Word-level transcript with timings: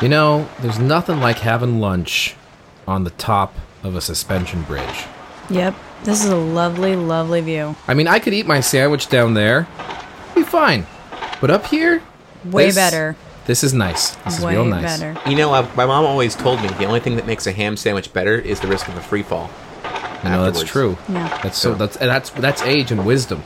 You 0.00 0.08
know, 0.08 0.48
there's 0.60 0.78
nothing 0.78 1.20
like 1.20 1.38
having 1.38 1.80
lunch 1.80 2.36
on 2.86 3.04
the 3.04 3.10
top 3.10 3.54
of 3.82 3.96
a 3.96 4.00
suspension 4.00 4.62
bridge. 4.62 5.04
Yep. 5.50 5.74
This 6.04 6.24
is 6.24 6.30
a 6.30 6.36
lovely, 6.36 6.94
lovely 6.94 7.40
view. 7.40 7.74
I 7.88 7.94
mean, 7.94 8.06
I 8.06 8.18
could 8.20 8.32
eat 8.32 8.46
my 8.46 8.60
sandwich 8.60 9.08
down 9.08 9.34
there, 9.34 9.66
be 10.34 10.42
fine. 10.44 10.86
But 11.40 11.50
up 11.50 11.66
here, 11.66 12.02
Way 12.44 12.66
This- 12.66 12.76
better. 12.76 13.16
this 13.46 13.64
is 13.64 13.74
nice. 13.74 14.10
This 14.24 14.38
is 14.38 14.44
Way 14.44 14.54
real 14.54 14.64
nice. 14.64 14.82
better. 15.00 15.16
You 15.28 15.36
know, 15.36 15.52
uh, 15.52 15.66
my 15.76 15.86
mom 15.86 16.04
always 16.06 16.36
told 16.36 16.62
me 16.62 16.68
the 16.68 16.84
only 16.84 17.00
thing 17.00 17.16
that 17.16 17.26
makes 17.26 17.46
a 17.48 17.52
ham 17.52 17.76
sandwich 17.76 18.12
better 18.12 18.36
is 18.36 18.60
the 18.60 18.68
risk 18.68 18.86
of 18.88 18.96
a 18.96 19.00
free 19.00 19.22
fall. 19.24 19.50
You 20.22 20.30
know, 20.30 20.44
that's 20.44 20.62
true. 20.62 20.96
Yeah. 21.08 21.28
That's 21.42 21.58
so. 21.58 21.74
That's 21.74 21.96
that's 21.96 22.30
that's 22.30 22.62
age 22.62 22.90
and 22.92 23.04
wisdom. 23.06 23.42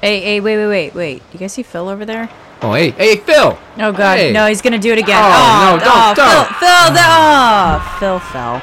Hey, 0.00 0.20
hey, 0.20 0.40
wait, 0.40 0.56
wait, 0.56 0.66
wait, 0.68 0.94
wait. 0.94 1.22
You 1.32 1.38
guys 1.40 1.52
see 1.52 1.62
Phil 1.64 1.88
over 1.88 2.04
there? 2.04 2.28
Oh, 2.62 2.72
hey, 2.72 2.90
hey, 2.90 3.16
Phil. 3.16 3.58
Oh 3.78 3.92
God, 3.92 4.18
Hey. 4.18 4.32
no, 4.32 4.46
he's 4.46 4.62
gonna 4.62 4.78
do 4.78 4.92
it 4.92 4.98
again. 4.98 5.20
Oh, 5.20 5.20
no, 5.20 5.76
oh, 5.76 5.78
don't, 5.84 5.88
oh, 5.88 6.14
don't. 6.14 6.48
Phil, 6.56 6.68
Phil, 6.68 6.94
the- 6.94 7.00
oh, 7.02 7.96
Phil 8.00 8.18
fell. 8.20 8.62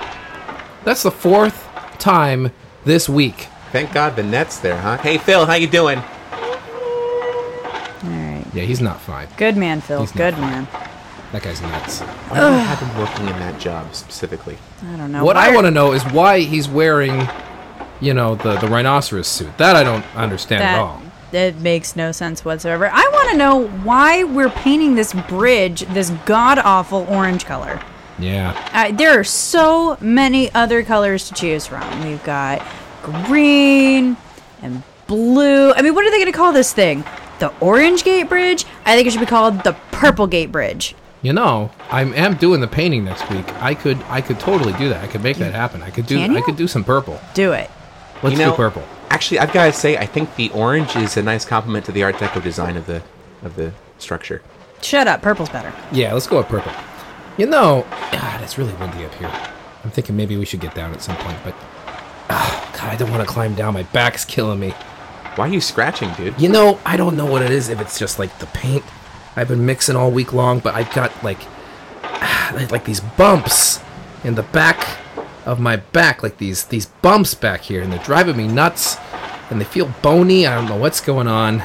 That's 0.83 1.03
the 1.03 1.11
fourth 1.11 1.67
time 1.99 2.51
this 2.85 3.07
week. 3.07 3.47
Thank 3.71 3.93
God 3.93 4.15
the 4.15 4.23
net's 4.23 4.57
there, 4.59 4.77
huh? 4.77 4.97
Hey, 4.97 5.17
Phil, 5.17 5.45
how 5.45 5.53
you 5.53 5.67
doing? 5.67 5.99
All 5.99 6.03
right, 8.09 8.43
Yeah, 8.53 8.63
he's 8.63 8.81
not 8.81 8.99
fine. 8.99 9.27
good 9.37 9.55
man, 9.57 9.81
Phil. 9.81 9.99
He's 10.01 10.15
not 10.15 10.17
Good 10.17 10.33
fine. 10.35 10.41
man. 10.49 10.67
That 11.31 11.43
guy's 11.43 11.61
nuts. 11.61 12.01
Why 12.01 12.39
do 12.39 12.45
you 12.47 12.51
have 12.63 12.79
him 12.79 12.97
working 12.99 13.27
in 13.27 13.39
that 13.39 13.59
job 13.59 13.93
specifically? 13.95 14.57
I 14.91 14.97
don't 14.97 15.11
know. 15.11 15.23
What 15.23 15.35
Why 15.37 15.45
I 15.45 15.49
are- 15.51 15.55
want 15.55 15.65
to 15.67 15.71
know 15.71 15.93
is 15.93 16.03
why 16.05 16.39
he's 16.39 16.67
wearing, 16.67 17.29
you 18.01 18.13
know, 18.13 18.35
the 18.35 18.57
the 18.57 18.67
rhinoceros 18.67 19.27
suit. 19.27 19.57
That 19.57 19.75
I 19.77 19.83
don't 19.83 20.03
understand 20.15 20.63
at 20.63 20.79
all. 20.79 21.01
It 21.33 21.57
makes 21.57 21.95
no 21.95 22.11
sense 22.11 22.43
whatsoever. 22.43 22.89
I 22.91 23.09
want 23.13 23.29
to 23.31 23.37
know 23.37 23.67
why 23.83 24.23
we're 24.23 24.49
painting 24.49 24.95
this 24.95 25.13
bridge 25.13 25.81
this 25.93 26.09
god 26.25 26.59
awful 26.59 27.05
orange 27.09 27.45
color. 27.45 27.81
Yeah. 28.19 28.69
Uh, 28.73 28.91
there 28.95 29.19
are 29.19 29.23
so 29.23 29.97
many 29.99 30.53
other 30.53 30.83
colors 30.83 31.27
to 31.29 31.33
choose 31.33 31.65
from. 31.65 32.03
We've 32.03 32.23
got 32.23 32.65
green 33.01 34.17
and 34.61 34.83
blue. 35.07 35.73
I 35.73 35.81
mean, 35.81 35.95
what 35.95 36.05
are 36.05 36.11
they 36.11 36.17
going 36.17 36.31
to 36.31 36.37
call 36.37 36.53
this 36.53 36.73
thing? 36.73 37.03
The 37.39 37.51
Orange 37.59 38.03
Gate 38.03 38.29
Bridge? 38.29 38.65
I 38.85 38.95
think 38.95 39.07
it 39.07 39.11
should 39.11 39.19
be 39.19 39.25
called 39.25 39.63
the 39.63 39.73
Purple 39.91 40.27
Gate 40.27 40.51
Bridge. 40.51 40.95
You 41.23 41.33
know, 41.33 41.71
I 41.89 42.01
am 42.01 42.35
doing 42.35 42.61
the 42.61 42.67
painting 42.67 43.03
next 43.05 43.29
week. 43.29 43.47
I 43.61 43.75
could 43.75 43.97
I 44.09 44.21
could 44.21 44.39
totally 44.39 44.73
do 44.73 44.89
that. 44.89 45.03
I 45.03 45.07
could 45.07 45.21
make 45.21 45.37
that 45.37 45.53
happen. 45.53 45.83
I 45.83 45.91
could 45.91 46.07
do 46.07 46.17
Can 46.17 46.35
I 46.35 46.41
could 46.41 46.55
do 46.55 46.67
some 46.67 46.83
purple. 46.83 47.19
Do 47.33 47.51
it. 47.51 47.69
Let's 48.23 48.37
you 48.37 48.43
know, 48.43 48.51
do 48.51 48.57
purple. 48.57 48.83
Actually, 49.11 49.39
I've 49.39 49.51
got 49.51 49.65
to 49.65 49.73
say, 49.73 49.97
I 49.97 50.05
think 50.05 50.35
the 50.35 50.49
orange 50.51 50.95
is 50.95 51.17
a 51.17 51.21
nice 51.21 51.45
compliment 51.45 51.85
to 51.85 51.91
the 51.91 52.01
Art 52.03 52.15
Deco 52.15 52.41
design 52.41 52.77
of 52.77 52.85
the 52.87 53.03
of 53.43 53.55
the 53.55 53.73
structure. 53.97 54.41
Shut 54.81 55.07
up. 55.07 55.21
Purple's 55.21 55.49
better. 55.49 55.73
Yeah, 55.91 56.13
let's 56.13 56.27
go 56.27 56.37
with 56.37 56.47
purple. 56.47 56.71
You 57.37 57.45
know, 57.45 57.85
God, 58.11 58.41
it's 58.41 58.57
really 58.57 58.73
windy 58.73 59.05
up 59.05 59.13
here. 59.15 59.31
I'm 59.83 59.91
thinking 59.91 60.15
maybe 60.15 60.37
we 60.37 60.45
should 60.45 60.61
get 60.61 60.73
down 60.73 60.93
at 60.93 61.01
some 61.01 61.17
point, 61.17 61.37
but 61.43 61.53
ah, 62.29 62.71
God, 62.73 62.89
I 62.89 62.95
don't 62.95 63.11
want 63.11 63.21
to 63.21 63.27
climb 63.27 63.53
down. 63.53 63.73
My 63.73 63.83
back's 63.83 64.25
killing 64.25 64.59
me. 64.59 64.69
Why 65.35 65.47
are 65.47 65.53
you 65.53 65.61
scratching, 65.61 66.11
dude? 66.13 66.39
You 66.39 66.49
know, 66.49 66.79
I 66.85 66.97
don't 66.97 67.15
know 67.15 67.25
what 67.25 67.41
it 67.41 67.51
is. 67.51 67.69
If 67.69 67.79
it's 67.81 67.99
just 67.99 68.17
like 68.17 68.37
the 68.39 68.47
paint 68.47 68.83
I've 69.35 69.47
been 69.47 69.65
mixing 69.65 69.95
all 69.95 70.11
week 70.11 70.33
long, 70.33 70.59
but 70.59 70.75
I've 70.75 70.93
got 70.93 71.11
like 71.23 71.39
like 72.71 72.85
these 72.85 72.99
bumps 72.99 73.79
in 74.23 74.35
the 74.35 74.43
back 74.43 74.97
of 75.51 75.59
my 75.59 75.75
back, 75.75 76.23
like 76.23 76.37
these 76.37 76.63
these 76.65 76.85
bumps 76.85 77.33
back 77.33 77.61
here, 77.61 77.81
and 77.81 77.91
they're 77.91 78.03
driving 78.03 78.37
me 78.37 78.47
nuts. 78.47 78.97
And 79.49 79.59
they 79.59 79.65
feel 79.65 79.93
bony. 80.01 80.47
I 80.47 80.55
don't 80.55 80.69
know 80.69 80.77
what's 80.77 81.01
going 81.01 81.27
on. 81.27 81.61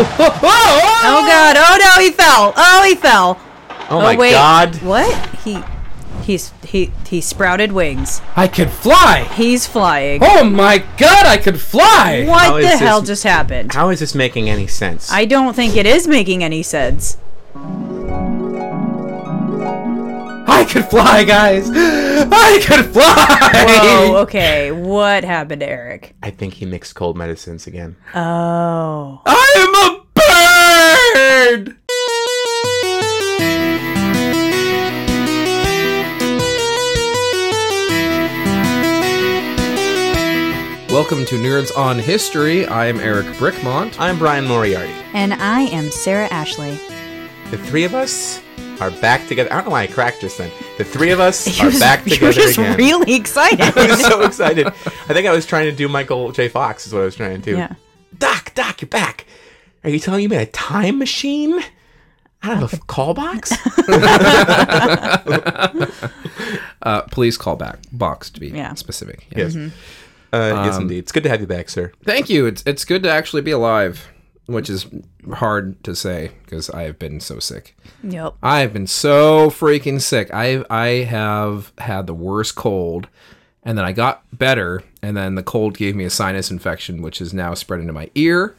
Oh, 0.00 1.24
God. 1.26 1.56
Oh, 1.58 1.78
no. 1.80 2.02
He 2.02 2.10
fell. 2.10 2.52
Oh, 2.56 2.84
he 2.86 2.94
fell. 2.94 3.40
Oh, 3.90 3.98
oh 3.98 4.00
my 4.02 4.16
wait. 4.16 4.32
God! 4.32 4.76
What? 4.82 5.36
He. 5.38 5.62
He's 6.22 6.52
he 6.62 6.92
he 7.08 7.22
sprouted 7.22 7.72
wings. 7.72 8.20
I 8.36 8.48
could 8.48 8.68
fly. 8.68 9.26
He's 9.34 9.66
flying. 9.66 10.20
Oh 10.22 10.44
my 10.44 10.84
God, 10.98 11.24
I 11.24 11.38
could 11.38 11.58
fly. 11.58 12.26
what 12.28 12.40
How 12.42 12.52
the 12.52 12.58
is 12.58 12.64
this- 12.72 12.80
hell 12.80 13.00
just 13.00 13.22
happened? 13.24 13.72
How 13.72 13.88
is 13.88 14.00
this 14.00 14.14
making 14.14 14.50
any 14.50 14.66
sense? 14.66 15.10
I 15.10 15.24
don't 15.24 15.54
think 15.56 15.74
it 15.74 15.86
is 15.86 16.06
making 16.06 16.44
any 16.44 16.62
sense. 16.62 17.16
I 20.68 20.70
could 20.70 20.84
fly, 20.84 21.24
guys. 21.24 21.66
I 21.72 22.62
could 22.62 22.92
fly. 22.92 23.50
Whoa, 23.66 24.16
okay. 24.18 24.70
What 24.70 25.24
happened 25.24 25.60
to 25.60 25.66
Eric? 25.66 26.14
I 26.22 26.28
think 26.30 26.52
he 26.52 26.66
mixed 26.66 26.94
cold 26.94 27.16
medicines 27.16 27.66
again. 27.66 27.96
Oh. 28.14 29.22
I 29.24 29.54
am 29.56 29.74
a 29.74 30.04
bird. 31.64 31.78
Welcome 40.92 41.24
to 41.24 41.36
Nerds 41.36 41.74
on 41.74 41.98
History. 41.98 42.66
I 42.66 42.88
am 42.88 43.00
Eric 43.00 43.24
Brickmont. 43.38 43.98
I'm 43.98 44.18
Brian 44.18 44.46
Moriarty. 44.46 44.92
And 45.14 45.32
I 45.32 45.62
am 45.62 45.90
Sarah 45.90 46.28
Ashley. 46.28 46.78
The 47.50 47.56
three 47.56 47.84
of 47.84 47.94
us 47.94 48.42
are 48.80 48.90
back 48.90 49.26
together. 49.28 49.52
I 49.52 49.56
don't 49.56 49.66
know 49.66 49.70
why 49.72 49.82
I 49.82 49.86
cracked 49.86 50.20
just 50.20 50.38
then. 50.38 50.50
The 50.78 50.84
three 50.84 51.10
of 51.10 51.20
us 51.20 51.46
are 51.60 51.66
was- 51.66 51.78
back 51.80 52.04
you 52.06 52.12
together 52.14 52.26
were 52.26 52.32
just 52.32 52.58
again. 52.58 52.76
really 52.76 53.14
excited. 53.14 53.60
I 53.60 53.86
was 53.88 54.00
so 54.00 54.22
excited. 54.22 54.66
I 54.66 55.12
think 55.12 55.26
I 55.26 55.32
was 55.32 55.46
trying 55.46 55.66
to 55.70 55.76
do 55.76 55.88
Michael 55.88 56.32
J. 56.32 56.48
Fox. 56.48 56.86
Is 56.86 56.92
what 56.92 57.02
I 57.02 57.06
was 57.06 57.16
trying 57.16 57.40
to 57.40 57.50
do. 57.50 57.56
yeah. 57.56 57.74
Doc, 58.18 58.52
Doc, 58.54 58.80
you're 58.82 58.88
back. 58.88 59.26
Are 59.84 59.90
you 59.90 59.98
telling 59.98 60.18
me 60.18 60.22
you 60.24 60.28
made 60.28 60.42
a 60.42 60.46
time 60.50 60.98
machine 60.98 61.60
out 62.42 62.62
of 62.62 62.72
a 62.72 62.78
call 62.78 63.14
box? 63.14 63.52
Uh, 66.80 67.02
please 67.10 67.36
call 67.36 67.56
back. 67.56 67.78
Box 67.92 68.30
to 68.30 68.40
be 68.40 68.48
Yeah. 68.48 68.74
specific. 68.74 69.26
yes. 69.36 69.54
Uh, 69.56 70.62
yes, 70.64 70.78
indeed. 70.78 70.98
It's 70.98 71.12
good 71.12 71.22
to 71.24 71.28
have 71.28 71.40
you 71.40 71.46
back, 71.46 71.68
sir. 71.68 71.92
Thank 72.04 72.30
you. 72.30 72.46
It's 72.46 72.62
it's 72.66 72.84
good 72.84 73.02
to 73.02 73.10
actually 73.10 73.42
be 73.42 73.50
alive, 73.50 74.08
which 74.48 74.68
is 74.70 74.86
hard 75.34 75.82
to 75.84 75.94
say 75.94 76.30
because 76.44 76.70
I 76.70 76.82
have 76.82 76.98
been 76.98 77.20
so 77.20 77.38
sick. 77.38 77.76
Yep. 78.02 78.34
I 78.42 78.60
have 78.60 78.72
been 78.72 78.86
so 78.86 79.50
freaking 79.50 80.00
sick. 80.00 80.30
I 80.32 80.64
I 80.70 81.04
have 81.04 81.72
had 81.78 82.06
the 82.06 82.14
worst 82.14 82.54
cold, 82.56 83.08
and 83.62 83.76
then 83.76 83.84
I 83.84 83.92
got 83.92 84.24
better, 84.36 84.82
and 85.02 85.16
then 85.16 85.34
the 85.34 85.42
cold 85.42 85.76
gave 85.76 85.94
me 85.94 86.04
a 86.04 86.10
sinus 86.10 86.50
infection, 86.50 87.02
which 87.02 87.20
is 87.20 87.34
now 87.34 87.52
spread 87.54 87.80
into 87.80 87.92
my 87.92 88.10
ear, 88.14 88.56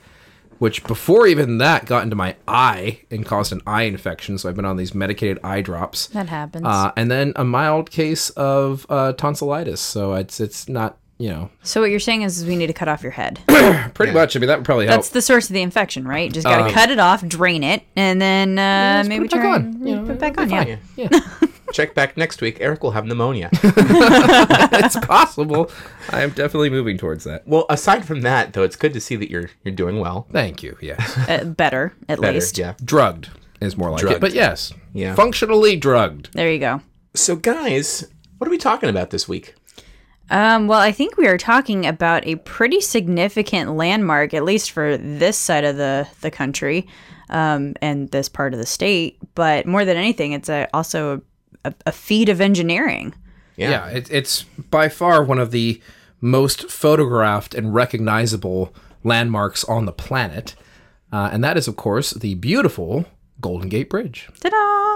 which 0.60 0.84
before 0.84 1.26
even 1.26 1.58
that 1.58 1.86
got 1.88 2.04
into 2.04 2.16
my 2.16 2.36
eye 2.48 3.00
and 3.10 3.26
caused 3.26 3.52
an 3.52 3.62
eye 3.66 3.84
infection. 3.84 4.38
So 4.38 4.48
I've 4.48 4.56
been 4.56 4.66
on 4.66 4.78
these 4.78 4.94
medicated 4.94 5.40
eye 5.44 5.62
drops, 5.62 6.06
That 6.08 6.30
happens. 6.30 6.66
uh, 6.68 6.92
and 6.96 7.10
then 7.10 7.34
a 7.36 7.44
mild 7.44 7.90
case 7.90 8.30
of 8.32 8.86
uh, 8.90 9.14
tonsillitis. 9.14 9.82
So 9.82 10.14
it's 10.14 10.40
it's 10.40 10.70
not 10.70 10.98
you 11.20 11.30
know 11.30 11.50
so 11.64 11.82
what 11.82 11.92
you're 11.92 12.00
saying 12.00 12.24
is 12.24 12.40
is 12.40 12.46
we 12.48 12.56
need 12.56 12.68
to 12.68 12.74
cut 12.74 12.88
off 12.88 13.04
your 13.04 13.12
head. 13.12 13.40
pretty 13.94 14.14
much. 14.14 14.36
I 14.36 14.40
mean 14.40 14.48
that 14.48 14.58
would 14.60 14.66
probably 14.66 14.88
help. 14.88 14.98
That's 15.00 15.10
the 15.10 15.22
source 15.22 15.50
of 15.50 15.54
the 15.54 15.62
infection, 15.62 16.08
right? 16.08 16.32
Just 16.32 16.46
gotta 16.48 16.66
Um, 16.66 16.72
cut 16.72 16.90
it 16.90 16.98
off, 17.00 17.26
drain 17.28 17.64
it, 17.64 17.84
and 17.96 18.20
then 18.22 18.58
uh, 18.58 19.00
just 19.02 19.10
maybe 19.10 19.28
put 19.28 19.38
it 19.38 19.42
back 19.42 19.44
turn 19.62 19.66
on. 19.76 19.88
You 19.88 19.96
know, 19.98 20.06
put 20.06 20.12
it 20.16 20.20
back 20.20 20.32
it'll 20.34 20.44
on. 20.44 20.66
be 20.66 20.72
Yeah. 20.96 21.08
fine. 21.10 21.22
Yeah. 21.42 21.48
Check 21.72 21.94
back 21.94 22.18
next 22.18 22.42
week. 22.42 22.58
Eric 22.62 22.82
will 22.82 22.90
have 22.92 23.06
pneumonia. 23.06 23.50
it's 23.54 24.96
possible. 25.06 25.70
I 26.10 26.22
am 26.24 26.32
definitely 26.32 26.72
moving 26.72 26.98
towards 26.98 27.26
that. 27.26 27.48
well, 27.48 27.68
aside 27.70 28.06
from 28.06 28.22
that, 28.22 28.54
though, 28.54 28.64
it's 28.64 28.76
good 28.76 28.94
to 28.94 29.00
see 29.00 29.16
that 29.18 29.30
you're 29.30 29.52
you're 29.64 29.76
doing 29.76 30.00
well. 30.00 30.28
Thank 30.32 30.64
you. 30.64 30.78
Yes. 30.82 31.18
Uh, 31.30 31.44
better, 31.44 31.94
at 32.08 32.20
Better, 32.20 32.34
least. 32.34 32.58
yeah. 32.58 32.74
drugged 32.84 33.30
is 33.62 33.78
more 33.78 33.92
like 33.92 34.04
it. 34.04 34.20
But 34.20 34.34
yes. 34.34 34.74
Yeah. 34.94 35.14
Functionally 35.14 35.76
drugged. 35.76 36.30
There 36.34 36.52
you 36.52 36.58
go. 36.60 36.82
So, 37.14 37.36
guys, 37.36 38.08
what 38.40 38.48
are 38.48 38.52
we 38.52 38.58
talking 38.58 38.90
about 38.90 39.12
this 39.12 39.28
week? 39.28 39.54
Um, 40.30 40.68
well, 40.68 40.80
I 40.80 40.92
think 40.92 41.18
we 41.18 41.28
are 41.28 41.38
talking 41.38 41.86
about 41.86 42.26
a 42.28 42.36
pretty 42.36 42.82
significant 42.82 43.76
landmark, 43.76 44.34
at 44.34 44.44
least 44.44 44.72
for 44.72 44.98
this 44.98 45.38
side 45.38 45.64
of 45.64 45.78
the 45.78 46.08
the 46.22 46.32
country, 46.32 46.88
um, 47.30 47.74
and 47.82 48.10
this 48.12 48.30
part 48.30 48.54
of 48.54 48.60
the 48.60 48.66
state. 48.66 49.18
But 49.36 49.66
more 49.66 49.86
than 49.86 49.98
anything, 49.98 50.34
it's 50.34 50.50
a, 50.50 50.68
also 50.74 51.22
a, 51.66 51.74
a 51.86 51.92
feat 51.92 52.30
of 52.30 52.42
engineering. 52.42 53.14
Yeah, 53.58 53.88
it, 53.88 54.10
it's 54.12 54.44
by 54.70 54.88
far 54.88 55.24
one 55.24 55.40
of 55.40 55.52
the 55.52 55.82
most 56.22 56.70
photographed 56.70 57.54
and 57.54 57.74
recognizable 57.74 58.74
landmarks 59.04 59.64
on 59.66 59.86
the 59.86 59.92
planet. 59.92 60.56
Uh, 61.12 61.30
and 61.32 61.44
that 61.44 61.58
is, 61.58 61.68
of 61.68 61.76
course, 61.76 62.12
the 62.12 62.36
beautiful 62.36 63.06
Golden 63.42 63.70
Gate 63.70 63.90
Bridge. 63.90 64.30
Ta-da! 64.42 64.96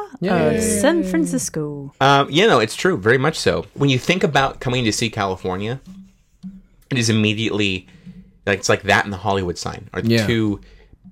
Of 0.56 0.62
San 0.62 1.04
Francisco. 1.04 1.94
Um, 2.01 2.30
you 2.30 2.48
know, 2.48 2.60
it's 2.60 2.75
true, 2.75 2.98
very 2.98 3.18
much 3.18 3.38
so. 3.40 3.66
When 3.74 3.90
you 3.90 3.98
think 4.00 4.24
about 4.24 4.60
coming 4.60 4.84
to 4.86 4.92
see 4.94 5.10
California, 5.10 5.80
it 6.90 6.98
is 6.98 7.10
immediately 7.10 7.88
like 8.45 8.60
it's 8.60 8.69
like 8.69 8.84
that 8.84 9.06
and 9.06 9.13
the 9.13 9.18
Hollywood 9.18 9.57
sign 9.57 9.90
are 9.94 10.01
the 10.01 10.10
Yeah. 10.10 10.28
two 10.28 10.62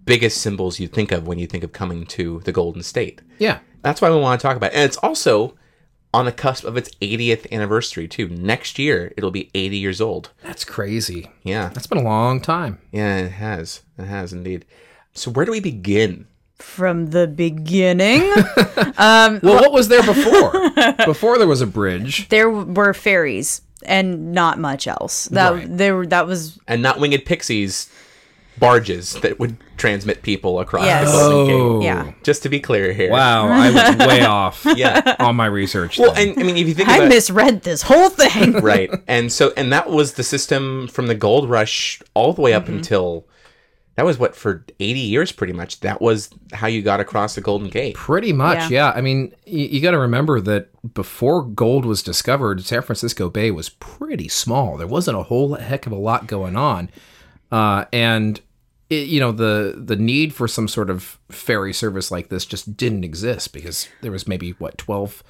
biggest 0.05 0.41
symbols 0.41 0.79
you 0.79 0.87
think 0.87 1.11
of 1.11 1.27
when 1.27 1.39
you 1.39 1.47
think 1.47 1.63
of 1.63 1.71
coming 1.71 2.05
to 2.07 2.41
the 2.45 2.51
Golden 2.51 2.83
State. 2.83 3.21
Yeah. 3.39 3.59
That's 3.81 4.01
why 4.01 4.09
we 4.09 4.17
want 4.17 4.39
to 4.39 4.45
talk 4.47 4.57
about 4.57 4.71
it. 4.73 4.75
And 4.75 4.83
it's 4.83 4.97
also 4.97 5.55
on 6.13 6.25
the 6.25 6.31
cusp 6.31 6.65
of 6.65 6.75
its 6.75 6.89
80th 7.01 7.49
anniversary, 7.51 8.07
too. 8.07 8.27
Next 8.27 8.77
year, 8.77 9.13
it'll 9.15 9.31
be 9.31 9.49
80 9.55 9.77
years 9.77 10.01
old. 10.01 10.31
That's 10.43 10.65
crazy. 10.65 11.31
Yeah. 11.43 11.69
That's 11.73 11.87
been 11.87 11.99
a 11.99 12.03
long 12.03 12.41
time. 12.41 12.79
Yeah, 12.91 13.17
it 13.19 13.31
has. 13.31 13.81
It 13.97 14.05
has 14.05 14.33
indeed. 14.33 14.65
So, 15.13 15.31
where 15.31 15.45
do 15.45 15.51
we 15.51 15.61
begin 15.61 16.27
from 16.61 17.07
the 17.07 17.27
beginning. 17.27 18.31
Um, 18.97 19.39
well, 19.41 19.55
what 19.55 19.71
was 19.71 19.87
there 19.87 20.03
before? 20.03 20.51
before 21.05 21.37
there 21.39 21.47
was 21.47 21.61
a 21.61 21.65
bridge. 21.67 22.29
there 22.29 22.49
were 22.49 22.93
ferries 22.93 23.61
and 23.83 24.31
not 24.31 24.59
much 24.59 24.85
else. 24.85 25.25
That 25.25 25.53
Right. 25.53 25.77
there 25.77 26.05
that 26.05 26.27
was 26.27 26.59
and 26.67 26.81
not 26.83 26.99
winged 26.99 27.25
pixies 27.25 27.89
barges 28.59 29.13
that 29.21 29.39
would 29.39 29.57
transmit 29.77 30.21
people 30.21 30.59
across 30.59 30.85
Yes. 30.85 31.11
the 31.11 31.17
Golden 31.17 31.47
Gate. 31.47 31.53
Oh, 31.53 31.81
Yeah. 31.81 32.11
Just 32.23 32.43
to 32.43 32.49
be 32.49 32.59
clear 32.59 32.93
here. 32.93 33.09
Wow, 33.11 33.47
I 33.47 33.71
was 33.71 34.07
way 34.07 34.21
off 34.23 34.65
Yeah. 34.75 35.15
on 35.19 35.35
my 35.35 35.47
research. 35.47 35.97
Well, 35.97 36.13
then. 36.13 36.29
and 36.29 36.39
I 36.39 36.43
mean, 36.43 36.57
if 36.57 36.67
you 36.67 36.75
think 36.75 36.89
I 36.89 36.97
about 36.97 37.09
misread 37.09 37.63
this 37.63 37.81
whole 37.83 38.09
thing. 38.09 38.53
right, 38.61 38.91
and 39.07 39.31
so 39.31 39.51
and 39.57 39.73
that 39.73 39.89
was 39.89 40.13
the 40.13 40.23
system 40.23 40.87
from 40.89 41.07
the 41.07 41.15
gold 41.15 41.49
rush 41.49 42.01
all 42.13 42.33
the 42.33 42.41
way 42.41 42.53
up 42.53 42.65
mm-hmm. 42.65 42.75
until 42.75 43.25
that 43.95 44.05
was 44.05 44.17
what 44.17 44.35
for 44.35 44.65
eighty 44.79 44.99
years, 45.01 45.31
pretty 45.31 45.53
much. 45.53 45.81
That 45.81 46.01
was 46.01 46.29
how 46.53 46.67
you 46.67 46.81
got 46.81 46.99
across 46.99 47.35
the 47.35 47.41
Golden 47.41 47.69
Gate. 47.69 47.95
Pretty 47.95 48.31
much, 48.33 48.57
Yeah. 48.71 48.91
yeah. 48.91 48.91
I 48.95 49.01
mean, 49.01 49.33
you, 49.45 49.65
you 49.65 49.81
got 49.81 49.91
to 49.91 49.99
remember 49.99 50.39
that 50.41 50.69
before 50.93 51.43
gold 51.43 51.85
was 51.85 52.01
discovered, 52.01 52.63
San 52.63 52.81
Francisco 52.81 53.29
Bay 53.29 53.51
was 53.51 53.69
pretty 53.69 54.27
small. 54.27 54.77
There 54.77 54.87
wasn't 54.87 55.17
a 55.17 55.23
whole 55.23 55.55
heck 55.55 55.85
of 55.85 55.91
a 55.91 55.97
lot 55.97 56.27
going 56.27 56.55
on, 56.55 56.89
uh, 57.51 57.85
and 57.91 58.39
it, 58.89 59.07
you 59.07 59.19
know 59.19 59.31
the 59.31 59.75
the 59.77 59.95
need 59.95 60.33
for 60.33 60.47
some 60.47 60.67
sort 60.67 60.89
of 60.89 61.17
ferry 61.29 61.73
service 61.73 62.11
like 62.11 62.29
this 62.29 62.45
just 62.45 62.75
didn't 62.77 63.03
exist 63.03 63.53
because 63.53 63.87
there 64.01 64.11
was 64.11 64.27
maybe 64.27 64.51
what 64.51 64.77
12 64.77 65.23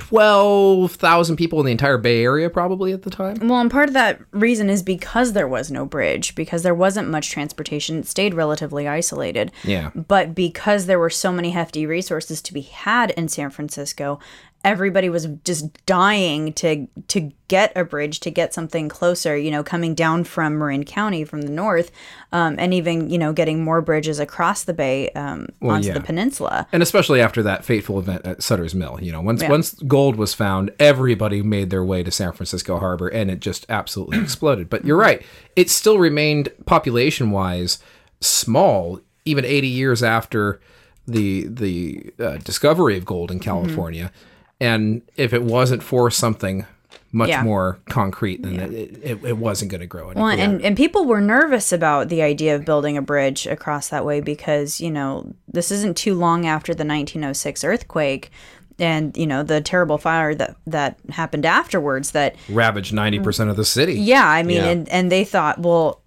12,000 0.00 1.36
people 1.36 1.60
in 1.60 1.66
the 1.66 1.72
entire 1.72 1.98
Bay 1.98 2.22
Area 2.22 2.50
probably 2.50 2.92
at 2.92 3.02
the 3.02 3.10
time. 3.10 3.36
Well, 3.46 3.60
and 3.60 3.70
part 3.70 3.88
of 3.88 3.94
that 3.94 4.20
reason 4.32 4.68
is 4.68 4.82
because 4.82 5.32
there 5.32 5.46
was 5.46 5.70
no 5.70 5.84
bridge, 5.84 6.34
because 6.34 6.62
there 6.62 6.74
wasn't 6.74 7.08
much 7.08 7.30
transportation. 7.30 7.98
It 7.98 8.06
stayed 8.06 8.34
relatively 8.34 8.88
isolated. 8.88 9.52
Yeah. 9.62 9.90
But 9.94 10.34
because 10.34 10.86
there 10.86 10.98
were 10.98 11.10
so 11.10 11.30
many 11.30 11.50
hefty 11.50 11.86
resources 11.86 12.42
to 12.42 12.52
be 12.52 12.62
had 12.62 13.10
in 13.12 13.28
San 13.28 13.50
Francisco, 13.50 14.18
everybody 14.64 15.08
was 15.08 15.26
just 15.44 15.84
dying 15.86 16.52
to 16.54 16.86
to 17.08 17.32
get 17.48 17.72
a 17.76 17.84
bridge, 17.84 18.20
to 18.20 18.30
get 18.30 18.54
something 18.54 18.88
closer. 18.88 19.36
You 19.36 19.50
know, 19.50 19.62
coming 19.62 19.94
down 19.94 20.24
from 20.24 20.58
Marin 20.58 20.84
County 20.84 21.24
from 21.24 21.42
the 21.42 21.50
north, 21.50 21.90
um, 22.32 22.56
and 22.58 22.74
even 22.74 23.10
you 23.10 23.18
know 23.18 23.32
getting 23.32 23.62
more 23.64 23.80
bridges 23.80 24.18
across 24.18 24.64
the 24.64 24.74
bay 24.74 25.10
um, 25.10 25.48
onto 25.62 25.88
yeah. 25.88 25.94
the 25.94 26.00
peninsula. 26.00 26.66
And 26.72 26.82
especially 26.82 27.20
after 27.20 27.42
that 27.42 27.64
fateful 27.64 27.98
event 27.98 28.26
at 28.26 28.42
Sutter's 28.42 28.74
Mill, 28.74 28.98
you 29.00 29.12
know, 29.12 29.20
once 29.20 29.42
once 29.44 29.74
gold 29.74 30.16
was 30.16 30.34
found, 30.34 30.70
everybody 30.78 31.42
made 31.42 31.70
their 31.70 31.84
way 31.84 32.02
to 32.02 32.10
San 32.10 32.32
Francisco 32.32 32.78
Harbor, 32.78 33.08
and 33.08 33.30
it 33.30 33.40
just 33.40 33.66
absolutely 33.68 34.18
exploded. 34.22 34.68
But 34.68 34.84
you're 34.84 34.96
right; 34.96 35.24
it 35.56 35.70
still 35.70 35.98
remained 35.98 36.50
population-wise 36.66 37.78
small, 38.20 39.00
even 39.24 39.44
80 39.44 39.68
years 39.68 40.02
after 40.02 40.60
the 41.06 41.46
the 41.48 42.12
uh, 42.18 42.36
discovery 42.38 42.96
of 42.96 43.04
gold 43.04 43.30
in 43.30 43.40
Mm-hmm. 43.40 44.20
California. 44.60 44.94
And 44.94 45.02
if 45.16 45.32
it 45.32 45.42
wasn't 45.42 45.82
for 45.82 46.10
something 46.10 46.66
much 47.12 47.28
Yeah. 47.28 47.42
more 47.42 47.78
concrete, 47.88 48.42
then 48.44 48.60
it, 48.60 48.72
it, 49.02 49.24
it 49.24 49.36
wasn't 49.36 49.70
going 49.70 49.80
to 49.80 49.86
grow 49.86 50.10
any 50.10 50.20
Well, 50.20 50.30
and, 50.30 50.62
and 50.62 50.76
people 50.76 51.06
were 51.06 51.20
nervous 51.20 51.72
about 51.72 52.08
the 52.08 52.22
idea 52.22 52.54
of 52.54 52.64
building 52.64 52.96
a 52.96 53.02
bridge 53.02 53.46
across 53.48 53.88
that 53.88 54.04
way 54.04 54.20
because, 54.20 54.80
you 54.80 54.90
know, 54.92 55.34
this 55.48 55.72
isn't 55.72 55.96
too 55.96 56.14
long 56.14 56.46
after 56.46 56.72
the 56.72 56.84
1906 56.84 57.64
earthquake 57.64 58.30
and, 58.78 59.16
you 59.16 59.26
know, 59.26 59.42
the 59.42 59.60
terrible 59.60 59.98
fire 59.98 60.36
that, 60.36 60.56
that 60.68 60.98
happened 61.10 61.44
afterwards 61.46 62.12
that, 62.12 62.36
ravaged 62.48 62.94
90% 62.94 63.50
of 63.50 63.56
the 63.56 63.64
city. 63.64 63.94
yeah, 63.94 64.26
I 64.28 64.44
mean, 64.44 64.58
Yeah. 64.58 64.68
and, 64.68 64.88
and 64.88 65.10
they 65.12 65.24
thought, 65.24 65.58
well, 65.58 66.00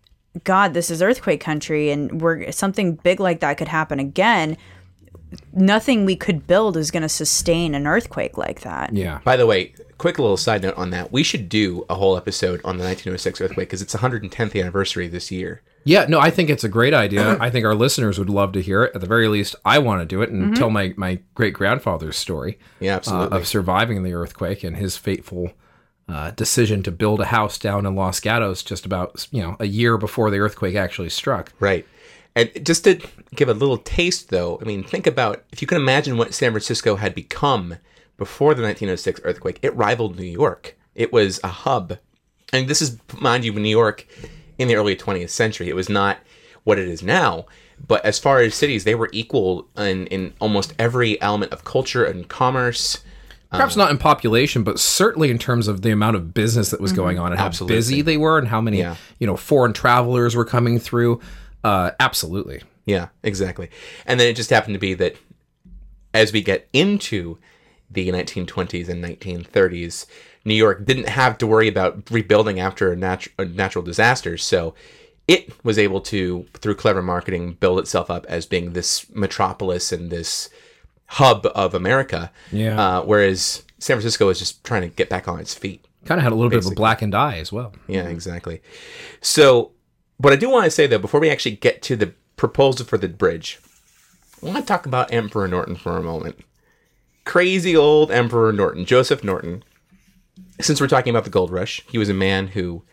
God, 0.45 0.73
this 0.73 0.89
is 0.89 1.01
earthquake 1.01 1.41
country 1.41 1.91
and 1.91 2.21
we're 2.21 2.49
something 2.53 2.95
big 2.95 3.19
like 3.19 3.41
that 3.41 3.57
could 3.57 3.67
happen 3.67 3.99
again. 3.99 4.57
Nothing 5.53 6.05
we 6.05 6.15
could 6.15 6.47
build 6.47 6.77
is 6.77 6.91
going 6.91 7.03
to 7.03 7.09
sustain 7.09 7.75
an 7.75 7.87
earthquake 7.87 8.37
like 8.37 8.61
that. 8.61 8.93
Yeah. 8.93 9.19
By 9.23 9.37
the 9.37 9.45
way, 9.45 9.73
quick 9.97 10.19
little 10.19 10.37
side 10.37 10.61
note 10.63 10.75
on 10.77 10.89
that: 10.91 11.11
we 11.11 11.23
should 11.23 11.49
do 11.49 11.85
a 11.89 11.95
whole 11.95 12.17
episode 12.17 12.59
on 12.63 12.77
the 12.77 12.83
1906 12.83 13.41
earthquake 13.41 13.67
because 13.69 13.81
it's 13.81 13.95
110th 13.95 14.59
anniversary 14.59 15.07
this 15.07 15.31
year. 15.31 15.61
Yeah, 15.85 16.05
no, 16.07 16.19
I 16.19 16.29
think 16.29 16.49
it's 16.49 16.63
a 16.63 16.69
great 16.69 16.93
idea. 16.93 17.37
I 17.41 17.49
think 17.49 17.65
our 17.65 17.75
listeners 17.75 18.17
would 18.17 18.29
love 18.29 18.53
to 18.53 18.61
hear 18.61 18.85
it. 18.85 18.95
At 18.95 19.01
the 19.01 19.07
very 19.07 19.27
least, 19.27 19.55
I 19.65 19.79
want 19.79 20.01
to 20.01 20.05
do 20.05 20.21
it 20.21 20.29
and 20.29 20.55
tell 20.55 20.69
my, 20.69 20.93
my 20.95 21.19
great 21.35 21.53
grandfather's 21.53 22.15
story 22.15 22.57
Yeah, 22.79 22.93
uh, 22.93 22.97
absolutely. 22.97 23.37
of 23.37 23.47
surviving 23.47 24.03
the 24.03 24.13
earthquake 24.13 24.63
and 24.63 24.77
his 24.77 24.95
fateful 24.95 25.51
uh, 26.07 26.31
decision 26.31 26.83
to 26.83 26.91
build 26.91 27.19
a 27.19 27.25
house 27.25 27.57
down 27.57 27.85
in 27.85 27.95
Los 27.95 28.21
Gatos 28.21 28.63
just 28.63 28.85
about 28.85 29.27
you 29.31 29.41
know 29.41 29.57
a 29.59 29.65
year 29.65 29.97
before 29.97 30.31
the 30.31 30.37
earthquake 30.39 30.75
actually 30.75 31.09
struck. 31.09 31.51
Right. 31.59 31.85
And 32.35 32.65
just 32.65 32.83
to 32.85 32.99
give 33.35 33.49
a 33.49 33.53
little 33.53 33.77
taste, 33.77 34.29
though, 34.29 34.59
I 34.61 34.65
mean, 34.65 34.83
think 34.83 35.05
about 35.05 35.43
if 35.51 35.61
you 35.61 35.67
can 35.67 35.77
imagine 35.77 36.17
what 36.17 36.33
San 36.33 36.51
Francisco 36.51 36.95
had 36.95 37.13
become 37.13 37.75
before 38.17 38.53
the 38.53 38.63
1906 38.63 39.21
earthquake, 39.23 39.59
it 39.61 39.75
rivaled 39.75 40.17
New 40.17 40.23
York. 40.25 40.77
It 40.95 41.13
was 41.13 41.39
a 41.43 41.49
hub. 41.49 41.97
And 42.51 42.67
this 42.67 42.81
is, 42.81 42.97
mind 43.19 43.45
you, 43.45 43.53
New 43.53 43.69
York 43.69 44.07
in 44.57 44.67
the 44.67 44.75
early 44.75 44.95
20th 44.95 45.29
century. 45.29 45.69
It 45.69 45.75
was 45.75 45.89
not 45.89 46.17
what 46.63 46.79
it 46.79 46.87
is 46.87 47.03
now. 47.03 47.45
But 47.85 48.05
as 48.05 48.19
far 48.19 48.39
as 48.39 48.55
cities, 48.55 48.83
they 48.83 48.95
were 48.95 49.09
equal 49.11 49.67
in, 49.77 50.07
in 50.07 50.33
almost 50.39 50.73
every 50.79 51.21
element 51.21 51.51
of 51.51 51.63
culture 51.63 52.05
and 52.05 52.27
commerce. 52.27 53.03
Perhaps 53.51 53.75
um, 53.75 53.79
not 53.79 53.91
in 53.91 53.97
population, 53.97 54.63
but 54.63 54.79
certainly 54.79 55.29
in 55.29 55.37
terms 55.37 55.67
of 55.67 55.81
the 55.81 55.91
amount 55.91 56.15
of 56.15 56.33
business 56.33 56.71
that 56.71 56.79
was 56.79 56.91
mm-hmm. 56.91 57.01
going 57.01 57.19
on 57.19 57.31
and 57.31 57.39
how 57.39 57.47
Absolutely. 57.47 57.75
busy 57.75 58.01
they 58.01 58.17
were 58.17 58.37
and 58.37 58.47
how 58.47 58.61
many 58.61 58.79
Yeah. 58.79 58.95
you 59.19 59.27
know 59.27 59.35
foreign 59.35 59.73
travelers 59.73 60.35
were 60.35 60.45
coming 60.45 60.79
through. 60.79 61.19
Uh, 61.63 61.91
absolutely. 61.99 62.61
Yeah, 62.85 63.09
exactly. 63.23 63.69
And 64.05 64.19
then 64.19 64.27
it 64.27 64.35
just 64.35 64.49
happened 64.49 64.73
to 64.73 64.79
be 64.79 64.93
that 64.95 65.15
as 66.13 66.33
we 66.33 66.41
get 66.41 66.67
into 66.73 67.37
the 67.89 68.09
1920s 68.09 68.89
and 68.89 69.03
1930s, 69.03 70.05
New 70.45 70.53
York 70.53 70.85
didn't 70.85 71.09
have 71.09 71.37
to 71.37 71.47
worry 71.47 71.67
about 71.67 72.09
rebuilding 72.11 72.59
after 72.59 72.91
a, 72.91 72.95
natu- 72.95 73.31
a 73.37 73.45
natural 73.45 73.83
disaster. 73.83 74.37
So 74.37 74.75
it 75.27 75.53
was 75.63 75.79
able 75.79 76.01
to, 76.01 76.45
through 76.55 76.75
clever 76.75 77.01
marketing, 77.01 77.53
build 77.53 77.79
itself 77.79 78.11
up 78.11 78.25
as 78.27 78.45
being 78.45 78.73
this 78.73 79.09
metropolis 79.11 79.91
and 79.91 80.09
this 80.11 80.49
hub 81.05 81.45
of 81.55 81.73
America. 81.73 82.31
Yeah. 82.51 82.79
Uh, 82.79 83.03
whereas 83.03 83.63
San 83.79 83.97
Francisco 83.97 84.29
is 84.29 84.39
just 84.39 84.63
trying 84.63 84.81
to 84.81 84.89
get 84.89 85.09
back 85.09 85.27
on 85.27 85.39
its 85.39 85.53
feet. 85.53 85.85
Kind 86.05 86.19
of 86.19 86.23
had 86.23 86.33
a 86.33 86.35
little 86.35 86.49
bit 86.49 86.65
of 86.65 86.71
a 86.71 86.75
blackened 86.75 87.15
eye 87.15 87.37
as 87.37 87.51
well. 87.51 87.73
Yeah, 87.87 88.07
exactly. 88.09 88.61
So, 89.21 89.71
what 90.23 90.31
I 90.31 90.37
do 90.37 90.49
want 90.49 90.63
to 90.63 90.71
say 90.71 90.87
though, 90.87 90.99
before 90.99 91.19
we 91.19 91.29
actually 91.29 91.57
get 91.57 91.81
to 91.83 91.97
the 91.97 92.13
proposal 92.37 92.85
for 92.85 92.97
the 92.97 93.09
bridge, 93.09 93.59
I 94.41 94.45
want 94.45 94.57
to 94.57 94.65
talk 94.65 94.85
about 94.85 95.13
Emperor 95.13 95.49
Norton 95.49 95.75
for 95.75 95.97
a 95.97 96.03
moment. 96.03 96.39
Crazy 97.25 97.75
old 97.75 98.09
Emperor 98.09 98.53
Norton, 98.53 98.85
Joseph 98.85 99.23
Norton. 99.23 99.63
Since 100.61 100.79
we're 100.79 100.87
talking 100.87 101.11
about 101.11 101.25
the 101.25 101.29
gold 101.29 101.51
rush, 101.51 101.81
he 101.89 101.97
was 101.97 102.07
a 102.07 102.13
man 102.13 102.47
who 102.47 102.83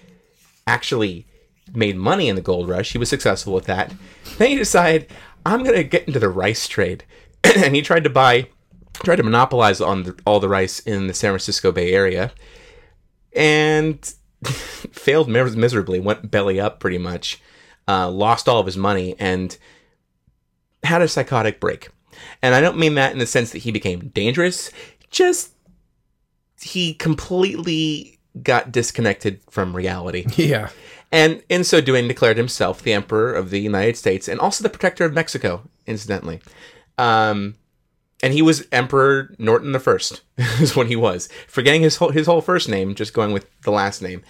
actually 0.66 1.26
made 1.72 1.96
money 1.96 2.28
in 2.28 2.34
the 2.34 2.42
gold 2.42 2.68
rush. 2.68 2.90
He 2.92 2.99
was 2.99 3.08
successful 3.08 3.54
with 3.54 3.66
that. 3.66 3.92
Then 4.38 4.49
he 4.49 4.56
decided, 4.56 5.06
I'm 5.46 5.62
going 5.62 5.76
to 5.76 5.84
get 5.84 6.08
into 6.08 6.18
the 6.18 6.28
rice 6.28 6.66
trade. 6.66 7.04
and 7.44 7.76
he 7.76 7.82
tried 7.82 8.04
to 8.04 8.10
buy, 8.10 8.49
tried 9.04 9.16
to 9.16 9.22
monopolize 9.22 9.80
on 9.80 10.02
the, 10.02 10.18
all 10.26 10.40
the 10.40 10.49
rice 10.49 10.80
in 10.80 11.06
the 11.06 11.14
San 11.14 11.30
Francisco 11.30 11.70
Bay 11.70 11.92
Area. 11.92 12.32
And 13.34 14.14
failed 14.92 15.28
mis- 15.28 15.56
miserably, 15.56 16.00
went 16.00 16.30
belly 16.30 16.61
up 16.61 16.80
pretty 16.80 16.99
much, 16.99 17.40
uh, 17.88 18.11
lost 18.11 18.49
all 18.49 18.61
of 18.61 18.66
his 18.66 18.76
money, 18.76 19.14
and 19.18 19.56
had 20.82 21.02
a 21.02 21.09
psychotic 21.09 21.61
break. 21.61 21.88
And 22.42 22.54
I 22.54 22.61
don't 22.61 22.78
mean 22.78 22.94
that 22.94 23.12
in 23.12 23.18
the 23.18 23.26
sense 23.26 23.52
that 23.52 23.59
he 23.59 23.70
became 23.70 24.09
dangerous, 24.09 24.70
just 25.11 25.52
he 26.61 26.94
completely 26.94 28.18
got 28.42 28.73
disconnected 28.73 29.40
from 29.50 29.75
reality. 29.75 30.26
Yeah. 30.37 30.70
And 31.12 31.42
in 31.49 31.64
so 31.64 31.80
doing, 31.80 32.06
declared 32.06 32.37
himself 32.37 32.82
the 32.82 32.92
Emperor 32.92 33.32
of 33.32 33.50
the 33.50 33.59
United 33.59 33.97
States 33.97 34.28
and 34.28 34.38
also 34.38 34.62
the 34.62 34.68
Protector 34.70 35.04
of 35.04 35.12
Mexico, 35.12 35.68
incidentally. 35.85 36.40
Um, 36.99 37.56
and 38.22 38.32
he 38.32 38.42
was 38.42 38.66
Emperor 38.72 39.34
Norton 39.38 39.72
the 39.72 39.80
First, 39.80 40.22
is 40.36 40.76
what 40.76 40.88
he 40.88 40.96
was. 40.96 41.28
Forgetting 41.46 41.82
his 41.82 41.96
whole, 41.96 42.10
his 42.10 42.26
whole 42.26 42.40
first 42.40 42.68
name, 42.68 42.94
just 42.94 43.14
going 43.14 43.32
with 43.32 43.46
the 43.62 43.70
last 43.70 44.02
name. 44.02 44.22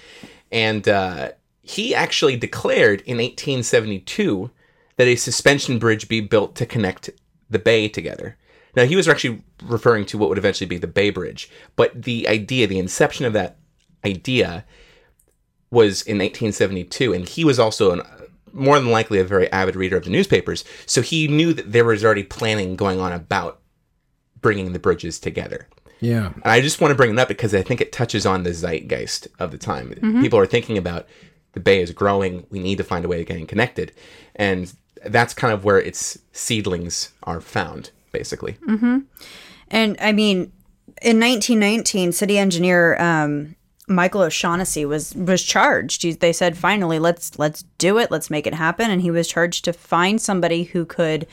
And 0.53 0.89
uh, 0.89 1.33
he 1.63 1.95
actually 1.95 2.37
declared 2.37 3.01
in 3.03 3.19
1872 3.19 4.51
that 4.97 5.09
a 5.09 5.17
suspension 5.17 5.79
bridge 5.79 6.09
be 6.09 6.21
built 6.21 6.55
to 6.57 6.67
connect 6.67 7.11
the 7.49 7.59
bay 7.59 7.89
together. 7.89 8.37
Now, 8.77 8.85
he 8.85 8.97
was 8.97 9.09
actually 9.09 9.43
referring 9.63 10.07
to 10.07 10.19
what 10.19 10.29
would 10.29 10.39
eventually 10.39 10.69
be 10.69 10.79
the 10.79 10.87
Bay 10.87 11.11
Bridge, 11.11 11.51
but 11.77 12.03
the 12.03 12.29
idea, 12.29 12.67
the 12.67 12.79
inception 12.79 13.27
of 13.27 13.33
that 13.33 13.57
idea 14.05 14.65
was 15.71 16.03
in 16.03 16.19
1872, 16.19 17.13
and 17.13 17.29
he 17.29 17.45
was 17.45 17.59
also 17.59 17.93
an, 17.93 18.03
more 18.53 18.79
than 18.79 18.91
likely 18.91 19.19
a 19.19 19.25
very 19.25 19.51
avid 19.53 19.77
reader 19.77 19.97
of 19.97 20.05
the 20.05 20.11
newspapers, 20.11 20.65
so 20.87 21.03
he 21.03 21.29
knew 21.29 21.53
that 21.53 21.73
there 21.73 21.85
was 21.85 22.05
already 22.05 22.23
planning 22.23 22.77
going 22.77 23.01
on 23.01 23.13
about 23.13 23.61
bringing 24.41 24.73
the 24.73 24.79
bridges 24.79 25.19
together. 25.19 25.69
Yeah. 26.01 26.33
And 26.33 26.47
I 26.47 26.61
just 26.61 26.81
want 26.81 26.93
to 26.93 26.95
bring 26.95 27.11
it 27.11 27.19
up 27.19 27.29
because 27.29 27.55
I 27.55 27.63
think 27.63 27.81
it 27.81 27.93
touches 27.93 28.25
on 28.25 28.43
the 28.43 28.55
zeitgeist 28.55 29.29
of 29.39 29.51
the 29.51 29.59
time. 29.59 29.91
People 30.23 30.39
are 30.39 30.47
thinking 30.47 30.79
about 30.79 31.07
the 31.53 31.61
bay 31.61 31.81
is 31.81 31.93
growing. 31.93 32.47
We 32.51 32.59
need 32.59 32.79
to 32.79 32.85
find 32.85 33.05
a 33.05 33.09
way 33.09 33.21
of 33.21 33.27
getting 33.27 33.47
connected. 33.47 33.93
And 34.37 34.73
that's 35.05 35.35
kind 35.35 35.53
of 35.53 35.65
where 35.65 35.79
its 35.79 36.19
seedlings 36.33 37.13
are 37.25 37.41
found, 37.41 37.91
basically. 38.13 38.57
And 39.69 39.97
I 40.01 40.13
mean, 40.13 40.53
in 41.03 41.21
1919, 41.21 42.13
city 42.13 42.39
engineer 42.39 42.97
um, 43.01 43.57
Michael 43.91 44.23
O'Shaughnessy 44.23 44.85
was 44.85 45.15
was 45.15 45.43
charged. 45.43 46.03
He, 46.03 46.13
they 46.13 46.33
said, 46.33 46.57
"Finally, 46.57 46.99
let's 46.99 47.39
let's 47.39 47.65
do 47.79 47.99
it. 47.99 48.11
Let's 48.11 48.31
make 48.31 48.47
it 48.47 48.55
happen." 48.55 48.91
And 48.91 49.03
he 49.03 49.11
was 49.11 49.29
charged 49.29 49.65
to 49.65 49.73
find 49.73 50.21
somebody 50.21 50.65
who 50.65 50.85
could 50.87 51.27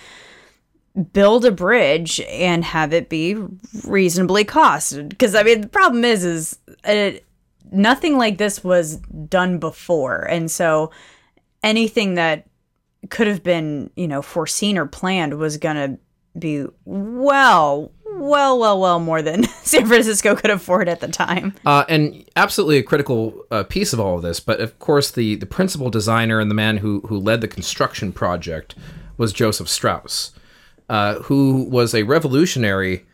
build 1.14 1.46
a 1.46 1.52
bridge 1.52 2.20
and 2.22 2.64
have 2.64 2.94
it 2.94 3.10
be 3.10 3.38
reasonably 3.86 4.44
costed. 4.44 5.10
Because 5.10 5.36
I 5.36 5.44
mean, 5.44 5.62
the 5.62 5.68
problem 5.68 6.04
is, 6.04 6.24
is 6.24 6.60
it, 6.84 7.26
nothing 7.72 8.18
like 8.18 8.38
this 8.38 8.64
was 8.64 8.98
done 8.98 9.60
before, 9.60 10.22
and 10.24 10.50
so 10.50 10.92
anything 11.64 12.16
that 12.16 12.48
could 13.10 13.28
have 13.28 13.44
been, 13.44 13.90
you 13.96 14.08
know, 14.08 14.22
foreseen 14.22 14.78
or 14.78 14.86
planned 14.86 15.38
was 15.38 15.58
gonna 15.58 15.98
be 16.38 16.66
well, 16.86 17.92
well, 18.06 18.60
well, 18.60 18.80
well 18.80 19.00
more 19.00 19.22
than 19.22 19.44
San 19.64 19.86
Francisco 19.86 20.36
could 20.36 20.50
afford 20.50 20.90
at 20.90 21.00
the 21.00 21.08
time. 21.08 21.54
Uh, 21.66 21.86
and 21.88 22.24
absolutely 22.36 22.78
a 22.78 22.84
critical 22.84 23.46
uh, 23.52 23.64
piece 23.64 23.94
of 23.94 24.00
all 24.00 24.16
of 24.16 24.22
this. 24.22 24.40
But 24.40 24.60
of 24.60 24.78
course, 24.80 25.12
the, 25.12 25.36
the 25.36 25.46
principal 25.46 25.90
designer 25.90 26.40
and 26.40 26.50
the 26.50 26.56
man 26.56 26.78
who, 26.78 27.02
who 27.08 27.18
led 27.18 27.42
the 27.42 27.48
construction 27.48 28.12
project 28.12 28.76
was 29.18 29.34
Joseph 29.34 29.70
Strauss, 29.70 30.32
uh, 30.90 31.16
who 31.24 31.64
was 31.64 31.94
a 31.94 32.04
revolutionary 32.04 33.06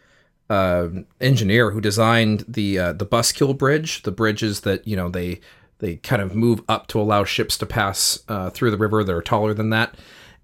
uh, 0.50 0.88
engineer 1.20 1.72
who 1.72 1.82
designed 1.82 2.46
the 2.48 2.78
uh, 2.78 2.94
the 2.94 3.06
bascule 3.06 3.58
bridge, 3.58 4.04
the 4.04 4.12
bridges 4.12 4.62
that 4.62 4.88
you 4.88 4.96
know 4.96 5.10
they 5.10 5.40
they 5.80 5.98
kind 5.98 6.22
of 6.22 6.36
move 6.36 6.62
up 6.70 6.88
to 6.88 7.00
allow 7.00 7.24
ships 7.24 7.58
to 7.58 7.66
pass 7.66 8.20
uh, 8.28 8.50
through 8.50 8.72
the 8.72 8.78
river 8.78 9.04
that 9.04 9.14
are 9.14 9.22
taller 9.22 9.54
than 9.54 9.70
that. 9.72 9.96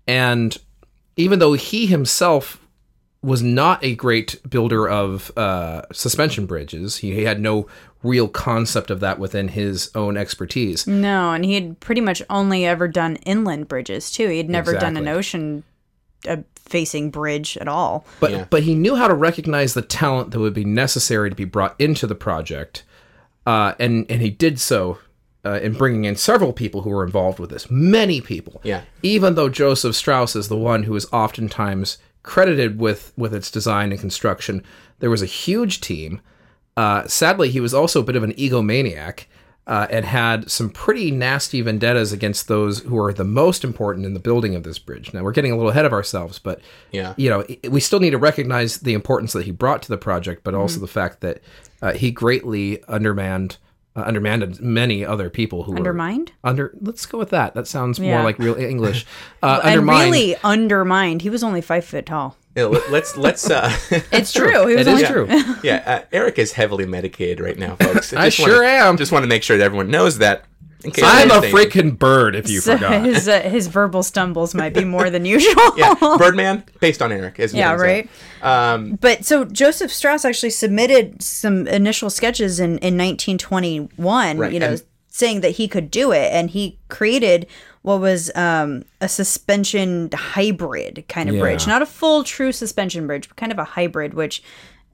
And 0.08 0.58
even 1.16 1.40
though 1.40 1.54
he 1.54 1.86
himself 1.86 2.60
was 3.22 3.42
not 3.42 3.84
a 3.84 3.96
great 3.96 4.40
builder 4.50 4.88
of 4.88 5.38
uh, 5.38 5.82
suspension 5.92 6.46
bridges. 6.46 6.98
He, 6.98 7.14
he 7.14 7.24
had 7.24 7.42
no 7.42 7.68
real 8.02 8.30
concept 8.30 8.90
of 8.90 9.02
that 9.02 9.20
within 9.20 9.50
his 9.50 9.92
own 9.94 10.16
expertise. 10.16 10.88
No, 10.88 11.34
and 11.34 11.44
he 11.44 11.56
had 11.56 11.80
pretty 11.82 12.00
much 12.00 12.22
only 12.30 12.66
ever 12.66 12.88
done 12.88 13.18
inland 13.18 13.68
bridges 13.68 14.10
too. 14.10 14.30
He 14.30 14.38
had 14.38 14.50
never 14.50 14.74
done 14.74 14.96
an 14.96 15.10
ocean 15.10 15.66
uh, 16.28 16.38
facing 16.56 17.10
bridge 17.12 17.58
at 17.58 17.68
all. 17.68 18.06
But 18.20 18.32
Yeah. 18.32 18.46
but 18.50 18.64
he 18.64 18.76
knew 18.76 18.96
how 18.96 19.08
to 19.08 19.14
recognize 19.14 19.74
the 19.74 19.82
talent 19.82 20.32
that 20.32 20.40
would 20.40 20.54
be 20.54 20.66
necessary 20.66 21.30
to 21.30 21.36
be 21.36 21.46
brought 21.46 21.76
into 21.80 22.06
the 22.08 22.16
project, 22.16 22.84
uh, 23.46 23.74
and 23.80 24.06
and 24.10 24.22
he 24.22 24.30
did 24.30 24.60
so. 24.60 24.98
Uh, 25.46 25.58
in 25.64 25.72
bringing 25.72 26.04
in 26.04 26.18
several 26.18 26.52
people 26.52 26.82
who 26.82 26.90
were 26.90 27.02
involved 27.06 27.40
with 27.40 27.50
this, 27.50 27.72
many 27.72 28.20
people. 28.20 28.60
Yeah. 28.62 28.82
Even 29.02 29.36
though 29.36 29.48
Joseph 29.48 29.96
Strauss 29.96 30.36
is 30.36 30.50
the 30.50 30.58
one 30.58 30.84
who 30.84 30.94
is 30.98 31.08
oftentimes 31.14 31.98
credited 32.24 32.78
with 32.78 33.14
with 33.16 33.34
its 33.34 33.50
design 33.50 33.92
and 33.94 34.02
construction, 34.02 34.62
there 35.00 35.10
was 35.10 35.22
a 35.22 35.26
huge 35.26 35.80
team. 35.80 36.20
Uh, 36.76 37.08
sadly, 37.08 37.50
he 37.50 37.62
was 37.62 37.74
also 37.74 38.02
a 38.02 38.04
bit 38.04 38.18
of 38.18 38.24
an 38.24 38.34
egomaniac 38.34 39.28
uh, 39.70 39.86
and 39.92 40.04
had 40.04 40.50
some 40.50 40.70
pretty 40.70 41.12
nasty 41.12 41.62
vendettas 41.62 42.12
against 42.12 42.48
those 42.50 42.80
who 42.80 42.98
are 42.98 43.14
the 43.14 43.24
most 43.24 43.64
important 43.64 44.06
in 44.06 44.14
the 44.16 44.20
building 44.20 44.56
of 44.56 44.64
this 44.64 44.80
bridge. 44.80 45.14
Now 45.14 45.24
we're 45.24 45.32
getting 45.32 45.52
a 45.52 45.56
little 45.56 45.70
ahead 45.72 45.86
of 45.86 45.94
ourselves, 45.94 46.40
but 46.40 46.60
Yeah. 46.92 47.14
you 47.18 47.30
know, 47.30 47.46
we 47.70 47.80
still 47.80 48.00
need 48.00 48.10
to 48.10 48.18
recognize 48.18 48.80
the 48.80 48.94
importance 48.94 49.32
that 49.34 49.46
he 49.46 49.52
brought 49.52 49.82
to 49.84 49.90
the 49.90 49.98
project, 49.98 50.44
but 50.44 50.54
Mm-hmm. 50.54 50.62
also 50.62 50.80
the 50.82 50.88
fact 50.88 51.22
that 51.22 51.42
uh, 51.82 51.94
he 51.94 52.10
greatly 52.12 52.84
undermanned 52.88 53.58
uh, 53.96 54.04
undermanned 54.06 54.60
many 54.62 55.04
other 55.04 55.30
people 55.32 55.64
who 55.64 55.76
Undermined? 55.76 56.32
were 56.44 56.50
under. 56.52 56.72
Let's 56.80 57.06
go 57.08 57.18
with 57.18 57.30
that. 57.32 57.54
That 57.56 57.68
sounds 57.68 57.98
Yeah. 58.00 58.16
more 58.16 58.24
like 58.24 58.38
real 58.40 58.56
English. 58.56 59.06
Uh, 59.44 59.60
And 59.64 59.70
undermined. 59.80 60.12
really 60.12 60.36
undermined. 60.44 61.22
He 61.22 61.30
was 61.30 61.44
only 61.44 61.62
five 61.62 61.86
foot 61.86 62.06
tall. 62.06 62.36
Yeah, 62.60 62.66
let- 62.66 62.92
let's 62.92 63.18
let's 63.18 63.50
uh 63.50 63.72
It's 64.12 64.32
true. 64.40 64.68
He 64.68 64.76
was 64.76 64.88
It 64.88 64.90
only 64.92 65.04
is 65.04 65.10
true. 65.10 65.28
yeah, 65.64 65.84
uh, 65.86 66.02
Eric 66.12 66.38
is 66.40 66.52
heavily 66.54 66.86
medicated 66.86 67.40
right 67.40 67.58
now, 67.58 67.76
folks. 67.76 68.14
I 68.14 68.26
just 68.26 68.38
sure 68.38 68.64
wanna, 68.64 68.68
am. 68.68 68.98
Just 68.98 69.12
want 69.12 69.24
to 69.24 69.28
make 69.30 69.44
sure 69.44 69.58
that 69.58 69.64
everyone 69.64 69.90
knows 69.92 70.18
that. 70.20 70.46
In 70.82 70.92
case 70.92 71.04
I'm 71.06 71.30
a 71.30 71.42
freaking 71.42 72.00
bird. 72.00 72.36
If 72.38 72.50
you 72.50 72.62
so 72.62 72.76
forgot. 72.78 73.04
his 73.04 73.28
uh, 73.28 73.42
his 73.42 73.68
verbal 73.68 74.02
stumbles 74.02 74.56
might 74.56 74.74
be 74.74 74.86
more 74.86 75.10
than 75.10 75.26
usual. 75.26 75.62
Yeah, 75.76 75.94
Birdman, 76.18 76.64
based 76.80 77.02
on 77.02 77.12
Eric. 77.12 77.38
Is 77.38 77.52
what 77.52 77.60
Yeah, 77.60 77.74
I'm 77.74 77.80
saying. 77.80 78.10
right. 78.42 79.02
but 79.02 79.26
so 79.26 79.44
Joseph 79.44 79.92
Strauss 79.92 80.24
actually 80.24 80.52
submitted 80.52 81.22
some 81.22 81.68
initial 81.68 82.10
sketches 82.10 82.62
in, 82.62 82.78
in 82.78 82.98
1921, 82.98 84.38
Right, 84.38 84.54
you 84.54 84.60
know, 84.60 84.68
and- 84.72 84.84
saying 85.10 85.42
that 85.42 85.52
he 85.52 85.68
could 85.68 85.92
do 85.92 86.14
it. 86.14 86.32
And 86.32 86.50
he 86.52 86.80
created 86.88 87.46
what 87.82 88.02
was 88.02 88.30
um, 88.36 88.84
a 89.02 89.08
suspension 89.08 90.10
hybrid 90.14 91.06
kind 91.08 91.30
of 91.30 91.36
Yeah. 91.36 91.42
bridge. 91.42 91.68
Not 91.68 91.82
a 91.82 91.86
full 91.86 92.24
true 92.24 92.52
suspension 92.52 93.08
bridge, 93.08 93.28
but 93.28 93.38
kind 93.38 93.52
of 93.52 93.58
a 93.60 93.64
hybrid, 93.64 94.14
which 94.14 94.44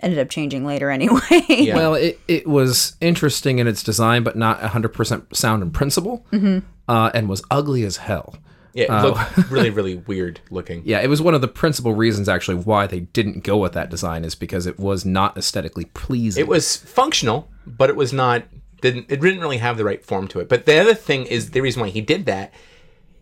ended 0.02 0.20
up 0.20 0.30
changing 0.30 0.66
later 0.66 0.90
anyway. 0.90 1.22
Yeah. 1.50 1.76
Well, 1.78 1.96
it, 1.96 2.20
it 2.28 2.48
was 2.48 2.96
interesting 3.02 3.60
in 3.60 3.68
its 3.68 3.82
design, 3.82 4.24
but 4.24 4.36
not 4.36 4.60
100% 4.60 5.36
sound 5.36 5.64
in 5.64 5.72
principle, 5.72 6.26
Mm-hmm. 6.32 6.60
uh, 6.88 7.12
and 7.14 7.28
was 7.30 7.42
ugly 7.50 7.84
as 7.84 7.98
hell. 7.98 8.36
Yeah, 8.74 9.00
it 9.00 9.04
looked 9.04 9.38
really, 9.52 9.70
really 9.70 9.96
weird 9.96 10.42
looking. 10.52 10.82
Yeah, 10.86 11.00
it 11.00 11.08
was 11.08 11.22
one 11.22 11.34
of 11.34 11.40
the 11.40 11.48
principal 11.48 11.94
reasons 11.94 12.28
actually 12.28 12.58
why 12.58 12.88
they 12.88 13.00
didn't 13.00 13.44
go 13.46 13.56
with 13.58 13.72
that 13.72 13.90
design 13.90 14.26
is 14.26 14.36
because 14.36 14.66
it 14.68 14.78
was 14.78 15.06
not 15.06 15.38
aesthetically 15.38 15.86
pleasing. 15.94 16.42
It 16.42 16.48
was 16.50 16.76
functional, 16.76 17.50
but 17.66 17.90
it 17.90 17.96
was 17.96 18.12
not 18.12 18.44
didn't 18.82 19.06
it 19.10 19.22
didn't 19.22 19.40
really 19.40 19.58
have 19.60 19.78
the 19.78 19.86
right 19.86 20.04
form 20.04 20.28
to 20.28 20.42
it. 20.42 20.50
But 20.50 20.66
the 20.66 20.78
other 20.78 20.94
thing 20.94 21.26
is 21.26 21.52
the 21.52 21.62
reason 21.62 21.82
why 21.82 21.90
he 21.90 22.02
did 22.02 22.26
that 22.26 22.54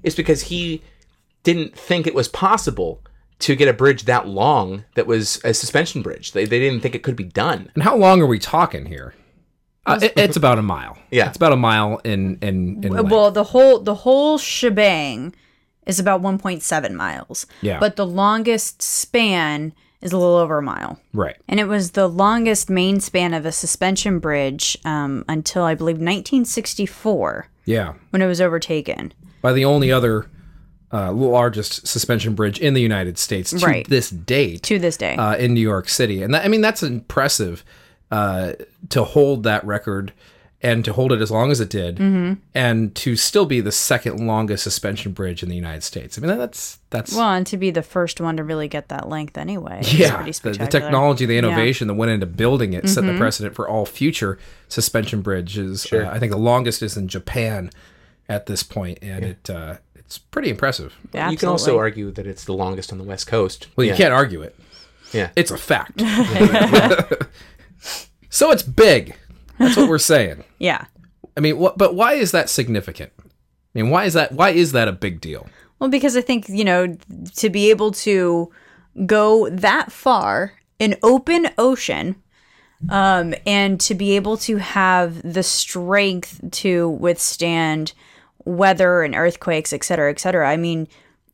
is 0.04 0.16
because 0.16 0.44
he 0.44 0.82
didn't 1.44 1.76
think 1.78 2.06
it 2.08 2.14
was 2.16 2.28
possible 2.28 3.02
to 3.40 3.56
get 3.56 3.68
a 3.68 3.74
bridge 3.74 4.04
that 4.04 4.28
long 4.28 4.86
that 4.96 5.08
was 5.08 5.42
a 5.44 5.54
suspension 5.54 6.02
bridge. 6.02 6.32
They, 6.32 6.46
they 6.46 6.60
didn't 6.60 6.82
think 6.82 6.96
it 6.96 7.04
could 7.04 7.16
be 7.16 7.26
done. 7.26 7.70
and 7.74 7.84
how 7.84 7.96
long 7.98 8.22
are 8.22 8.26
we 8.28 8.40
talking 8.40 8.86
here? 8.86 9.14
Uh, 9.86 10.00
it- 10.02 10.14
it's 10.16 10.38
about 10.38 10.58
a 10.60 10.62
mile. 10.62 10.98
Yeah. 11.12 11.28
it's 11.28 11.36
about 11.36 11.52
a 11.52 11.58
mile 11.58 12.00
in 12.06 12.38
in, 12.42 12.84
in 12.84 12.94
length. 12.94 13.12
well, 13.12 13.32
the 13.32 13.44
whole 13.46 13.80
the 13.80 13.96
whole 13.96 14.38
shebang 14.38 15.36
is 15.86 16.00
about 16.00 16.22
1.7 16.22 16.94
miles. 16.94 17.46
Yeah. 17.62 17.80
But 17.80 17.98
the 17.98 18.06
longest 18.06 18.82
span 18.82 19.74
is 20.00 20.14
a 20.14 20.18
little 20.18 20.36
over 20.38 20.60
a 20.60 20.62
mile. 20.62 21.00
right. 21.14 21.36
And 21.50 21.60
it 21.60 21.66
was 21.68 21.92
the 21.92 22.08
longest 22.08 22.70
main 22.70 23.02
span 23.02 23.34
of 23.34 23.46
a 23.46 23.52
suspension 23.52 24.20
bridge 24.20 24.78
um, 24.86 25.26
until 25.28 25.64
I 25.64 25.76
believe 25.76 25.96
1964 25.98 27.48
Yeah, 27.66 27.94
when 28.12 28.22
it 28.22 28.28
was 28.28 28.40
overtaken. 28.42 29.14
By 29.44 29.54
the 29.54 29.64
only 29.66 29.92
other 29.92 30.26
uh, 30.92 31.12
largest 31.12 31.86
suspension 31.88 32.34
bridge 32.36 32.60
in 32.60 32.74
the 32.74 32.82
United 32.82 33.18
States 33.18 33.50
to 33.52 33.58
Right. 33.66 33.88
this 33.90 34.10
date. 34.10 34.64
To 34.64 34.80
this 34.80 34.96
day. 34.98 35.16
uh, 35.16 35.36
in 35.36 35.54
New 35.54 35.62
York 35.62 35.90
City, 35.90 36.24
and 36.24 36.34
that, 36.34 36.44
I 36.46 36.48
mean 36.48 36.62
that's 36.62 36.82
impressive 36.84 37.64
uh, 38.12 38.54
to 38.90 39.04
hold 39.04 39.44
that 39.44 39.64
record 39.66 40.14
and 40.62 40.86
to 40.86 40.94
hold 40.94 41.12
it 41.12 41.20
as 41.20 41.30
long 41.30 41.52
as 41.52 41.60
it 41.60 41.70
did, 41.70 41.98
Mm-hmm. 41.98 42.34
and 42.56 42.96
to 42.96 43.18
still 43.18 43.46
be 43.46 43.60
the 43.60 43.72
second 43.72 44.26
longest 44.26 44.64
suspension 44.64 45.12
bridge 45.12 45.44
in 45.44 45.50
the 45.50 45.56
United 45.58 45.84
States. 45.84 46.18
I 46.18 46.22
mean 46.22 46.38
that's 46.38 46.78
that's 46.92 47.14
well, 47.16 47.34
and 47.34 47.46
to 47.48 47.58
be 47.58 47.72
the 47.72 47.82
first 47.84 48.22
one 48.22 48.38
to 48.38 48.44
really 48.44 48.68
get 48.70 48.88
that 48.90 49.10
length 49.10 49.36
anyway. 49.38 49.82
yeah, 49.86 50.16
pretty 50.22 50.32
the, 50.32 50.52
the 50.52 50.68
technology, 50.68 51.26
the 51.26 51.38
innovation 51.40 51.88
that 51.90 51.96
went 51.96 52.12
into 52.12 52.28
building 52.28 52.72
it 52.74 52.88
set 52.88 53.04
Mm-hmm. 53.04 53.14
the 53.14 53.20
precedent 53.20 53.56
for 53.56 53.68
all 53.68 53.86
future 53.86 54.38
suspension 54.70 55.22
bridges. 55.22 55.86
Uh, 55.92 56.08
I 56.14 56.20
think 56.20 56.32
the 56.32 56.38
longest 56.38 56.82
is 56.84 56.96
in 56.96 57.08
Japan 57.10 57.70
at 58.30 58.46
this 58.46 58.64
point, 58.64 59.00
and 59.02 59.26
it 59.26 59.50
uh, 59.50 59.78
it's 59.96 60.18
pretty 60.18 60.50
impressive. 60.50 60.96
Yeah, 61.14 61.30
You 61.30 61.38
can 61.38 61.50
also 61.50 61.78
argue 61.78 62.12
that 62.12 62.28
it's 62.28 62.46
the 62.46 62.54
longest 62.54 62.92
on 62.92 62.98
the 62.98 63.04
West 63.04 63.28
Coast. 63.28 63.68
Well, 63.76 63.86
you 63.86 63.92
Yeah. 63.92 63.98
can't 63.98 64.14
argue 64.14 64.42
it. 64.42 64.56
Yeah. 65.12 65.30
It's 65.36 65.52
a 65.52 65.58
fact. 65.58 66.02
so 68.30 68.52
it's 68.52 68.64
big. 68.64 69.16
That's 69.60 69.78
what 69.78 69.90
we're 69.90 69.98
saying. 70.00 70.44
Yeah. 70.60 70.86
I 71.36 71.42
mean, 71.42 71.58
what? 71.58 71.78
But 71.78 71.96
why 71.96 72.14
is 72.14 72.32
that 72.32 72.50
significant? 72.50 73.12
I 73.20 73.24
mean, 73.74 73.90
why 73.90 74.06
is 74.06 74.14
that? 74.14 74.32
Why 74.32 74.52
is 74.52 74.72
that 74.72 74.88
a 74.88 74.94
big 74.94 75.20
deal? 75.20 75.48
Well, 75.80 75.90
because 75.90 76.16
I 76.16 76.22
think, 76.22 76.48
you 76.48 76.64
know, 76.64 76.96
to 77.38 77.50
be 77.50 77.70
able 77.70 77.92
to 77.92 78.50
go 79.06 79.50
that 79.50 79.92
far 79.92 80.54
in 80.80 80.96
open 81.04 81.50
ocean 81.58 82.16
um, 82.90 83.34
and 83.46 83.80
to 83.82 83.96
be 83.96 84.16
able 84.16 84.38
to 84.38 84.58
have 84.58 85.22
the 85.24 85.44
strength 85.44 86.40
to 86.52 86.90
withstand 86.90 87.94
weather 88.46 89.04
and 89.04 89.16
earthquakes, 89.16 89.74
et 89.74 89.84
cetera, 89.84 90.10
et 90.10 90.20
cetera. 90.20 90.50
I 90.50 90.58
mean, 90.58 90.88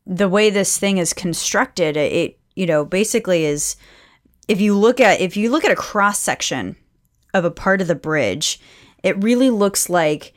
the 0.06 0.28
way 0.28 0.50
this 0.50 0.78
thing 0.78 0.98
is 0.98 1.12
constructed, 1.12 1.96
it, 1.96 2.38
you 2.54 2.66
know, 2.66 2.84
basically 2.84 3.44
is 3.44 3.76
if 4.48 4.60
you 4.60 4.74
look 4.74 5.00
at 5.00 5.20
if 5.20 5.36
you 5.36 5.50
look 5.50 5.64
at 5.64 5.70
a 5.70 5.76
cross 5.76 6.18
section 6.18 6.76
of 7.32 7.44
a 7.44 7.50
part 7.50 7.80
of 7.80 7.86
the 7.86 7.94
bridge, 7.94 8.60
it 9.02 9.22
really 9.22 9.50
looks 9.50 9.88
like 9.88 10.32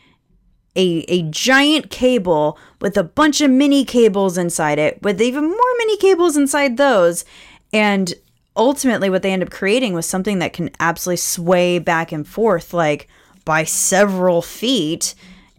a, 0.76 1.06
a 1.08 1.24
giant 1.24 1.90
cable 1.90 2.58
with 2.82 2.98
a 2.98 3.04
bunch 3.04 3.42
of 3.42 3.52
mini 3.52 3.86
cables 3.86 4.38
inside 4.38 4.80
it, 4.80 5.02
with 5.02 5.22
even 5.22 5.44
more 5.44 5.74
mini 5.78 5.98
cables 5.98 6.38
inside 6.38 6.78
those. 6.78 7.26
And 7.72 8.14
ultimately, 8.56 9.10
what 9.10 9.24
they 9.24 9.32
end 9.32 9.44
up 9.44 9.50
creating 9.50 9.94
was 9.94 10.06
something 10.06 10.40
that 10.40 10.54
can 10.54 10.70
absolutely 10.80 11.18
sway 11.18 11.80
back 11.80 12.12
and 12.12 12.28
forth, 12.28 12.74
like 12.74 13.08
by 13.46 13.64
several 13.64 14.42
feet. 14.42 15.16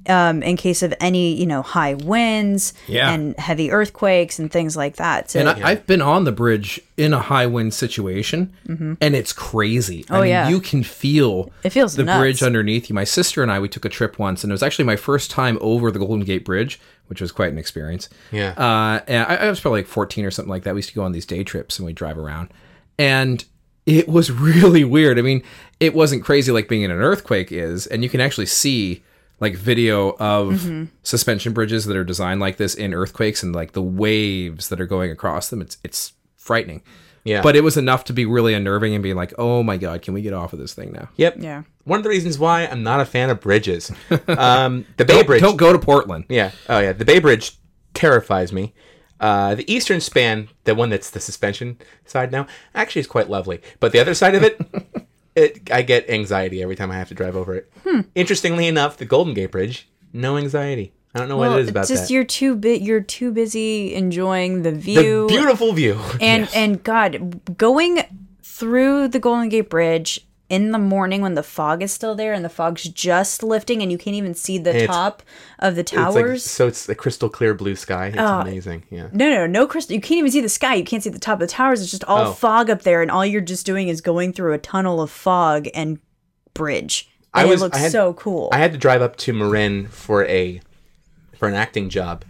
Um, 0.08 0.42
in 0.42 0.56
case 0.56 0.82
of 0.82 0.92
any 1.00 1.34
you 1.34 1.46
know 1.46 1.62
high 1.62 1.94
winds 1.94 2.74
Yeah. 2.86 3.10
and 3.12 3.38
heavy 3.38 3.70
earthquakes 3.70 4.38
and 4.38 4.50
things 4.50 4.76
like 4.76 4.96
that. 4.96 5.30
So 5.30 5.40
And 5.40 5.48
I, 5.48 5.70
I've 5.70 5.86
been 5.86 6.02
on 6.02 6.24
the 6.24 6.32
bridge 6.32 6.80
in 6.96 7.12
a 7.12 7.20
high 7.20 7.46
wind 7.46 7.74
situation, 7.74 8.52
and 8.68 9.14
it's 9.16 9.32
crazy. 9.32 10.04
I 10.10 10.16
Oh, 10.16 10.20
mean, 10.20 10.28
yeah. 10.30 10.48
you 10.48 10.60
can 10.60 10.82
feel 10.82 11.50
It 11.62 11.70
feels 11.70 11.96
the 11.96 12.04
nuts. 12.04 12.20
bridge 12.20 12.42
underneath 12.42 12.88
you. 12.88 12.94
My 12.94 13.04
sister 13.04 13.42
and 13.42 13.50
I 13.50 13.58
we 13.60 13.68
took 13.68 13.84
a 13.84 13.88
trip 13.88 14.18
once, 14.18 14.44
and 14.44 14.50
it 14.50 14.54
was 14.54 14.62
actually 14.62 14.84
my 14.84 14.96
first 14.96 15.30
time 15.30 15.58
over 15.60 15.90
the 15.90 15.98
Golden 15.98 16.24
Gate 16.24 16.44
Bridge, 16.44 16.78
which 17.08 17.20
was 17.20 17.32
quite 17.32 17.50
an 17.52 17.58
experience. 17.58 18.08
Yeah. 18.32 18.50
Uh, 18.56 19.00
and 19.08 19.26
I, 19.26 19.34
I 19.46 19.48
was 19.50 19.60
probably 19.60 19.80
like 19.80 19.88
14 19.88 20.24
or 20.24 20.30
something 20.30 20.50
like 20.50 20.62
that. 20.64 20.74
We 20.74 20.78
used 20.78 20.90
to 20.90 20.94
go 20.94 21.02
on 21.04 21.12
these 21.12 21.26
day 21.26 21.44
trips 21.44 21.78
and 21.78 21.86
we 21.86 21.92
drive 21.92 22.16
around, 22.18 22.50
and 22.98 23.44
it 23.86 24.08
was 24.08 24.30
really 24.50 24.84
weird. 24.84 25.18
I 25.18 25.22
mean, 25.22 25.42
it 25.80 25.94
wasn't 25.94 26.24
crazy 26.24 26.52
like 26.52 26.68
being 26.68 26.82
in 26.82 26.90
an 26.90 27.00
earthquake 27.00 27.50
is, 27.50 27.86
and 27.86 28.02
you 28.04 28.08
can 28.08 28.20
actually 28.20 28.46
see 28.46 29.02
like 29.44 29.56
video 29.56 30.10
of 30.18 30.54
Mm-hmm. 30.54 30.84
suspension 31.02 31.52
bridges 31.52 31.84
that 31.84 31.96
are 31.96 32.04
designed 32.04 32.40
like 32.40 32.56
this 32.56 32.74
in 32.74 32.92
earthquakes 32.94 33.42
and 33.42 33.54
like 33.54 33.72
the 33.72 33.82
waves 33.82 34.68
that 34.70 34.80
are 34.80 34.86
going 34.86 35.10
across 35.10 35.50
them. 35.50 35.60
It's 35.60 35.78
it's 35.84 36.12
frightening. 36.36 36.82
Yeah. 37.26 37.40
But 37.40 37.56
it 37.56 37.62
was 37.62 37.76
enough 37.78 38.04
to 38.04 38.12
be 38.12 38.26
really 38.26 38.52
unnerving 38.52 38.92
and 38.94 39.02
be 39.02 39.14
like, 39.14 39.32
oh 39.38 39.62
my 39.62 39.78
god, 39.78 40.02
can 40.02 40.12
we 40.12 40.20
get 40.20 40.34
off 40.34 40.52
of 40.52 40.58
this 40.58 40.74
thing 40.74 40.92
now? 40.92 41.08
Yep. 41.16 41.36
Yeah. 41.38 41.62
One 41.84 41.98
of 41.98 42.02
the 42.02 42.10
reasons 42.10 42.38
why 42.38 42.66
I'm 42.66 42.82
not 42.82 43.00
a 43.00 43.06
fan 43.06 43.30
of 43.30 43.40
bridges. 43.40 43.90
Um, 44.28 44.84
the 44.98 45.04
Bay 45.06 45.14
Don't, 45.14 45.26
Bridge. 45.26 45.40
don't 45.42 45.56
go 45.56 45.72
to 45.72 45.78
Portland. 45.78 46.24
Yeah. 46.28 46.50
Oh 46.68 46.80
yeah. 46.80 46.92
The 46.92 47.04
Bay 47.04 47.20
Bridge 47.20 47.52
terrifies 47.94 48.52
me. 48.52 48.74
Uh, 49.20 49.54
the 49.54 49.72
eastern 49.72 50.00
span, 50.00 50.48
the 50.64 50.74
one 50.74 50.90
that's 50.90 51.08
the 51.10 51.20
suspension 51.20 51.78
side 52.04 52.30
now, 52.32 52.46
actually 52.74 53.00
is 53.00 53.06
quite 53.06 53.30
lovely. 53.30 53.60
But 53.80 53.92
the 53.92 54.00
other 54.00 54.12
side 54.12 54.34
of 54.34 54.42
it, 54.42 54.60
it 55.34 55.70
I 55.70 55.82
get 55.82 56.08
anxiety 56.08 56.62
every 56.62 56.76
time 56.76 56.90
I 56.90 56.96
have 56.96 57.08
to 57.08 57.14
drive 57.14 57.36
over 57.36 57.54
it. 57.54 57.72
Hmm. 57.84 58.00
Interestingly 58.14 58.66
enough, 58.66 58.96
the 58.96 59.04
Golden 59.04 59.34
Gate 59.34 59.50
Bridge, 59.50 59.88
no 60.12 60.36
anxiety. 60.36 60.92
I 61.14 61.20
don't 61.20 61.28
know 61.28 61.36
what 61.36 61.52
it 61.52 61.60
is 61.60 61.68
about 61.68 61.86
just 61.86 62.08
that. 62.08 62.10
you're 62.12 62.24
too 62.24 62.56
bit. 62.56 62.82
You're 62.82 63.00
too 63.00 63.30
busy 63.30 63.94
enjoying 63.94 64.62
the 64.62 64.72
the 64.72 64.78
view 64.78 65.26
beautiful 65.28 65.72
view. 65.72 66.00
and 66.20 66.48
and 66.54 66.82
God, 66.82 67.56
going 67.56 68.00
through 68.42 69.08
the 69.08 69.20
Golden 69.20 69.48
Gate 69.48 69.70
Bridge 69.70 70.26
in 70.50 70.72
the 70.72 70.78
morning 70.78 71.22
when 71.22 71.34
the 71.34 71.42
fog 71.42 71.82
is 71.82 71.90
still 71.90 72.14
there 72.14 72.32
and 72.34 72.44
the 72.44 72.48
fog's 72.50 72.84
just 72.84 73.42
lifting 73.42 73.80
and 73.82 73.90
you 73.90 73.96
can't 73.96 74.14
even 74.16 74.34
see 74.34 74.58
the 74.58 74.70
it's- 74.74 74.86
top 74.86 75.22
of 75.58 75.74
the 75.74 75.80
It's 75.80 75.92
like, 75.92 76.12
towers. 76.14 76.44
so 76.44 76.66
it's 76.66 76.86
a 76.88 76.94
crystal 76.94 77.28
clear 77.30 77.54
blue 77.54 77.74
sky. 77.76 78.08
It's 78.08 78.16
Oh. 78.18 78.40
amazing. 78.40 78.82
Yeah. 78.90 79.08
no, 79.12 79.30
no, 79.30 79.46
no 79.46 79.66
crystal. 79.66 79.94
You 79.94 80.00
can't 80.02 80.18
even 80.18 80.30
see 80.30 80.40
the 80.42 80.48
sky. 80.50 80.74
You 80.74 80.84
can't 80.84 81.02
see 81.02 81.10
the 81.10 81.18
top 81.18 81.34
of 81.34 81.40
the 81.40 81.46
towers. 81.46 81.80
It's 81.80 81.90
just 81.90 82.04
all 82.04 82.28
Oh. 82.28 82.32
fog 82.32 82.68
up 82.68 82.82
there, 82.82 83.00
and 83.00 83.10
all 83.10 83.24
you're 83.24 83.40
just 83.40 83.64
doing 83.64 83.88
is 83.88 84.00
going 84.02 84.32
through 84.34 84.52
a 84.52 84.58
tunnel 84.58 85.00
of 85.00 85.10
fog 85.10 85.68
and 85.74 85.98
bridge. 86.52 87.08
I 87.32 87.40
And 87.42 87.50
was- 87.50 87.60
it 87.60 87.64
looks 87.64 87.76
I 87.78 87.80
had- 87.80 87.92
so 87.92 88.12
cool. 88.12 88.48
I 88.52 88.58
had 88.58 88.72
to 88.72 88.78
drive 88.78 89.02
up 89.02 89.16
to 89.16 89.32
Marin 89.32 89.86
for 89.88 90.24
a 90.26 90.60
for 91.38 91.48
an 91.48 91.54
acting 91.54 91.88
job, 91.88 92.24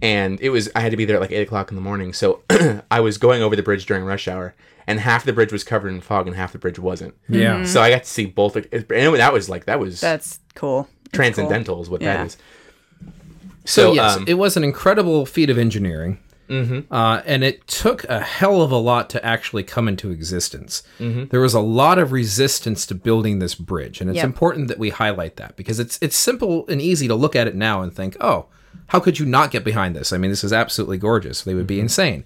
and 0.00 0.38
it 0.40 0.50
was 0.50 0.70
I 0.76 0.80
had 0.80 0.90
to 0.92 0.96
be 0.96 1.04
there 1.06 1.16
at 1.16 1.20
like 1.22 1.32
eight 1.32 1.42
o'clock 1.42 1.70
in 1.70 1.76
the 1.76 1.82
morning. 1.82 2.12
So 2.12 2.42
I 2.90 3.00
was 3.00 3.18
going 3.18 3.42
over 3.42 3.56
the 3.56 3.62
bridge 3.62 3.86
during 3.86 4.04
rush 4.04 4.28
hour, 4.28 4.54
and 4.86 5.00
half 5.00 5.24
the 5.24 5.32
bridge 5.32 5.52
was 5.52 5.64
covered 5.64 5.88
in 5.88 6.00
fog, 6.00 6.26
and 6.26 6.36
half 6.36 6.52
the 6.52 6.58
bridge 6.58 6.78
wasn't. 6.78 7.14
Yeah. 7.28 7.64
So 7.64 7.80
I 7.82 7.90
got 7.90 8.04
to 8.04 8.08
see 8.08 8.26
both. 8.26 8.56
And 8.56 8.66
that 8.90 9.32
was 9.32 9.48
like 9.48 9.64
that 9.66 9.80
was 9.80 10.00
That's 10.00 10.40
cool. 10.54 10.88
That's 11.04 11.16
transcendental, 11.16 11.80
is 11.82 11.88
what 11.90 12.02
Yeah. 12.02 12.16
that 12.18 12.26
is. 12.26 12.36
So, 13.66 13.88
So, 13.88 13.92
yes, 13.94 14.16
um, 14.16 14.24
it 14.26 14.34
was 14.34 14.56
an 14.56 14.64
incredible 14.64 15.24
feat 15.24 15.48
of 15.48 15.56
engineering, 15.56 16.18
uh, 16.50 17.22
and 17.24 17.42
it 17.42 17.66
took 17.66 18.04
a 18.04 18.20
hell 18.20 18.60
of 18.60 18.70
a 18.70 18.76
lot 18.76 19.08
to 19.10 19.24
actually 19.24 19.62
come 19.62 19.88
into 19.88 20.10
existence. 20.10 20.82
There 20.98 21.40
was 21.40 21.54
a 21.54 21.60
lot 21.60 21.98
of 21.98 22.12
resistance 22.12 22.84
to 22.86 22.94
building 22.94 23.38
this 23.38 23.54
bridge, 23.54 24.00
and 24.02 24.10
it's 24.10 24.18
Yep. 24.18 24.24
important 24.26 24.68
that 24.68 24.78
we 24.78 24.90
highlight 24.90 25.36
that 25.36 25.56
because 25.56 25.80
it's 25.80 25.98
it's 26.02 26.16
simple 26.16 26.66
and 26.68 26.80
easy 26.82 27.08
to 27.08 27.14
look 27.14 27.34
at 27.34 27.46
it 27.46 27.54
now 27.54 27.80
and 27.80 27.94
think, 27.94 28.16
oh, 28.20 28.46
how 28.88 29.00
could 29.00 29.18
you 29.18 29.24
not 29.24 29.50
get 29.50 29.64
behind 29.64 29.96
this? 29.96 30.12
I 30.12 30.18
mean, 30.18 30.30
this 30.30 30.44
is 30.44 30.52
absolutely 30.52 30.98
gorgeous. 30.98 31.40
They 31.42 31.54
would 31.54 31.66
be 31.66 31.80
insane, 31.80 32.24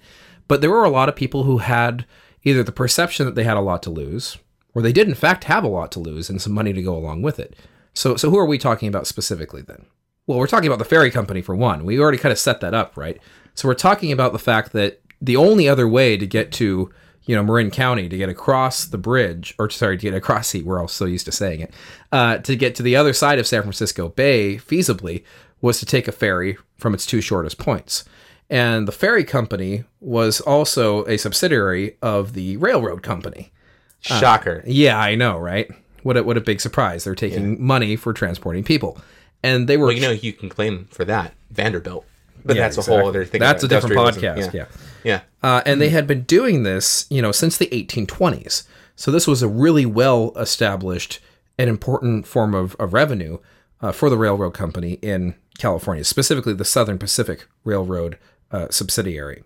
but 0.48 0.60
there 0.60 0.70
were 0.70 0.84
a 0.84 0.90
lot 0.90 1.08
of 1.08 1.14
people 1.14 1.44
who 1.44 1.58
had 1.58 2.04
either 2.44 2.62
the 2.62 2.72
perception 2.72 3.26
that 3.26 3.34
they 3.34 3.44
had 3.44 3.56
a 3.56 3.60
lot 3.60 3.82
to 3.84 3.90
lose, 3.90 4.38
or 4.74 4.82
they 4.82 4.92
did 4.92 5.08
in 5.08 5.14
fact 5.14 5.44
have 5.44 5.64
a 5.64 5.68
lot 5.68 5.90
to 5.92 6.00
lose 6.00 6.30
and 6.30 6.40
some 6.40 6.52
money 6.52 6.72
to 6.72 6.82
go 6.82 6.96
along 6.96 7.22
with 7.22 7.38
it. 7.38 7.56
So, 7.94 8.16
so 8.16 8.30
who 8.30 8.38
are 8.38 8.46
we 8.46 8.58
talking 8.58 8.88
about 8.88 9.06
specifically 9.06 9.62
then? 9.62 9.86
Well, 10.26 10.38
we're 10.38 10.46
talking 10.46 10.68
about 10.68 10.78
the 10.78 10.84
ferry 10.84 11.10
company 11.10 11.40
for 11.40 11.56
one. 11.56 11.84
We 11.84 11.98
already 11.98 12.18
kind 12.18 12.32
of 12.32 12.38
set 12.38 12.60
that 12.60 12.74
up, 12.74 12.96
right? 12.96 13.18
So 13.54 13.66
we're 13.66 13.74
talking 13.74 14.12
about 14.12 14.32
the 14.32 14.38
fact 14.38 14.72
that 14.72 15.00
the 15.20 15.36
only 15.36 15.68
other 15.68 15.88
way 15.88 16.16
to 16.16 16.26
get 16.26 16.52
to, 16.52 16.92
you 17.24 17.34
know, 17.34 17.42
Marin 17.42 17.70
County 17.70 18.08
to 18.08 18.16
get 18.16 18.28
across 18.28 18.84
the 18.84 18.98
bridge, 18.98 19.54
or 19.58 19.68
sorry, 19.70 19.96
to 19.96 20.02
get 20.02 20.14
across 20.14 20.52
the, 20.52 20.62
we're 20.62 20.80
all 20.80 20.86
so 20.86 21.06
used 21.06 21.24
to 21.26 21.32
saying 21.32 21.60
it, 21.62 21.74
uh, 22.12 22.38
to 22.38 22.56
get 22.56 22.74
to 22.76 22.82
the 22.82 22.94
other 22.94 23.12
side 23.12 23.38
of 23.38 23.46
San 23.46 23.62
Francisco 23.62 24.10
Bay 24.10 24.56
feasibly 24.56 25.24
was 25.60 25.80
to 25.80 25.86
take 25.86 26.06
a 26.06 26.12
ferry 26.12 26.56
from 26.76 26.94
its 26.94 27.06
two 27.06 27.20
shortest 27.20 27.58
points. 27.58 28.04
And 28.50 28.88
the 28.88 28.92
ferry 28.92 29.24
company 29.24 29.84
was 30.00 30.40
also 30.40 31.04
a 31.04 31.18
subsidiary 31.18 31.96
of 32.00 32.32
the 32.32 32.56
railroad 32.56 33.02
company. 33.02 33.52
Shocker. 34.00 34.62
Yeah, 34.66 34.98
I 34.98 35.14
know, 35.14 35.38
right? 35.38 35.70
What 36.02 36.16
a, 36.16 36.22
what 36.22 36.36
a 36.36 36.40
big 36.40 36.60
surprise. 36.60 37.04
They're 37.04 37.14
taking 37.14 37.62
money 37.62 37.96
for 37.96 38.12
transporting 38.12 38.64
people. 38.64 38.98
And 39.42 39.68
they 39.68 39.76
were 39.76 39.86
Well, 39.86 39.94
you 39.94 40.00
know, 40.00 40.10
you 40.10 40.32
can 40.32 40.48
claim 40.48 40.86
for 40.90 41.04
that 41.04 41.34
Vanderbilt, 41.50 42.06
but 42.44 42.56
Yeah, 42.56 42.62
that's 42.62 42.78
a 42.78 42.82
whole 42.82 43.06
other 43.06 43.24
thing. 43.24 43.40
That's 43.40 43.62
a 43.62 43.68
different 43.68 43.96
podcast. 43.96 44.52
Yeah. 44.54 44.66
yeah. 45.04 45.20
Uh, 45.42 45.62
and 45.66 45.80
they 45.80 45.90
had 45.90 46.06
been 46.06 46.22
doing 46.22 46.62
this, 46.62 47.06
you 47.10 47.20
know, 47.20 47.32
since 47.32 47.56
the 47.56 47.66
1820s. 47.66 48.66
So 48.96 49.10
this 49.10 49.26
was 49.26 49.42
a 49.42 49.48
really 49.48 49.86
well 49.86 50.32
established 50.36 51.20
and 51.58 51.68
important 51.68 52.26
form 52.26 52.54
of, 52.54 52.74
of 52.76 52.92
revenue 52.92 53.38
uh, 53.80 53.92
for 53.92 54.10
the 54.10 54.16
railroad 54.16 54.54
company 54.54 54.94
in 55.02 55.34
California, 55.58 56.04
specifically 56.04 56.54
the 56.54 56.64
Southern 56.64 56.98
Pacific 56.98 57.46
Railroad 57.64 58.18
uh, 58.50 58.68
subsidiary. 58.70 59.42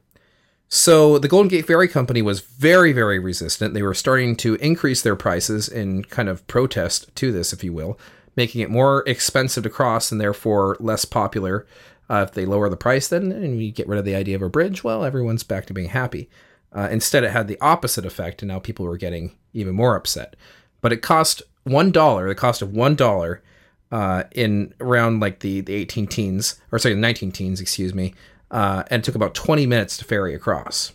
So 0.69 1.19
the 1.19 1.29
Golden 1.29 1.49
Gate 1.49 1.67
Ferry 1.67 1.87
Company 1.87 2.23
was 2.23 2.41
very, 2.41 2.93
very 2.93 3.19
resistant. 3.19 3.75
They 3.75 3.83
were 3.83 3.93
starting 3.93 4.37
to 4.37 4.55
increase 4.55 5.03
their 5.03 5.17
prices 5.17 5.69
in 5.69 6.05
kind 6.05 6.31
of 6.31 6.47
protest 6.47 7.15
to 7.17 7.31
this, 7.31 7.53
if 7.53 7.63
you 7.63 7.75
will, 7.75 7.99
making 8.37 8.63
it 8.63 8.71
more 8.71 9.05
expensive 9.07 9.65
to 9.65 9.71
cross 9.71 10.11
and 10.11 10.19
therefore 10.19 10.79
less 10.81 11.05
popular. 11.05 11.67
Uh, 12.09 12.25
if 12.27 12.33
they 12.33 12.47
lower 12.47 12.71
the 12.71 12.77
price, 12.77 13.09
then 13.09 13.31
and 13.33 13.59
we 13.59 13.71
get 13.71 13.87
rid 13.87 13.99
of 13.99 14.05
the 14.07 14.15
idea 14.15 14.35
of 14.35 14.43
a 14.43 14.49
bridge, 14.49 14.83
well, 14.83 15.05
everyone's 15.05 15.43
back 15.43 15.67
to 15.67 15.75
being 15.75 15.91
happy. 15.91 16.31
Uh, 16.75 16.89
instead, 16.91 17.23
it 17.23 17.33
had 17.33 17.49
the 17.49 17.61
opposite 17.61 18.07
effect, 18.07 18.41
and 18.43 18.49
now 18.49 18.59
people 18.59 18.87
were 18.87 18.97
getting 18.97 19.37
even 19.53 19.75
more 19.75 19.95
upset. 19.95 20.37
But 20.81 20.93
it 20.93 21.03
cost 21.03 21.43
one 21.65 21.91
dollar, 21.91 22.29
the 22.29 22.35
cost 22.35 22.63
of 22.63 22.73
one 22.73 22.97
dollar, 22.97 23.43
uh, 23.91 24.25
in 24.33 24.73
around 24.81 25.21
like 25.21 25.41
the 25.41 25.61
the 25.61 25.75
18 25.75 26.07
teens, 26.07 26.61
or 26.73 26.79
sorry, 26.79 26.95
the 26.95 27.01
19 27.01 27.31
teens, 27.31 27.61
excuse 27.61 27.95
me, 27.95 28.15
uh, 28.53 28.85
and 28.89 29.01
it 29.01 29.05
took 29.05 29.15
about 29.17 29.35
20 29.35 29.67
minutes 29.67 29.97
to 29.97 30.05
ferry 30.05 30.35
across. 30.35 30.93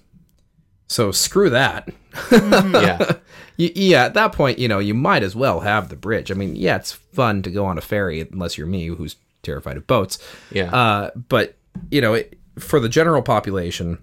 So 0.87 1.11
screw 1.11 1.49
that. 1.49 1.89
yeah. 2.31 3.13
Y- 3.59 3.71
yeah, 3.75 4.05
at 4.05 4.13
that 4.13 4.33
point, 4.33 4.59
you 4.59 4.67
know, 4.67 4.77
you 4.77 4.93
might 4.93 5.23
as 5.23 5.35
well 5.35 5.61
have 5.61 5.89
the 5.89 5.95
bridge. 5.95 6.29
I 6.29 6.35
mean, 6.35 6.55
yeah, 6.55 6.75
it's 6.75 6.91
fun 6.91 7.41
to 7.41 7.49
go 7.49 7.65
on 7.65 7.75
a 7.79 7.81
ferry, 7.81 8.21
unless 8.21 8.55
you're 8.55 8.67
me, 8.67 8.85
who's 8.85 9.15
terrified 9.41 9.77
of 9.77 9.87
boats. 9.87 10.19
Yeah. 10.51 10.65
Uh, 10.71 11.09
but 11.27 11.55
you 11.89 11.99
know, 11.99 12.13
it, 12.13 12.37
for 12.59 12.79
the 12.79 12.87
general 12.87 13.23
population, 13.23 13.97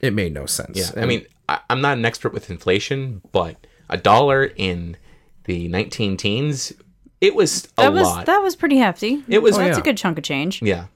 it 0.00 0.12
made 0.12 0.34
no 0.34 0.46
sense. 0.46 0.76
Yeah, 0.76 1.00
I 1.00 1.06
mean, 1.06 1.24
I, 1.48 1.60
I'm 1.70 1.80
not 1.80 1.96
an 1.96 2.04
expert 2.04 2.32
with 2.32 2.50
inflation, 2.50 3.20
but 3.30 3.54
a 3.88 3.96
dollar 3.96 4.46
in 4.56 4.96
the 5.44 5.68
19 5.68 6.16
teens, 6.16 6.72
it 7.20 7.36
was 7.36 7.66
a 7.78 7.82
That 7.82 7.92
was 7.92 8.02
lot. 8.02 8.26
that 8.26 8.38
was 8.38 8.56
pretty 8.56 8.78
hefty. 8.78 9.22
It 9.28 9.38
was- 9.42 9.52
Well, 9.56 9.64
that's 9.64 9.76
yeah. 9.76 9.80
a 9.80 9.84
good 9.84 9.96
chunk 9.96 10.18
of 10.18 10.24
change. 10.24 10.60
yeah, 10.60 10.86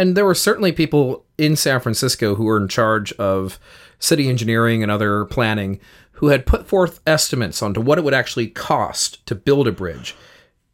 And 0.00 0.16
there 0.16 0.24
were 0.24 0.34
certainly 0.34 0.72
people 0.72 1.26
in 1.36 1.56
San 1.56 1.78
Francisco 1.80 2.34
who 2.34 2.44
were 2.44 2.56
in 2.56 2.68
charge 2.68 3.12
of 3.14 3.58
city 3.98 4.30
engineering 4.30 4.82
and 4.82 4.90
other 4.90 5.26
planning 5.26 5.78
who 6.12 6.28
had 6.28 6.46
put 6.46 6.66
forth 6.66 7.00
estimates 7.06 7.62
onto 7.62 7.82
what 7.82 7.98
it 7.98 8.04
would 8.04 8.14
actually 8.14 8.46
cost 8.46 9.24
to 9.26 9.34
build 9.34 9.68
a 9.68 9.72
bridge. 9.72 10.16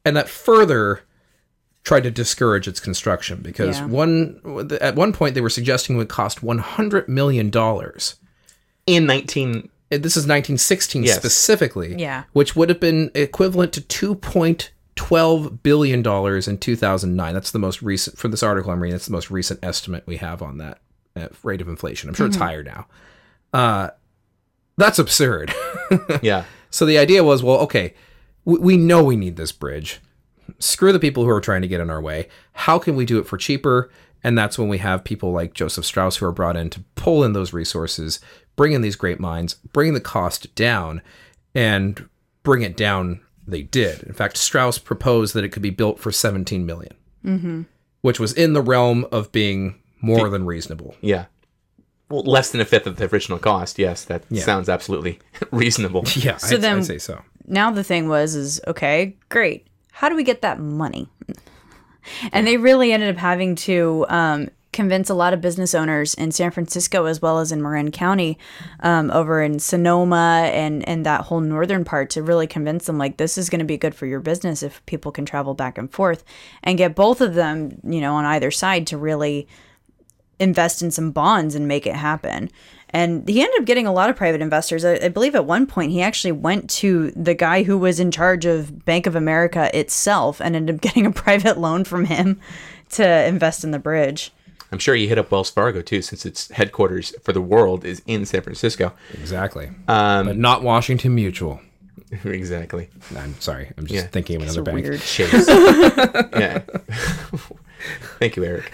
And 0.05 0.17
that 0.17 0.29
further 0.29 1.01
tried 1.83 2.05
to 2.05 2.11
discourage 2.13 2.69
its 2.69 2.79
construction 2.79 3.41
because 3.43 3.79
Yeah. 3.81 3.87
one 3.87 4.41
at 4.81 4.95
one 4.95 5.13
point 5.13 5.35
they 5.35 5.41
were 5.41 5.51
suggesting 5.51 5.97
it 5.97 5.99
would 5.99 6.09
cost 6.09 6.43
100 6.45 7.09
million 7.09 7.51
dollars. 7.51 8.15
in 8.87 9.05
19. 9.07 9.69
This 9.91 10.17
is 10.17 10.27
1916 10.29 11.03
Yes. 11.03 11.17
specifically, 11.17 11.97
Yeah. 11.99 12.23
which 12.33 12.55
would 12.55 12.69
have 12.69 12.79
been 12.79 13.11
equivalent 13.17 13.73
to 13.73 13.81
2.12 14.97 15.63
billion 15.63 16.03
dollars 16.03 16.49
in 16.49 16.59
2009. 16.59 17.35
That's 17.35 17.51
the 17.51 17.59
most 17.59 17.83
recent 17.83 18.19
for 18.19 18.29
this 18.29 18.43
article 18.43 18.71
I'm 18.71 18.83
reading. 18.83 18.95
That's 18.95 19.07
the 19.07 19.13
most 19.13 19.31
recent 19.31 19.61
estimate 19.63 20.05
we 20.07 20.17
have 20.17 20.43
on 20.43 20.59
that 20.59 20.81
uh, 21.15 21.29
rate 21.43 21.61
of 21.61 21.69
inflation. 21.69 22.09
I'm 22.09 22.15
sure 22.15 22.27
it's 22.27 22.37
higher 22.37 22.63
now. 22.63 22.87
Uh, 23.53 23.91
that's 24.77 24.99
absurd. 24.99 25.53
Yeah, 26.21 26.45
so 26.71 26.85
the 26.85 26.99
idea 26.99 27.23
was, 27.23 27.45
well, 27.45 27.59
okay, 27.59 27.95
we, 28.45 28.59
we 28.59 28.77
know 28.77 29.05
we 29.05 29.15
need 29.15 29.37
this 29.37 29.53
bridge. 29.53 30.01
Screw 30.59 30.93
the 30.93 30.99
people 30.99 31.23
who 31.23 31.31
are 31.31 31.41
trying 31.41 31.63
to 31.63 31.69
get 31.69 31.81
in 31.81 31.91
our 31.91 32.01
way. 32.01 32.29
How 32.55 32.79
can 32.81 32.97
we 32.97 33.05
do 33.05 33.21
it 33.21 33.27
for 33.27 33.37
cheaper? 33.37 33.89
And 34.25 34.37
that's 34.37 34.59
when 34.59 34.69
we 34.69 34.79
have 34.79 35.05
people 35.05 35.31
like 35.31 35.55
Joseph 35.55 35.85
Strauss 35.85 36.17
who 36.17 36.27
are 36.27 36.33
brought 36.33 36.57
in 36.57 36.71
to 36.71 36.83
pull 36.97 37.23
in 37.23 37.35
those 37.35 37.53
resources, 37.53 38.19
bring 38.57 38.73
in 38.73 38.83
these 38.83 38.97
great 38.97 39.21
minds, 39.21 39.55
bring 39.55 39.95
the 39.95 40.01
cost 40.01 40.53
down, 40.57 41.03
and 41.55 42.09
bring 42.43 42.63
it 42.63 42.77
down. 42.77 43.21
They 43.47 43.63
did. 43.63 44.03
In 44.03 44.13
fact, 44.13 44.37
Strauss 44.37 44.79
proposed 44.79 45.35
that 45.35 45.45
it 45.45 45.51
could 45.51 45.63
be 45.63 45.71
built 45.71 45.99
for 46.01 46.11
17 46.13 46.67
million. 46.67 47.67
which 48.03 48.21
was 48.21 48.33
in 48.33 48.53
the 48.53 48.63
realm 48.63 49.07
of 49.11 49.33
being 49.33 49.81
more 50.01 50.29
than 50.29 50.47
reasonable. 50.47 50.95
Yeah. 51.01 51.27
Well, 52.09 52.23
less 52.23 52.51
than 52.51 52.61
a 52.61 52.65
fifth 52.65 52.87
of 52.87 52.97
the 52.97 53.07
original 53.13 53.39
cost. 53.39 53.79
Yes, 53.81 54.05
that 54.05 54.23
sounds 54.37 54.69
absolutely 54.69 55.19
reasonable. 55.51 56.05
Yeah, 56.17 56.37
So 56.37 56.55
I'd, 56.57 56.63
then- 56.63 56.79
I'd 56.79 56.85
say 56.87 56.99
so. 56.99 57.23
now 57.47 57.71
the 57.71 57.83
thing 57.85 58.09
was 58.09 58.35
is 58.35 58.61
okay 58.67 59.17
great 59.29 59.67
how 59.93 60.09
do 60.09 60.17
we 60.17 60.25
get 60.25 60.43
that 60.43 60.59
money 60.61 61.09
and 62.33 62.47
they 62.47 62.57
really 62.57 62.93
ended 62.93 63.09
up 63.15 63.17
having 63.21 63.55
to 63.57 64.05
um, 64.09 64.49
convince 64.77 65.11
a 65.11 65.15
lot 65.15 65.33
of 65.33 65.41
business 65.41 65.75
owners 65.75 66.15
in 66.15 66.31
san 66.31 66.51
francisco 66.51 67.07
as 67.07 67.21
well 67.21 67.39
as 67.39 67.51
in 67.51 67.61
marin 67.61 67.91
county 67.91 68.39
um, 68.81 69.11
over 69.11 69.43
in 69.43 69.59
sonoma 69.59 70.49
and 70.53 70.87
and 70.89 71.05
that 71.05 71.23
whole 71.23 71.41
northern 71.41 71.85
part 71.85 72.11
to 72.11 72.23
really 72.23 72.47
convince 72.47 72.87
them 72.87 72.99
like 72.99 73.17
this 73.17 73.37
is 73.37 73.51
going 73.51 73.59
to 73.59 73.65
be 73.65 73.77
good 73.77 73.95
for 73.95 74.07
your 74.07 74.21
business 74.21 74.63
if 74.63 74.85
people 74.87 75.11
can 75.11 75.25
travel 75.25 75.55
back 75.55 75.77
and 75.79 75.91
forth 75.93 76.23
and 76.63 76.79
get 76.79 76.95
both 76.95 77.21
of 77.21 77.35
them 77.35 77.81
you 77.83 78.01
know 78.01 78.15
on 78.15 78.25
either 78.25 78.51
side 78.51 78.87
to 78.87 78.97
really 78.97 79.49
invest 80.39 80.83
in 80.83 80.91
some 80.91 81.11
bonds 81.11 81.55
and 81.55 81.67
make 81.67 81.87
it 81.87 81.95
happen. 81.95 82.51
And 82.91 83.29
he 83.29 83.43
ended 83.43 83.61
up 83.61 83.67
getting 83.67 83.87
a 83.87 83.93
lot 83.93 84.11
of 84.11 84.17
private 84.17 84.41
investors. 84.41 84.85
I, 84.85 84.95
I 84.95 85.09
believe 85.09 85.35
at 85.35 85.45
one 85.45 85.67
point 85.67 85.93
he 85.93 86.03
actually 86.03 86.33
went 86.33 86.71
to 86.71 87.11
the 87.13 87.35
guy 87.35 87.63
who 87.63 87.77
was 87.77 87.99
in 87.99 88.11
charge 88.11 88.45
of 88.47 88.85
Bank 88.85 89.07
of 89.07 89.17
America 89.17 89.77
itself 89.77 90.41
and 90.41 90.55
ended 90.55 90.77
up 90.77 90.81
getting 90.83 91.07
a 91.07 91.13
private 91.13 91.59
loan 91.59 91.85
from 91.85 92.05
him 92.05 92.41
to 92.91 93.27
invest 93.27 93.65
in 93.65 93.71
the 93.71 93.79
bridge. 93.79 94.33
I'm 94.73 94.79
sure 94.79 94.95
you 94.95 95.09
hit 95.09 95.19
up 95.19 95.31
Wells 95.31 95.51
Fargo 95.51 95.81
too, 95.83 96.03
since 96.03 96.27
its 96.27 96.51
headquarters 96.51 97.15
for 97.23 97.33
the 97.33 97.41
world 97.41 97.85
is 97.85 98.03
in 98.07 98.27
San 98.27 98.43
Francisco. 98.43 98.93
Exactly. 99.15 99.69
Um, 99.89 100.27
but 100.27 100.37
not 100.37 100.63
Washington 100.63 101.15
Mutual. 101.15 101.61
exactly. 102.25 102.89
I'm 103.17 103.39
sorry. 103.41 103.73
I'm 103.79 103.87
just 103.87 103.95
Yeah. 104.05 104.09
thinking 104.09 104.37
of 104.37 104.43
another 104.43 104.63
bank. 104.63 104.83
Weird. 104.85 105.01
Chase. 105.01 105.47
yeah. 105.49 106.63
Thank 108.19 108.37
you, 108.37 108.45
Eric. 108.45 108.71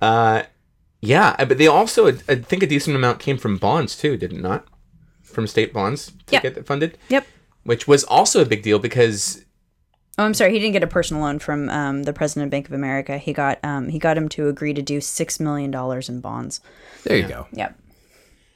Uh, 0.00 0.42
yeah, 1.00 1.44
but 1.44 1.58
they 1.58 1.66
also, 1.66 2.08
I 2.08 2.12
think, 2.12 2.62
a 2.62 2.66
decent 2.66 2.96
amount 2.96 3.18
came 3.20 3.38
from 3.38 3.56
bonds 3.58 3.96
too, 3.96 4.16
did 4.16 4.32
it 4.32 4.40
not? 4.40 4.66
From 5.22 5.46
state 5.46 5.72
bonds 5.72 6.08
to 6.26 6.34
Yeah. 6.34 6.40
get 6.40 6.54
that 6.54 6.66
funded, 6.66 6.98
Yep. 7.08 7.26
which 7.64 7.86
was 7.86 8.04
also 8.04 8.40
a 8.40 8.44
big 8.46 8.62
deal 8.62 8.78
because 8.78 9.44
Oh, 10.18 10.24
I'm 10.24 10.32
sorry. 10.34 10.52
He 10.52 10.58
didn't 10.58 10.72
get 10.72 10.82
a 10.82 10.86
personal 10.86 11.22
loan 11.22 11.38
from 11.38 11.68
um, 11.68 12.04
the 12.04 12.12
president 12.12 12.46
of 12.46 12.50
Bank 12.50 12.66
of 12.68 12.72
America. 12.72 13.18
He 13.18 13.32
got 13.34 13.58
um, 13.62 13.88
he 13.90 13.98
got 13.98 14.16
him 14.16 14.28
to 14.30 14.48
agree 14.48 14.72
to 14.72 14.80
do 14.82 15.00
six 15.00 15.38
million 15.38 15.70
dollars 15.70 16.08
in 16.08 16.20
bonds. 16.20 16.60
There 17.04 17.16
you 17.18 17.28
go. 17.28 17.46
Yep. 17.52 17.78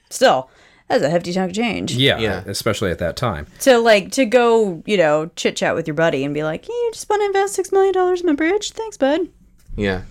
Still, 0.08 0.48
that's 0.88 1.04
a 1.04 1.10
hefty 1.10 1.32
chunk 1.32 1.50
of 1.50 1.56
change. 1.56 1.94
Yeah, 1.94 2.18
Yeah. 2.18 2.42
especially 2.46 2.90
at 2.90 2.98
that 2.98 3.14
time. 3.16 3.46
to 3.60 3.78
like 3.78 4.10
to 4.12 4.24
go, 4.24 4.82
you 4.86 4.96
know, 4.96 5.30
chit 5.36 5.54
chat 5.56 5.74
with 5.74 5.86
your 5.86 5.94
buddy 5.94 6.24
and 6.24 6.32
be 6.32 6.42
like, 6.42 6.66
"Yeah, 6.66 6.74
you 6.74 6.90
just 6.94 7.08
want 7.10 7.20
to 7.20 7.26
invest 7.26 7.54
six 7.54 7.70
million 7.72 7.92
dollars 7.92 8.20
in 8.22 8.26
my 8.26 8.32
bridge? 8.34 8.70
Thanks, 8.72 8.96
bud." 8.96 9.28
Yeah. 9.76 10.02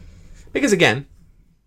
Because 0.54 0.72
again, 0.72 1.06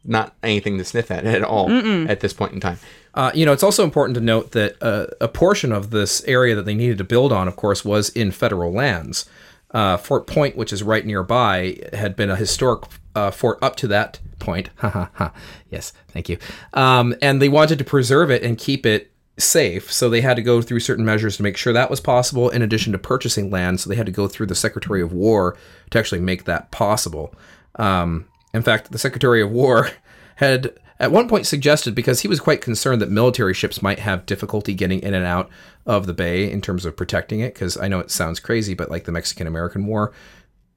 not 0.05 0.35
anything 0.43 0.79
to 0.79 0.85
sniff 0.85 1.11
at 1.11 1.25
at 1.25 1.43
all 1.43 1.71
at 2.09 2.21
this 2.21 2.33
point 2.33 2.53
in 2.53 2.61
time. 2.61 2.79
Uh, 3.15 3.31
you 3.35 3.45
know, 3.45 3.53
it's 3.53 3.63
also 3.63 3.85
important 3.85 4.15
to 4.15 4.21
note 4.21 4.53
that 4.53 4.81
uh, 4.83 5.07
a 5.21 5.29
portion 5.29 5.71
of 5.73 5.91
this 5.91 6.25
area 6.25 6.55
that 6.55 6.65
they 6.65 6.75
needed 6.75 6.97
to 6.99 7.05
build 7.05 7.31
on, 7.33 7.47
of 7.47 7.57
course, 7.57 7.85
was 7.85 8.09
in 8.11 8.31
federal 8.31 8.73
lands. 8.73 9.27
Uh, 9.73 9.97
fort 9.97 10.27
Point, 10.27 10.57
which 10.57 10.73
is 10.73 10.83
right 10.83 11.05
nearby, 11.05 11.79
had 11.93 12.15
been 12.15 12.31
a 12.31 12.37
historic 12.37 12.85
uh, 13.15 13.31
fort 13.31 13.59
up 13.63 13.77
to 13.77 13.89
that 13.89 14.21
point. 14.39 14.71
Ha 14.79 14.89
ha 14.89 15.11
ha. 15.15 15.33
Yes, 15.71 15.93
thank 16.09 16.29
you. 16.29 16.39
Um, 16.75 17.15
and 17.23 17.41
they 17.41 17.49
wanted 17.49 17.79
to 17.79 17.85
preserve 17.85 18.31
it 18.31 18.43
and 18.43 18.59
keep 18.59 18.85
it 18.85 19.13
safe, 19.39 19.93
so 19.93 20.11
they 20.11 20.21
had 20.21 20.37
to 20.37 20.43
go 20.43 20.61
through 20.61 20.81
certain 20.81 21.05
measures 21.05 21.37
to 21.37 21.43
make 21.43 21.57
sure 21.57 21.73
that 21.73 21.91
was 21.91 22.01
possible. 22.01 22.51
In 22.51 22.63
addition 22.63 22.93
to 22.93 22.99
purchasing 22.99 23.51
land, 23.51 23.81
so 23.81 23.89
they 23.89 23.97
had 23.97 24.07
to 24.07 24.13
go 24.13 24.29
through 24.29 24.47
the 24.47 24.55
Secretary 24.55 25.01
of 25.01 25.13
War 25.13 25.57
to 25.91 25.99
actually 25.99 26.21
make 26.21 26.45
that 26.45 26.71
possible. 26.71 27.35
Um, 27.77 28.27
in 28.53 28.63
fact, 28.63 28.93
the 28.93 28.99
Secretary 28.99 29.41
of 29.41 29.51
War 29.51 29.91
had 30.37 30.77
at 31.03 31.13
one 31.13 31.29
point 31.29 31.47
suggested 31.47 31.95
because 31.95 32.21
he 32.21 32.29
was 32.29 32.41
quite 32.41 32.61
concerned 32.63 33.03
that 33.03 33.11
military 33.11 33.53
ships 33.53 33.83
might 33.83 33.99
have 33.99 34.25
difficulty 34.25 34.73
getting 34.73 35.01
in 35.01 35.13
and 35.13 35.27
out 35.27 35.51
of 35.85 36.07
the 36.07 36.15
bay 36.15 36.51
in 36.51 36.61
terms 36.63 36.87
of 36.87 36.97
protecting 36.97 37.41
it. 37.41 37.53
Because 37.53 37.77
I 37.77 37.89
know 37.89 37.99
it 37.99 38.11
sounds 38.11 38.41
crazy, 38.41 38.73
but 38.73 38.91
like 38.91 39.05
the 39.05 39.13
Mexican 39.13 39.47
American 39.47 39.85
War 39.87 40.13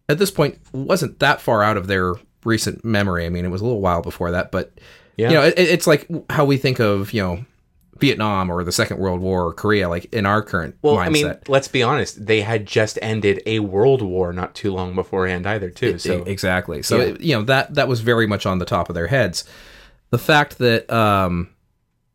at 0.09 0.17
this 0.17 0.31
point 0.31 0.57
wasn't 0.73 1.19
that 1.19 1.39
far 1.41 1.63
out 1.63 1.77
of 1.77 1.87
their 1.87 2.15
recent 2.43 2.83
memory. 2.83 3.25
I 3.25 3.29
mean, 3.29 3.45
it 3.45 3.49
was 3.49 3.61
a 3.61 3.65
little 3.65 3.81
while 3.81 4.01
before 4.01 4.31
that, 4.31 4.51
but 4.51 4.73
Yeah. 5.15 5.29
you 5.29 5.35
know, 5.35 5.43
it, 5.43 5.53
it's 5.57 5.87
like 5.87 6.07
how 6.29 6.43
we 6.43 6.57
think 6.57 6.79
of 6.79 7.13
you 7.13 7.21
know 7.21 7.45
Vietnam 7.99 8.49
or 8.49 8.63
the 8.63 8.71
Second 8.73 8.97
World 8.97 9.21
War 9.21 9.45
or 9.45 9.53
Korea, 9.53 9.87
like 9.87 10.11
in 10.13 10.25
our 10.25 10.41
current 10.41 10.75
Well, 10.81 10.95
mindset. 10.97 11.05
I 11.05 11.09
mean, 11.09 11.33
let's 11.47 11.67
be 11.69 11.81
honest. 11.81 12.25
They 12.25 12.41
had 12.41 12.65
just 12.65 12.99
ended 13.01 13.41
a 13.45 13.59
world 13.59 14.01
war 14.01 14.33
not 14.33 14.53
too 14.53 14.73
long 14.73 14.95
beforehand 14.95 15.47
either, 15.47 15.69
too. 15.69 15.97
So 15.97 16.23
exactly. 16.23 16.81
So 16.81 16.97
Yeah. 16.97 17.03
it- 17.03 17.21
you 17.21 17.35
know 17.35 17.43
that 17.43 17.75
that 17.75 17.87
was 17.87 18.01
very 18.01 18.27
much 18.27 18.45
on 18.45 18.59
the 18.59 18.65
top 18.65 18.89
of 18.89 18.95
their 18.95 19.07
heads. 19.07 19.45
The 20.11 20.17
fact 20.17 20.57
that 20.59 20.89
um, 20.91 21.49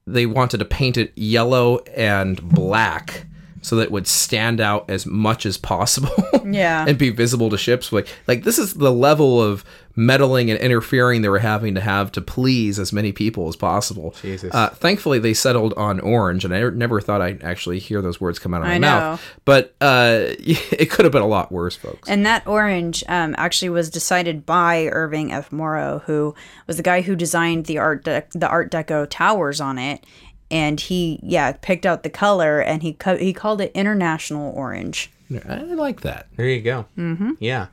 they 0.06 0.26
wanted 0.26 0.58
to 0.58 0.64
paint 0.64 0.96
it 0.96 1.12
yellow 1.16 1.78
and 1.96 2.40
black 2.42 3.26
so 3.62 3.76
that 3.76 3.82
it 3.84 3.90
would 3.92 4.06
stand 4.06 4.60
out 4.60 4.88
as 4.88 5.04
much 5.06 5.44
as 5.46 5.56
possible. 5.58 6.10
Yeah. 6.42 6.86
and 6.88 6.96
be 6.98 7.10
visible 7.10 7.50
to 7.50 7.58
ships. 7.58 7.92
Like 7.92 8.08
like 8.26 8.42
this 8.44 8.58
is 8.58 8.74
the 8.74 8.90
level 8.90 9.40
of 9.40 9.64
meddling 9.96 10.50
and 10.50 10.58
interfering 10.60 11.22
they 11.22 11.28
were 11.28 11.38
having 11.38 11.74
to 11.74 11.80
have 11.80 12.12
to 12.12 12.20
please 12.20 12.78
as 12.78 12.92
many 12.92 13.12
people 13.12 13.48
as 13.48 13.56
possible. 13.56 14.14
Jesus. 14.22 14.54
Uh, 14.54 14.68
thankfully, 14.70 15.18
they 15.18 15.34
settled 15.34 15.74
on 15.74 16.00
orange, 16.00 16.44
and 16.44 16.54
I 16.54 16.68
never 16.70 17.00
thought 17.00 17.20
I'd 17.20 17.42
actually 17.42 17.78
hear 17.78 18.00
those 18.00 18.20
words 18.20 18.38
come 18.38 18.54
out 18.54 18.62
of 18.62 18.68
my 18.68 18.74
I 18.74 18.78
mouth. 18.78 19.22
But 19.44 19.74
uh, 19.80 20.18
it 20.22 20.90
could 20.90 21.04
have 21.04 21.12
been 21.12 21.22
a 21.22 21.26
lot 21.26 21.50
worse, 21.52 21.76
folks. 21.76 22.08
And 22.08 22.24
that 22.26 22.46
orange 22.46 23.04
um, 23.08 23.34
actually 23.38 23.70
was 23.70 23.90
decided 23.90 24.46
by 24.46 24.86
Irving 24.86 25.32
F. 25.32 25.52
Morrow, 25.52 26.02
who 26.06 26.34
was 26.66 26.76
the 26.76 26.82
guy 26.82 27.02
who 27.02 27.16
designed 27.16 27.66
the 27.66 27.78
art 27.78 28.04
de- 28.04 28.24
the 28.32 28.48
Art 28.48 28.70
Deco 28.70 29.06
towers 29.08 29.60
on 29.60 29.78
it. 29.78 30.04
And 30.52 30.80
he, 30.80 31.20
yeah, 31.22 31.52
picked 31.52 31.86
out 31.86 32.02
the 32.02 32.10
color, 32.10 32.60
and 32.60 32.82
he 32.82 32.94
co- 32.94 33.16
he 33.16 33.32
called 33.32 33.60
it 33.60 33.70
International 33.72 34.52
Orange. 34.56 35.08
I 35.48 35.62
like 35.62 36.00
that. 36.00 36.26
There 36.36 36.48
you 36.48 36.60
go. 36.60 36.86
Mm-hmm. 36.98 37.32
Yeah. 37.38 37.68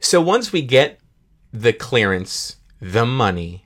So 0.00 0.20
once 0.20 0.52
we 0.52 0.60
get 0.60 1.00
the 1.52 1.72
clearance, 1.72 2.56
the 2.80 3.04
money, 3.06 3.64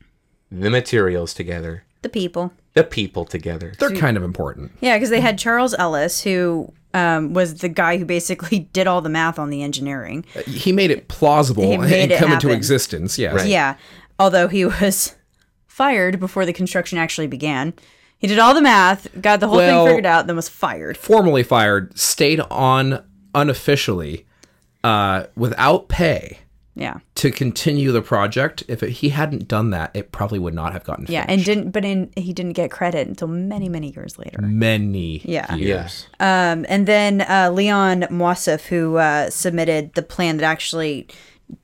the 0.51 0.71
materials 0.71 1.35
together, 1.35 1.85
The 2.03 2.09
people. 2.09 2.53
the 2.75 2.85
people 2.85 3.25
together. 3.25 3.73
They're 3.79 3.91
kind 3.97 4.17
of 4.17 4.23
important. 4.23 4.73
Yeah, 4.81 4.97
because 4.97 5.11
they 5.11 5.21
had 5.21 5.39
Charles 5.39 5.75
Ellis, 5.75 6.23
who 6.23 6.73
um, 6.93 7.33
was 7.35 7.59
the 7.59 7.69
guy 7.69 7.99
who 7.99 8.05
basically 8.05 8.61
did 8.73 8.87
all 8.87 9.01
the 9.01 9.09
math 9.09 9.39
on 9.39 9.51
the 9.51 9.63
engineering. 9.63 10.25
He 10.47 10.73
made 10.73 10.91
it 10.91 11.09
plausible 11.09 11.65
He 11.65 11.73
and 11.75 11.83
made 11.83 12.11
it 12.13 12.19
come 12.19 12.33
into 12.33 12.51
existence. 12.51 13.19
Yes. 13.19 13.35
Right. 13.35 13.49
Yeah, 13.49 13.77
although 14.19 14.49
he 14.49 14.65
was 14.65 15.15
fired 15.67 16.21
before 16.21 16.47
the 16.47 16.53
construction 16.53 16.99
actually 16.99 17.27
began. 17.27 17.75
He 18.17 18.29
did 18.29 18.39
all 18.39 18.55
the 18.55 18.63
math, 18.63 19.09
got 19.21 19.41
the 19.41 19.49
whole 19.49 19.57
Well- 19.59 19.85
thing 19.85 19.91
figured 19.93 20.07
out, 20.07 20.27
then 20.27 20.37
was 20.37 20.49
fired. 20.49 20.97
Formally 20.97 21.43
fired, 21.43 21.99
stayed 21.99 22.41
on 22.51 23.05
unofficially 23.35 24.25
uh, 24.85 25.25
without 25.37 25.89
pay 25.89 26.39
Yeah, 26.77 26.99
to 27.17 27.31
continue 27.31 27.93
the 27.93 28.03
project. 28.03 28.65
If 28.67 28.83
it, 28.83 28.91
he 28.91 29.11
hadn't 29.11 29.47
done 29.47 29.71
that, 29.71 29.93
it 29.95 30.11
probably 30.11 30.41
would 30.41 30.55
not 30.55 30.73
have 30.73 30.83
gotten 30.83 31.07
yeah, 31.09 31.25
finished. 31.25 31.49
and 31.49 31.57
didn't, 31.59 31.71
but 31.71 31.85
in 31.85 32.11
he 32.17 32.33
didn't 32.33 32.55
get 32.55 32.71
credit 32.73 33.07
until 33.07 33.29
many, 33.29 33.69
many 33.69 33.91
years 33.93 34.19
later. 34.19 34.43
many 34.43 35.21
Yeah. 35.25 35.55
years. 35.55 36.09
Um, 36.19 36.67
and 36.69 36.87
then 36.89 37.21
uh, 37.21 37.51
Leon 37.53 38.03
Moisseiff, 38.11 38.67
who 38.67 38.97
uh, 38.97 39.31
submitted 39.31 39.95
the 39.95 40.03
plan 40.03 40.39
that 40.39 40.45
actually 40.45 41.07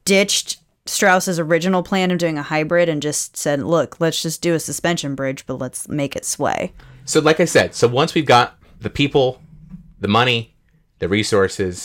ditched 0.05 0.59
Strauss's 0.87 1.39
original 1.39 1.83
plan 1.83 2.11
of 2.11 2.19
doing 2.19 2.39
a 2.39 2.43
hybrid 2.43 2.89
and 2.89 3.03
just 3.03 3.37
said, 3.37 3.63
"Look, 3.63 4.01
let's 4.01 4.23
just 4.23 4.43
do 4.43 4.55
a 4.55 4.61
suspension 4.61 5.15
bridge, 5.15 5.45
but 5.47 5.55
let's 5.55 5.89
make 5.89 6.17
it 6.17 6.25
sway." 6.25 6.73
So, 7.05 7.21
like 7.21 7.41
I 7.41 7.45
said, 7.45 7.75
so 7.75 7.89
once 7.89 8.15
we've 8.15 8.27
got 8.27 8.57
the 8.81 8.91
people, 8.91 9.41
the 9.99 10.09
money, 10.09 10.55
the 11.01 11.09
resources, 11.09 11.85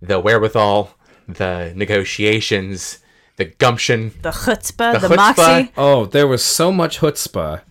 the 0.00 0.20
wherewithal, 0.20 0.93
the 1.28 1.72
negotiations, 1.74 2.98
the 3.36 3.46
gumption, 3.46 4.12
The 4.22 4.30
chutzpah, 4.30 5.00
the, 5.00 5.08
chutzpah. 5.08 5.16
moxie. 5.16 5.72
Oh, 5.76 6.06
there 6.06 6.26
was 6.26 6.44
so 6.44 6.70
much 6.72 7.00
chutzpah 7.00 7.62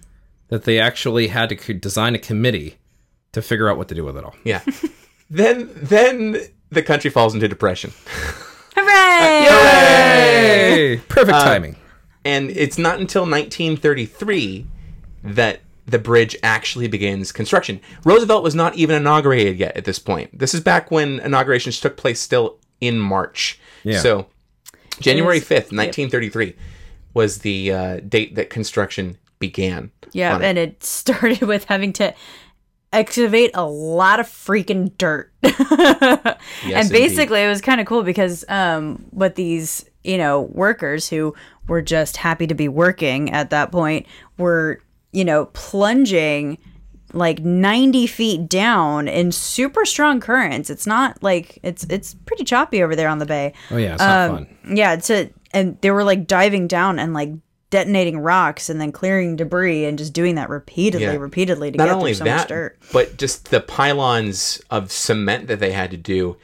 that 0.49 0.63
they 0.63 0.79
actually 0.79 1.27
had 1.29 1.49
to 1.49 1.73
design 1.73 2.15
a 2.15 2.19
committee 2.19 2.75
to 3.31 3.41
figure 3.41 3.69
out 3.69 3.77
what 3.77 3.87
to 3.89 3.95
do 3.95 4.03
with 4.03 4.17
it 4.17 4.23
all. 4.23 4.35
yeah, 4.43 4.61
then 5.29 5.69
then 5.75 6.37
the 6.69 6.81
country 6.83 7.09
falls 7.09 7.33
into 7.33 7.47
depression. 7.47 7.91
Hooray! 8.75 9.47
Hey, 9.49 10.97
perfect 11.07 11.37
Uh, 11.37 11.43
timing. 11.45 11.75
And 12.25 12.49
it's 12.51 12.77
not 12.77 12.99
until 12.99 13.23
1933 13.23 14.65
that 15.23 15.59
the 15.85 15.99
bridge 15.99 16.35
actually 16.41 16.87
begins 16.87 17.31
construction. 17.31 17.81
Roosevelt 18.05 18.43
was 18.43 18.55
not 18.55 18.75
even 18.75 18.95
inaugurated 18.95 19.57
yet 19.59 19.75
at 19.75 19.83
this 19.85 19.99
point. 19.99 20.37
This 20.37 20.53
is 20.53 20.61
back 20.61 20.89
when 20.91 21.19
inaugurations 21.19 21.79
took 21.79 21.97
place 21.97 22.19
still 22.21 22.57
in 22.88 23.00
March. 23.00 23.60
Yeah. 23.84 24.00
So 24.00 24.28
January 25.00 25.39
5th, 25.39 25.72
1933 25.72 26.56
was 27.13 27.39
the 27.39 27.72
uh, 27.72 28.00
date 28.02 28.36
that 28.36 28.50
construction 28.50 29.17
began. 29.39 29.91
Yeah, 30.12 30.36
on 30.36 30.41
it. 30.41 30.46
and 30.46 30.58
it 30.58 30.84
started 30.84 31.41
with 31.48 31.65
having 31.65 31.93
to 31.93 32.13
excavate 32.91 33.52
a 33.54 33.65
lot 33.65 34.19
of 34.19 34.28
freaking 34.28 34.96
dirt. 34.98 35.32
and 35.43 36.38
indeed. 36.63 36.91
basically, 36.91 37.41
it 37.43 37.48
was 37.48 37.62
kind 37.62 37.82
of 37.82 37.88
cool 37.88 38.04
because 38.04 38.46
um, 38.48 39.06
what 39.12 39.36
these 39.36 39.86
you 40.04 40.17
know, 40.17 40.41
workers 40.41 41.10
who 41.10 41.34
were 41.67 41.82
just 41.82 42.17
happy 42.17 42.48
to 42.48 42.54
be 42.54 42.67
working 42.67 43.32
at 43.32 43.50
that 43.50 43.72
point 43.72 44.06
were, 44.38 44.82
you 45.12 45.26
know, 45.26 45.46
plunging 45.48 46.58
like 47.13 47.39
90 47.39 48.08
feet 48.08 48.49
down 48.49 49.08
in 49.08 49.32
super 49.32 49.86
strong 49.86 50.19
currents. 50.19 50.69
It's 50.69 50.88
not 50.88 51.21
like 51.23 51.60
it's 51.63 51.84
it's 51.89 52.13
pretty 52.26 52.43
choppy 52.43 52.82
over 52.84 52.95
there 52.95 53.10
on 53.10 53.19
the 53.19 53.26
bay. 53.26 53.54
Oh 53.71 53.78
yeah, 53.78 53.93
it's 53.93 53.99
not 54.02 54.30
Um, 54.30 54.36
fun. 54.63 54.76
Yeah, 54.78 54.93
it's 54.93 55.10
a, 55.10 55.30
and 55.54 55.78
they 55.82 55.91
were 55.91 56.04
like 56.04 56.26
diving 56.28 56.67
down 56.67 56.99
and 56.99 57.13
like 57.13 57.32
detonating 57.69 58.19
rocks 58.19 58.69
and 58.69 58.80
then 58.80 58.91
clearing 58.91 59.36
debris 59.36 59.86
and 59.86 59.97
just 59.97 60.13
doing 60.13 60.36
that 60.36 60.49
repeatedly, 60.49 61.06
Yeah. 61.06 61.15
repeatedly 61.15 61.71
to 61.71 61.78
Not 61.78 61.86
get 61.88 61.93
only 61.95 62.12
through 62.13 62.26
so 62.28 62.32
much 62.32 62.41
that, 62.41 62.47
dirt. 62.47 62.78
but 62.91 63.17
just 63.17 63.49
the 63.49 63.60
pylons 63.62 64.62
of 64.69 64.91
cement 64.91 65.47
that 65.47 65.60
they 65.60 65.71
had 65.71 65.89
to 65.91 65.97
do. 65.97 66.38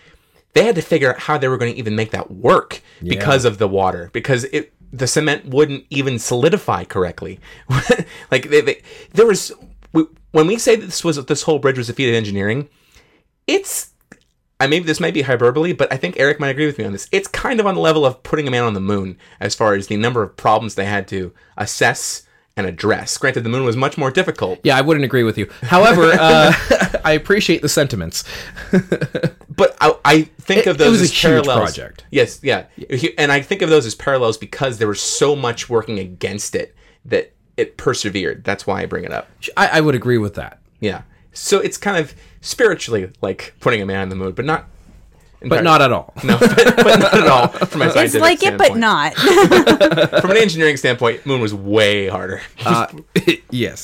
They 0.54 0.64
had 0.66 0.74
to 0.76 0.82
figure 0.82 1.12
out 1.14 1.20
how 1.20 1.38
they 1.38 1.48
were 1.48 1.58
going 1.58 1.72
to 1.74 1.78
even 1.78 1.96
make 1.96 2.10
that 2.12 2.32
work 2.32 2.82
because 3.04 3.46
of 3.46 3.60
the 3.60 3.68
water, 3.68 4.10
because 4.14 4.46
it 4.46 4.74
the 4.92 5.06
cement 5.06 5.46
wouldn't 5.46 5.86
even 5.92 6.18
solidify 6.18 6.84
correctly. 6.84 7.40
like 8.32 8.50
they, 8.50 8.62
they, 8.62 8.82
there 9.14 9.28
was 9.28 9.52
we, 9.62 9.69
when 10.32 10.48
we 10.48 10.58
say 10.58 10.76
that 10.76 10.86
this 10.86 11.04
was 11.04 11.24
this 11.26 11.44
whole 11.44 11.60
bridge 11.60 11.78
was 11.78 11.90
a 11.90 11.94
feat 11.94 12.10
of 12.10 12.16
engineering, 12.16 12.70
it's 13.48 13.92
I 14.60 14.68
maybe 14.68 14.86
this 14.86 15.00
might 15.00 15.14
be 15.14 15.22
hyperbole, 15.22 15.74
but 15.74 15.92
I 15.92 15.98
think 15.98 16.20
Eric 16.20 16.40
might 16.40 16.50
agree 16.50 16.66
with 16.66 16.78
me 16.78 16.84
on 16.86 16.92
this. 16.92 17.08
It's 17.12 17.28
kind 17.30 17.60
of 17.60 17.66
on 17.66 17.76
the 17.76 17.82
level 17.82 18.06
of 18.06 18.22
putting 18.24 18.48
a 18.48 18.52
man 18.52 18.64
on 18.64 18.74
the 18.74 18.82
moon 18.82 19.18
as 19.40 19.56
far 19.56 19.74
as 19.74 19.88
the 19.88 19.96
number 19.98 20.22
of 20.22 20.36
problems 20.36 20.76
they 20.76 20.86
had 20.86 21.08
to 21.10 21.34
assess 21.58 22.24
and 22.58 22.68
address. 22.68 23.18
Granted, 23.18 23.46
the 23.46 23.50
moon 23.50 23.64
was 23.64 23.78
much 23.78 23.98
more 23.98 24.12
difficult, 24.12 24.60
Yeah, 24.64 24.76
I 24.78 24.82
wouldn't 24.82 25.06
agree 25.06 25.24
with 25.24 25.38
you. 25.38 25.50
However, 25.62 26.12
uh, 26.20 26.52
I 27.06 27.14
appreciate 27.14 27.62
the 27.62 27.70
sentiments. 27.70 28.26
but 29.56 29.78
I, 29.80 29.96
I 30.04 30.22
think 30.42 30.62
It- 30.62 30.68
of 30.68 30.76
it 30.76 30.80
those 30.80 31.02
as 31.02 31.12
huge 31.12 31.22
parallels. 31.22 31.76
project. 31.78 32.04
Yes, 32.12 32.42
yeah, 32.44 32.66
and 33.18 33.32
I 33.32 33.40
think 33.42 33.62
of 33.62 33.70
those 33.70 33.86
as 33.86 33.96
parallels 33.96 34.38
because 34.38 34.78
there 34.78 34.90
was 34.90 35.00
so 35.02 35.38
much 35.38 35.70
working 35.70 36.00
against 36.00 36.54
it 36.54 36.76
that 37.06 37.32
it 37.60 37.78
persevered. 37.78 38.44
That's 38.44 38.66
why 38.66 38.82
I 38.82 38.86
bring 38.86 39.04
it 39.04 39.12
up. 39.12 39.28
I, 39.58 39.68
I 39.68 39.82
would 39.82 39.96
agree 39.96 40.18
with 40.18 40.36
that, 40.36 40.60
Yeah, 40.80 41.02
so 41.34 41.60
it's 41.60 41.78
kind 41.78 41.98
of 41.98 42.14
spiritually 42.42 43.12
like 43.22 43.54
putting 43.60 43.82
a 43.82 43.86
man 43.86 44.04
in 44.04 44.10
the 44.10 44.16
moon, 44.16 44.32
but 44.32 44.46
not. 44.46 44.66
but 45.42 45.64
not 45.64 45.82
at 45.82 45.92
all. 45.92 46.14
No, 46.24 46.38
but, 46.38 46.76
but 46.78 47.00
not 47.00 47.14
at 47.14 47.28
all 47.28 47.48
from 47.68 47.82
a 47.82 47.86
It's 47.86 47.94
scientific 47.94 48.22
like 48.22 48.44
it, 48.44 48.58
but 48.58 48.76
not. 48.78 49.14
From 50.22 50.32
an 50.32 50.38
engineering 50.38 50.76
standpoint, 50.76 51.26
Moon 51.26 51.40
was 51.40 51.54
way 51.54 52.08
harder. 52.08 52.42
Uh, 52.66 52.88
yes. 53.50 53.82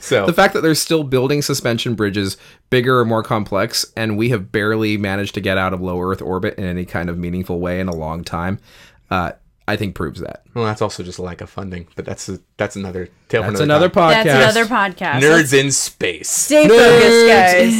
So 0.00 0.24
the 0.26 0.32
fact 0.32 0.54
that 0.54 0.62
they're 0.62 0.74
still 0.74 1.04
building 1.04 1.42
suspension 1.42 1.94
bridges 1.94 2.36
bigger 2.70 2.98
or 3.00 3.04
more 3.04 3.22
complex 3.22 3.84
and 3.96 4.16
we 4.16 4.30
have 4.30 4.50
barely 4.50 4.96
managed 4.96 5.34
to 5.34 5.40
get 5.40 5.58
out 5.58 5.72
of 5.74 5.80
low 5.82 6.00
earth 6.00 6.22
orbit 6.22 6.54
in 6.58 6.64
any 6.64 6.84
kind 6.86 7.10
of 7.10 7.18
meaningful 7.18 7.60
way 7.60 7.80
in 7.80 7.88
a 7.88 7.94
long 7.94 8.24
time 8.24 8.58
uh, 9.10 9.32
i 9.70 9.76
think 9.76 9.94
proves 9.94 10.20
that 10.20 10.42
well, 10.54 10.64
that's 10.64 10.82
also 10.82 11.02
just 11.02 11.18
a 11.18 11.22
lack 11.22 11.40
of 11.40 11.48
funding, 11.48 11.86
but 11.94 12.04
that's 12.04 12.28
a, 12.28 12.40
that's 12.56 12.74
another 12.76 13.08
tale 13.28 13.42
that's 13.42 13.60
another, 13.60 13.86
another 13.86 13.88
podcast 13.88 14.24
That's 14.24 14.56
another 14.56 14.66
podcast. 14.66 15.20
Nerds 15.20 15.30
Let's 15.30 15.52
in 15.52 15.70
space. 15.70 16.28
stay 16.28 16.66
focused, 16.68 17.26
guys. 17.28 17.74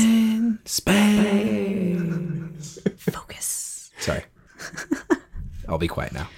space 0.64 2.78
Focus. 2.96 3.90
sorry 3.98 4.24
i'll 5.68 5.78
be 5.78 5.88
quiet 5.88 6.12
now 6.12 6.28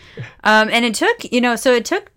Um, 0.45 0.69
and 0.71 0.85
it 0.85 0.95
took, 0.95 1.31
you 1.33 1.41
know, 1.41 1.57
so 1.57 1.73
it 1.73 1.85
took 1.87 2.11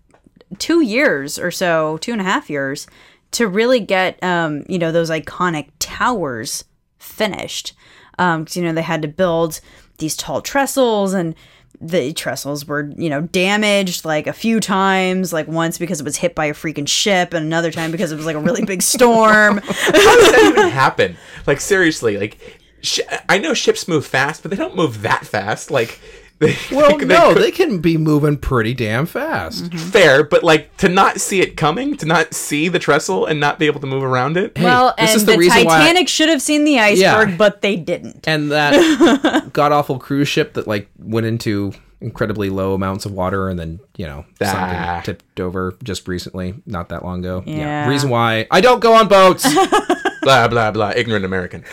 two 0.58 0.82
years 0.82 1.38
or 1.38 1.50
so, 1.50 1.96
two 1.98 2.12
and 2.12 2.20
a 2.20 2.24
half 2.24 2.50
years, 2.50 2.86
to 3.32 3.48
really 3.48 3.80
get, 3.80 4.22
um, 4.22 4.64
you 4.68 4.78
know, 4.78 4.92
those 4.92 5.08
iconic 5.08 5.70
towers 5.78 6.64
finished. 6.98 7.72
Because, 8.18 8.54
you 8.56 8.62
know, 8.62 8.72
they 8.74 8.82
had 8.82 9.00
to 9.02 9.08
build 9.08 9.60
these 9.98 10.14
tall 10.14 10.42
trestles 10.42 11.14
and 11.14 11.34
the 11.80 12.12
trestles 12.12 12.66
were, 12.66 12.90
you 12.96 13.08
know, 13.10 13.22
damaged 13.22 14.04
like 14.04 14.26
a 14.26 14.32
few 14.32 14.60
times, 14.60 15.32
like 15.32 15.48
once 15.48 15.78
because 15.78 16.00
it 16.00 16.04
was 16.04 16.16
hit 16.16 16.34
by 16.34 16.46
a 16.46 16.54
freaking 16.54 16.88
ship, 16.88 17.34
and 17.34 17.44
another 17.44 17.70
time 17.70 17.90
because 17.90 18.12
it 18.12 18.16
was 18.16 18.26
like 18.26 18.36
a 18.36 18.40
really 18.40 18.64
big 18.64 18.82
storm. 18.94 19.58
How 19.58 19.92
does 19.92 20.32
that 20.32 20.52
even 20.52 20.68
happen? 20.70 21.16
Like 21.46 21.60
seriously, 21.60 22.16
like 22.18 22.60
sh- 22.82 23.00
I 23.28 23.38
know 23.38 23.54
ships 23.54 23.88
move 23.88 24.06
fast, 24.06 24.42
but 24.42 24.50
they 24.50 24.56
don't 24.56 24.76
move 24.76 25.02
that 25.02 25.26
fast. 25.26 25.70
Like, 25.70 26.00
they, 26.38 26.54
well 26.70 26.98
they 26.98 27.04
no 27.06 27.32
could- 27.32 27.42
they 27.42 27.50
can 27.50 27.80
be 27.80 27.96
moving 27.96 28.36
pretty 28.36 28.74
damn 28.74 29.06
fast 29.06 29.72
fair, 29.74 30.22
but 30.22 30.42
like 30.44 30.76
to 30.78 30.88
not 30.88 31.20
see 31.20 31.40
it 31.40 31.56
coming, 31.56 31.96
to 31.96 32.04
not 32.06 32.34
see 32.34 32.68
the 32.68 32.78
trestle 32.78 33.24
and 33.26 33.40
not 33.40 33.58
be 33.58 33.66
able 33.66 33.80
to 33.80 33.86
move 33.86 34.02
around 34.02 34.36
it. 34.36 34.58
well, 34.58 34.94
this 34.98 35.10
and 35.12 35.16
is 35.16 35.24
the 35.26 35.32
the, 35.32 35.38
reason 35.38 35.64
why 35.64 35.76
I- 35.76 35.78
Titanic 35.80 36.08
should 36.08 36.28
have 36.28 36.42
seen 36.42 36.64
the 36.64 36.78
iceberg, 36.78 37.30
Yeah. 37.30 37.36
but 37.36 37.62
they 37.62 37.76
didn't. 37.76 38.28
and 38.28 38.50
that 38.52 39.50
god 39.54 39.72
awful 39.72 39.98
cruise 39.98 40.28
ship 40.28 40.52
that 40.54 40.66
like 40.66 40.88
went 40.98 41.24
into 41.26 41.72
incredibly 42.02 42.50
low 42.50 42.74
amounts 42.74 43.06
of 43.06 43.12
water 43.12 43.48
and 43.48 43.58
then 43.58 43.80
you 43.96 44.06
know 44.06 44.26
Ah. 44.42 45.00
something 45.00 45.02
tipped 45.14 45.40
over 45.40 45.74
just 45.82 46.06
recently 46.06 46.54
not 46.66 46.90
that 46.90 47.02
long 47.02 47.20
ago 47.20 47.42
Yeah. 47.46 47.88
reason 47.88 48.10
why 48.10 48.46
i 48.50 48.60
don't 48.60 48.80
go 48.80 48.92
on 48.92 49.08
boats 49.08 49.46
blah 50.22 50.46
blah 50.48 50.70
blah. 50.72 50.92
Ignorant 50.94 51.24
American. 51.24 51.64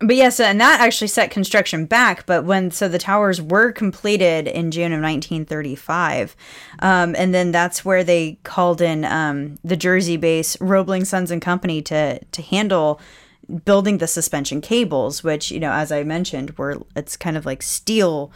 But 0.00 0.14
yes, 0.14 0.38
and 0.38 0.60
that 0.60 0.80
actually 0.80 1.08
set 1.08 1.32
construction 1.32 1.84
back. 1.84 2.24
But 2.24 2.44
when 2.44 2.70
so 2.70 2.88
the 2.88 3.00
towers 3.00 3.42
were 3.42 3.72
completed 3.72 4.46
in 4.46 4.70
June 4.70 4.92
of 4.92 5.00
1935, 5.00 6.36
um, 6.78 7.16
and 7.16 7.34
then 7.34 7.50
that's 7.50 7.84
where 7.84 8.04
they 8.04 8.38
called 8.44 8.80
in 8.80 9.04
um, 9.04 9.58
the 9.64 9.76
Jersey 9.76 10.16
base 10.16 10.60
Roebling 10.60 11.04
Sons 11.04 11.32
and 11.32 11.42
Company 11.42 11.82
to 11.82 12.20
to 12.24 12.42
handle 12.42 13.00
building 13.64 13.98
the 13.98 14.06
suspension 14.06 14.60
cables, 14.60 15.24
which 15.24 15.50
you 15.50 15.58
know, 15.58 15.72
as 15.72 15.90
I 15.90 16.04
mentioned, 16.04 16.56
were 16.56 16.80
it's 16.94 17.16
kind 17.16 17.36
of 17.36 17.44
like 17.44 17.60
steel 17.62 18.30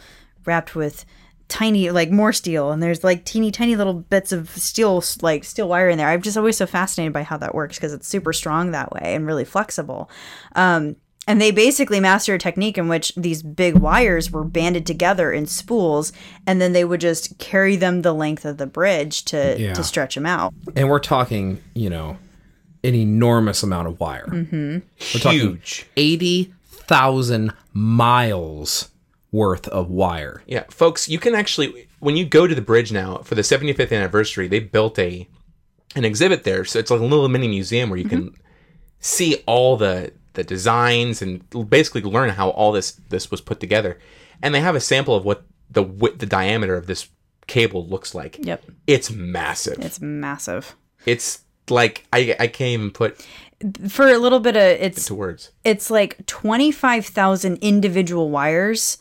wrapped 0.45 0.75
with 0.75 1.05
tiny 1.47 1.91
like 1.91 2.09
more 2.09 2.33
steel 2.33 2.71
and 2.71 2.81
there's 2.81 3.03
like 3.03 3.25
teeny 3.25 3.51
tiny 3.51 3.75
little 3.75 3.93
bits 3.93 4.31
of 4.31 4.49
steel 4.49 5.03
like 5.21 5.43
steel 5.43 5.67
wire 5.67 5.89
in 5.89 5.97
there 5.97 6.07
i'm 6.07 6.21
just 6.21 6.37
always 6.37 6.57
so 6.57 6.65
fascinated 6.65 7.13
by 7.13 7.21
how 7.21 7.37
that 7.37 7.53
works 7.53 7.77
because 7.77 7.93
it's 7.93 8.07
super 8.07 8.33
strong 8.33 8.71
that 8.71 8.91
way 8.91 9.13
and 9.13 9.27
really 9.27 9.45
flexible 9.45 10.09
um, 10.55 10.95
and 11.27 11.39
they 11.41 11.51
basically 11.51 11.99
mastered 11.99 12.35
a 12.35 12.43
technique 12.43 12.77
in 12.77 12.87
which 12.87 13.13
these 13.15 13.41
big 13.43 13.75
wires 13.77 14.29
were 14.31 14.43
banded 14.43 14.85
together 14.85 15.31
in 15.31 15.45
spools 15.45 16.11
and 16.45 16.59
then 16.61 16.73
they 16.73 16.83
would 16.83 16.99
just 17.01 17.37
carry 17.39 17.75
them 17.75 18.01
the 18.01 18.13
length 18.13 18.45
of 18.45 18.57
the 18.57 18.67
bridge 18.67 19.23
to 19.25 19.55
Yeah. 19.59 19.73
to 19.73 19.83
stretch 19.83 20.15
them 20.15 20.25
out 20.25 20.53
and 20.75 20.89
we're 20.89 20.99
talking 20.99 21.61
you 21.73 21.89
know 21.89 22.17
an 22.83 22.95
enormous 22.95 23.63
amount 23.63 23.87
of 23.87 23.99
wire 23.99 24.27
Mm-hmm. 24.27 24.77
we're 25.13 25.19
talking 25.21 25.39
Huge. 25.39 25.85
80000 25.95 27.53
miles 27.73 28.89
worth 29.31 29.67
of 29.69 29.89
wire 29.89 30.43
Yeah, 30.45 30.63
folks, 30.69 31.09
you 31.09 31.17
can 31.19 31.33
actually 31.35 31.87
when 31.99 32.15
you 32.17 32.25
go 32.25 32.45
to 32.47 32.53
the 32.53 32.61
bridge 32.61 32.91
now 32.91 33.17
for 33.19 33.35
the 33.35 33.41
75th 33.43 33.91
anniversary, 33.95 34.47
they 34.47 34.59
built 34.59 34.99
a 34.99 35.27
an 35.95 36.03
exhibit 36.05 36.43
there. 36.43 36.65
So 36.65 36.79
it's 36.79 36.89
like 36.91 36.99
a 36.99 37.03
little 37.05 37.29
mini 37.29 37.47
museum 37.47 37.89
where 37.89 37.99
you 37.99 38.09
can 38.09 38.35
see 38.99 39.35
all 39.45 39.77
the 39.77 40.11
the 40.33 40.43
designs 40.43 41.21
and 41.21 41.43
basically 41.69 42.01
learn 42.01 42.29
how 42.29 42.49
all 42.49 42.71
this 42.71 42.91
this 43.09 43.29
was 43.31 43.41
put 43.41 43.59
together. 43.59 43.99
And 44.41 44.53
they 44.53 44.61
have 44.61 44.75
a 44.75 44.79
sample 44.81 45.15
of 45.15 45.23
what 45.25 45.45
the 45.69 45.83
width, 45.83 46.19
the 46.19 46.25
diameter 46.25 46.75
of 46.75 46.87
this 46.87 47.09
cable 47.47 47.85
looks 47.87 48.13
like. 48.15 48.37
Yep. 48.45 48.63
It's 48.87 49.09
massive. 49.11 49.79
it's 49.79 49.99
massive 50.01 50.75
It's 51.05 51.41
like 51.69 52.05
I 52.13 52.35
I 52.39 52.47
can't 52.47 52.69
even 52.73 52.91
put 52.91 53.25
for 53.87 54.07
a 54.07 54.17
little 54.17 54.39
bit 54.41 54.57
of 54.57 54.63
it's 54.63 55.05
to 55.05 55.15
words. 55.15 55.51
it's 55.63 55.89
like 55.89 56.25
25,000 56.25 57.57
individual 57.61 58.29
wires 58.29 58.97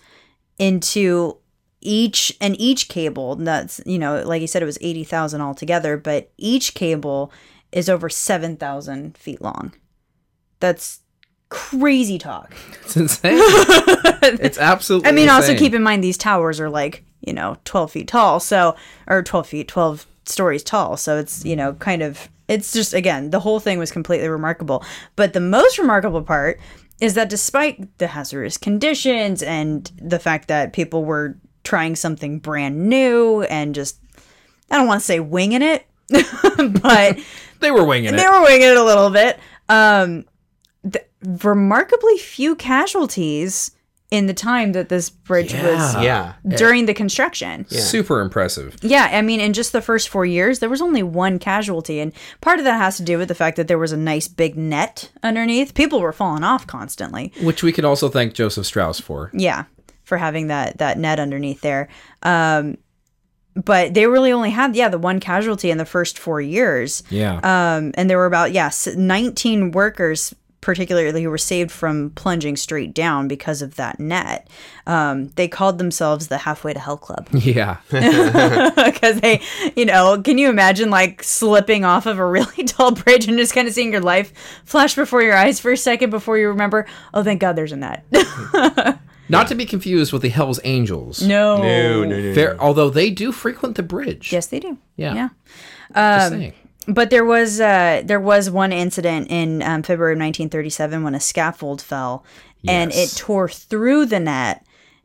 into 0.59 1.37
each 1.81 2.37
and 2.41 2.55
each 2.61 2.89
cable 2.89 3.35
that's 3.35 3.81
you 3.85 3.99
know 3.99 4.23
like 4.25 4.41
you 4.41 4.47
said 4.47 4.63
it 4.63 4.67
was 4.67 4.79
80,000 4.81 5.41
altogether 5.41 5.97
but 5.97 6.31
each 6.39 6.75
cable 6.75 7.33
is 7.73 7.89
over 7.89 8.09
7,000 8.09 9.17
feet 9.19 9.43
long 9.43 9.73
that's 10.61 11.01
crazy 11.53 12.19
talk 12.19 12.55
it's 12.83 12.97
insane 12.97 13.35
it's 14.41 14.57
absolutely 14.57 15.07
i 15.07 15.13
mean 15.13 15.29
also 15.29 15.55
keep 15.55 15.75
in 15.75 15.83
mind 15.83 16.03
these 16.03 16.17
towers 16.17 16.59
are 16.59 16.71
like 16.71 17.05
you 17.21 17.33
know 17.33 17.59
12 17.67 17.93
feet 17.93 18.09
tall 18.09 18.41
so 18.41 18.75
or 19.07 19.23
12 19.23 19.47
feet 19.47 19.69
12 19.69 20.07
stories 20.25 20.63
tall 20.63 20.97
so 20.97 21.19
it's 21.19 21.45
you 21.45 21.55
know 21.55 21.75
kind 21.75 22.03
of 22.03 22.31
it's 22.49 22.73
just 22.73 22.95
again 22.95 23.29
the 23.29 23.41
whole 23.41 23.61
thing 23.61 23.79
was 23.79 23.93
completely 23.93 24.29
remarkable 24.29 24.83
but 25.15 25.35
the 25.35 25.41
most 25.41 25.79
remarkable 25.79 26.23
part 26.23 26.59
is 27.03 27.13
that 27.15 27.29
despite 27.29 27.99
the 27.99 28.07
hazardous 28.07 28.57
conditions 28.57 29.43
and 29.43 29.93
the 30.01 30.19
fact 30.19 30.49
that 30.49 30.73
people 30.73 31.05
were 31.05 31.37
trying 31.65 31.95
something 31.95 32.39
brand 32.39 32.89
new 32.89 33.43
and 33.43 33.75
just 33.75 34.01
i 34.71 34.79
don't 34.79 34.87
want 34.87 35.01
to 35.01 35.05
say 35.05 35.21
winging 35.21 35.61
it 35.61 35.87
but 36.83 37.19
they 37.61 37.71
were 37.71 37.85
winging 37.85 38.15
it. 38.15 38.17
they 38.17 38.27
were 38.27 38.43
winging 38.43 38.69
it 38.69 38.77
a 38.77 38.85
little 38.85 39.11
bit. 39.11 39.39
Um, 39.69 40.25
remarkably 41.23 42.19
few 42.19 42.55
casualties 42.57 43.71
in 44.11 44.27
the 44.27 44.35
time 44.35 44.73
that 44.73 44.91
this 44.91 45.09
bridge 45.09 45.55
was 45.55 45.95
Yeah. 45.95 46.35
Yeah. 46.45 46.57
during 46.59 46.85
the 46.85 46.93
construction. 46.93 47.67
super 47.71 48.21
impressive 48.21 48.77
Yeah, 48.83 49.09
I 49.11 49.23
mean, 49.23 49.41
in 49.41 49.55
just 49.55 49.73
the 49.73 49.81
first 49.81 50.11
four 50.11 50.27
years, 50.27 50.59
there 50.59 50.69
was 50.69 50.83
only 50.83 51.03
one 51.03 51.39
casualty, 51.39 51.99
and 51.99 52.13
part 52.43 52.59
of 52.59 52.67
that 52.67 52.77
has 52.77 52.99
to 52.99 53.03
do 53.03 53.17
with 53.17 53.29
the 53.29 53.35
fact 53.35 53.57
that 53.57 53.69
there 53.69 53.79
was 53.79 53.91
a 53.93 53.97
nice 53.97 54.29
big 54.29 54.55
net 54.55 55.11
underneath. 55.23 55.73
People 55.73 56.01
were 56.01 56.13
falling 56.13 56.45
off 56.45 56.67
constantly. 56.67 57.33
which 57.43 57.63
we 57.63 57.73
can 57.73 57.87
also 57.87 58.11
thank 58.11 58.35
joseph 58.35 58.67
strauss 58.67 59.01
for 59.01 59.31
Yeah. 59.33 59.65
for 60.05 60.19
having 60.19 60.49
that 60.49 60.77
that 60.79 60.99
net 60.99 61.19
underneath 61.19 61.63
there. 61.63 61.89
Um, 62.23 62.77
but 63.55 63.95
they 63.95 64.07
really 64.07 64.33
only 64.33 64.51
had 64.51 64.75
yeah 64.77 64.89
the 64.91 64.99
one 64.99 65.21
casualty 65.21 65.71
in 65.71 65.79
the 65.79 65.85
first 65.87 66.19
four 66.19 66.41
years. 66.41 67.03
Yeah. 67.09 67.37
Um, 67.43 67.93
and 67.95 68.11
there 68.11 68.19
were 68.19 68.27
about 68.27 68.53
yes, 68.53 68.87
19 68.95 69.71
workers 69.73 70.35
particularly 70.63 71.23
who 71.23 71.29
were 71.29 71.37
saved 71.37 71.71
from 71.71 72.11
plunging 72.11 72.57
straight 72.57 72.95
down 72.95 73.29
because 73.29 73.61
of 73.61 73.75
that 73.75 74.01
net. 74.01 74.49
Um, 74.87 75.29
they 75.35 75.49
called 75.49 75.77
themselves 75.77 76.29
the 76.29 76.39
Halfway 76.39 76.73
to 76.73 76.79
Hell 76.79 76.97
Club 76.97 77.29
yeah. 77.33 77.79
because 77.91 79.21
they, 79.21 79.43
you 79.77 79.85
know, 79.85 80.23
can 80.23 80.39
you 80.39 80.49
imagine 80.49 80.89
like 80.89 81.23
slipping 81.23 81.85
off 81.85 82.07
of 82.07 82.19
a 82.19 82.25
really 82.25 82.65
tall 82.67 82.93
bridge 82.93 83.29
and 83.29 83.37
just 83.37 83.53
kind 83.53 83.69
of 83.69 83.75
seeing 83.75 83.93
your 83.93 84.01
life 84.01 84.33
flash 84.65 84.95
before 84.95 85.21
your 85.21 85.37
eyes 85.37 85.61
for 85.61 85.73
a 85.73 85.77
second 85.77 86.11
before 86.11 86.39
you 86.39 86.49
remember, 86.49 86.87
oh, 87.13 87.23
thank 87.23 87.41
God 87.41 87.57
there's 87.57 87.73
a 87.73 87.77
net. 87.77 88.07
Not 89.29 89.49
to 89.49 89.55
be 89.55 89.67
confused 89.67 90.13
with 90.13 90.23
the 90.23 90.29
Hell's 90.29 90.61
Angels. 90.63 91.23
no. 91.23 91.59
No, 91.59 92.05
no, 92.05 92.21
no. 92.21 92.35
Fair, 92.35 92.61
although 92.61 92.89
they 92.89 93.11
do 93.11 93.33
frequent 93.33 93.77
the 93.77 93.83
bridge. 93.83 94.33
Yes, 94.33 94.47
they 94.47 94.61
do. 94.61 94.79
Yeah. 94.97 95.15
Yeah. 95.15 95.29
Just 95.95 96.31
saying. 96.31 96.53
But 96.89 97.11
there 97.11 97.25
was 97.25 97.61
uh, 97.61 98.03
there 98.05 98.21
was 98.21 98.51
one 98.51 98.73
incident 98.73 99.29
in 99.31 99.63
um, 99.63 99.83
February 99.83 100.15
of 100.15 100.19
1937 100.19 101.03
when 101.03 101.15
a 101.15 101.21
scaffold 101.21 101.81
fell 101.83 102.25
and 102.67 102.93
it 102.93 103.15
tore 103.17 103.49
through 103.49 104.07
the 104.07 104.21
net 104.21 104.65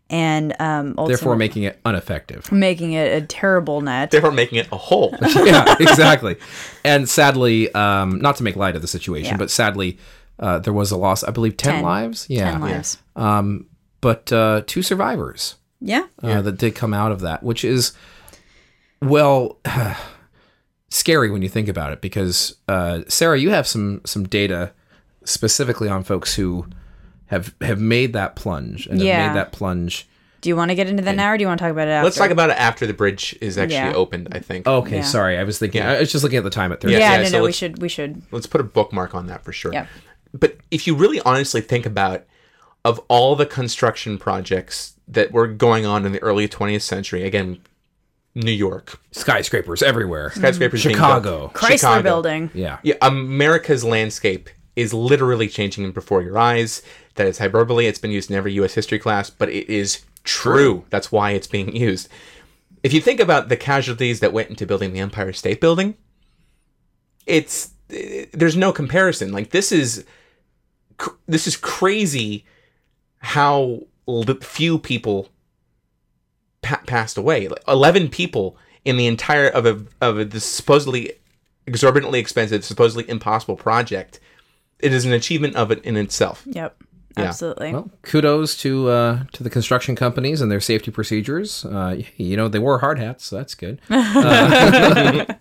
and 0.10 0.56
um, 0.62 0.94
Therefore, 1.08 1.36
making 1.36 1.63
it 1.63 1.80
ineffective. 1.86 2.50
making 2.52 2.94
it 2.94 3.22
a 3.22 3.26
terrible 3.26 3.82
net. 3.82 4.10
Therefore, 4.12 4.32
making 4.32 4.60
it 4.60 4.68
a 4.72 4.78
hole. 4.78 5.13
yeah, 5.36 5.76
exactly. 5.80 6.38
And 6.86 7.10
sadly, 7.10 7.74
um, 7.74 8.20
not 8.22 8.38
to 8.38 8.44
make 8.44 8.56
light 8.56 8.76
of 8.76 8.82
the 8.82 8.88
situation, 8.88 9.34
Yeah. 9.34 9.38
but 9.38 9.52
sadly, 9.52 9.98
uh, 10.40 10.60
there 10.60 10.72
was 10.74 10.92
a 10.92 10.98
loss. 10.98 11.24
I 11.24 11.32
believe 11.32 11.58
ten, 11.58 11.76
Ten. 11.76 11.84
lives. 11.84 12.26
Yeah, 12.30 12.52
Ten 12.52 12.62
lives. 12.62 12.98
but 14.02 14.32
uh, 14.32 14.62
two 14.66 14.82
survivors 14.82 15.56
Yeah. 15.82 16.06
uh, 16.24 16.42
that 16.42 16.58
did 16.58 16.74
come 16.76 16.94
out 16.94 17.12
of 17.12 17.20
that, 17.22 17.44
which 17.44 17.66
is 17.66 17.92
well 19.02 19.58
scary 20.89 21.30
when 21.30 21.41
you 21.41 21.50
think 21.50 21.67
about 21.67 21.93
it. 21.93 22.02
Because 22.02 22.56
uh, 22.67 23.02
Sarah, 23.08 23.38
you 23.39 23.50
have 23.52 23.67
some 23.67 24.02
some 24.06 24.23
data 24.28 24.71
specifically 25.26 25.89
on 25.89 26.04
folks 26.04 26.36
who 26.36 26.67
have 27.28 27.54
have 27.62 27.80
made 27.80 28.13
that 28.13 28.36
plunge 28.36 28.88
and 28.88 29.02
Yeah. 29.02 29.19
have 29.21 29.32
made 29.34 29.39
that 29.39 29.52
plunge. 29.52 30.08
Do 30.39 30.50
you 30.50 30.56
want 30.56 30.69
to 30.69 30.76
get 30.76 30.88
into 30.88 31.02
that 31.04 31.15
now, 31.15 31.32
or 31.32 31.38
do 31.38 31.41
you 31.41 31.47
want 31.47 31.58
to 31.60 31.63
talk 31.65 31.71
about 31.71 31.88
it 31.88 31.91
after? 31.91 32.04
Let's 32.06 32.15
talk 32.17 32.30
about 32.30 32.52
it 32.52 32.58
after 32.58 32.86
the 32.86 32.93
bridge 32.93 33.36
is 33.41 33.58
actually 33.58 33.76
Yeah. 33.78 33.93
opened. 33.93 34.30
I 34.32 34.39
think. 34.39 34.67
Okay, 34.67 34.97
Yeah. 34.97 35.02
sorry, 35.04 35.38
I 35.38 35.43
was 35.43 35.58
thinking. 35.60 35.82
Yeah. 35.82 35.93
I 35.93 36.00
was 36.00 36.12
just 36.12 36.23
looking 36.23 36.38
at 36.38 36.43
the 36.43 36.50
time 36.52 36.71
at 36.71 36.80
thirty. 36.80 36.93
Yeah, 36.93 37.13
Yeah, 37.15 37.23
no, 37.23 37.30
so 37.30 37.38
no, 37.39 37.43
we 37.43 37.52
should, 37.52 37.82
we 37.82 37.89
should. 37.89 38.21
let's 38.32 38.45
put 38.47 38.62
a 38.62 38.63
bookmark 38.63 39.15
on 39.15 39.28
that 39.28 39.43
for 39.43 39.52
sure. 39.52 39.73
Yeah. 39.73 39.88
But 40.34 40.58
if 40.71 40.86
you 40.88 40.95
really 40.95 41.19
honestly 41.21 41.60
think 41.62 41.86
about 41.86 42.23
of 42.86 43.00
all 43.10 43.36
the 43.36 43.45
construction 43.47 44.17
projects 44.17 44.93
that 45.08 45.32
were 45.32 45.47
going 45.47 45.86
on 45.86 46.06
in 46.06 46.12
the 46.12 46.21
early 46.21 46.47
20th 46.47 46.82
century, 46.84 47.23
again, 47.23 47.60
New 48.38 48.52
York, 48.52 49.00
skyscrapers 49.12 49.82
everywhere. 49.82 50.30
Hmm. 50.30 50.39
skyscrapers, 50.39 50.84
being 50.84 50.95
Chicago. 50.95 51.39
built. 51.39 51.54
Chrysler 51.54 51.71
Chicago. 51.71 52.04
Building. 52.04 52.52
Yeah. 52.54 52.78
Yeah, 52.84 52.95
America's 53.02 53.84
landscape 53.84 54.50
is 54.76 54.93
literally 54.93 55.47
changing 55.47 55.91
before 55.91 56.21
your 56.21 56.38
eyes. 56.38 56.84
That 57.15 57.26
is 57.26 57.39
hyperbole. 57.39 57.88
It's 57.88 57.97
been 57.97 58.12
used 58.12 58.30
in 58.30 58.36
every 58.38 58.54
U.S. 58.54 58.76
history 58.76 59.00
class, 59.00 59.30
but 59.32 59.50
it 59.50 59.67
is 59.69 60.04
true. 60.23 60.86
That's 60.91 61.12
why 61.12 61.32
it's 61.32 61.47
being 61.47 61.76
used. 61.76 62.10
If 62.84 62.93
you 62.93 63.02
think 63.02 63.19
about 63.19 63.50
the 63.50 63.58
casualties 63.58 64.19
that 64.19 64.34
went 64.34 64.50
into 64.50 64.67
building 64.67 64.93
the 64.93 65.00
Empire 65.00 65.34
State 65.34 65.60
Building, 65.60 65.95
it's 67.26 67.71
there's 67.89 68.56
no 68.56 68.71
comparison. 68.71 69.32
Like 69.32 69.50
this 69.50 69.71
is 69.71 70.06
cr- 70.97 71.15
this 71.28 71.47
is 71.47 71.58
crazy 71.58 72.45
how 73.17 73.82
li- 74.06 74.38
few 74.41 74.78
people 74.78 75.30
pa- 76.67 76.82
passed 76.86 77.17
away. 77.17 77.47
Like, 77.47 77.63
Eleven 77.67 78.10
people 78.10 78.58
in 78.86 78.97
the 78.97 79.08
entire 79.08 79.47
of 79.47 79.65
a 79.65 79.84
of 80.01 80.19
a 80.19 80.25
this 80.25 80.45
supposedly 80.45 81.13
exorbitantly 81.65 82.19
expensive, 82.19 82.63
supposedly 82.63 83.10
impossible 83.10 83.56
project. 83.56 84.19
It 84.80 84.93
is 84.93 85.06
an 85.06 85.13
achievement 85.13 85.56
of 85.56 85.71
it 85.71 85.84
in 85.84 85.97
itself. 85.97 86.43
Yep. 86.45 86.75
Absolutely. 87.17 87.73
Well, 87.73 87.89
kudos 88.03 88.56
to 88.58 88.89
uh, 88.89 89.23
to 89.32 89.43
the 89.43 89.49
construction 89.49 89.95
companies 89.95 90.39
and 90.39 90.51
their 90.51 90.62
safety 90.62 90.91
procedures. 90.91 91.65
Uh, 91.65 92.01
you 92.15 92.38
know, 92.38 92.47
they 92.47 92.60
wore 92.60 92.77
hard 92.80 92.99
hats, 92.99 93.25
so 93.25 93.38
that's 93.38 93.56
good. 93.56 93.82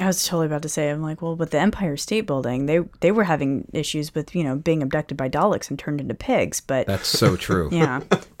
I 0.00 0.06
was 0.06 0.24
totally 0.26 0.46
about 0.46 0.62
to 0.62 0.68
say, 0.68 0.90
I'm 0.90 1.02
like, 1.02 1.22
well, 1.22 1.36
with 1.36 1.50
the 1.50 1.58
Empire 1.60 1.96
State 1.96 2.22
Building, 2.22 2.66
they 2.66 2.80
they 3.00 3.12
were 3.12 3.24
having 3.24 3.68
issues 3.72 4.12
with 4.14 4.34
you 4.34 4.42
know 4.42 4.56
being 4.56 4.82
abducted 4.82 5.16
by 5.16 5.28
Daleks 5.28 5.70
and 5.70 5.78
turned 5.78 6.00
into 6.00 6.14
pigs, 6.14 6.60
but 6.60 6.86
That's 6.88 7.06
so 7.08 7.36
true. 7.36 7.68
yeah, 7.70 8.00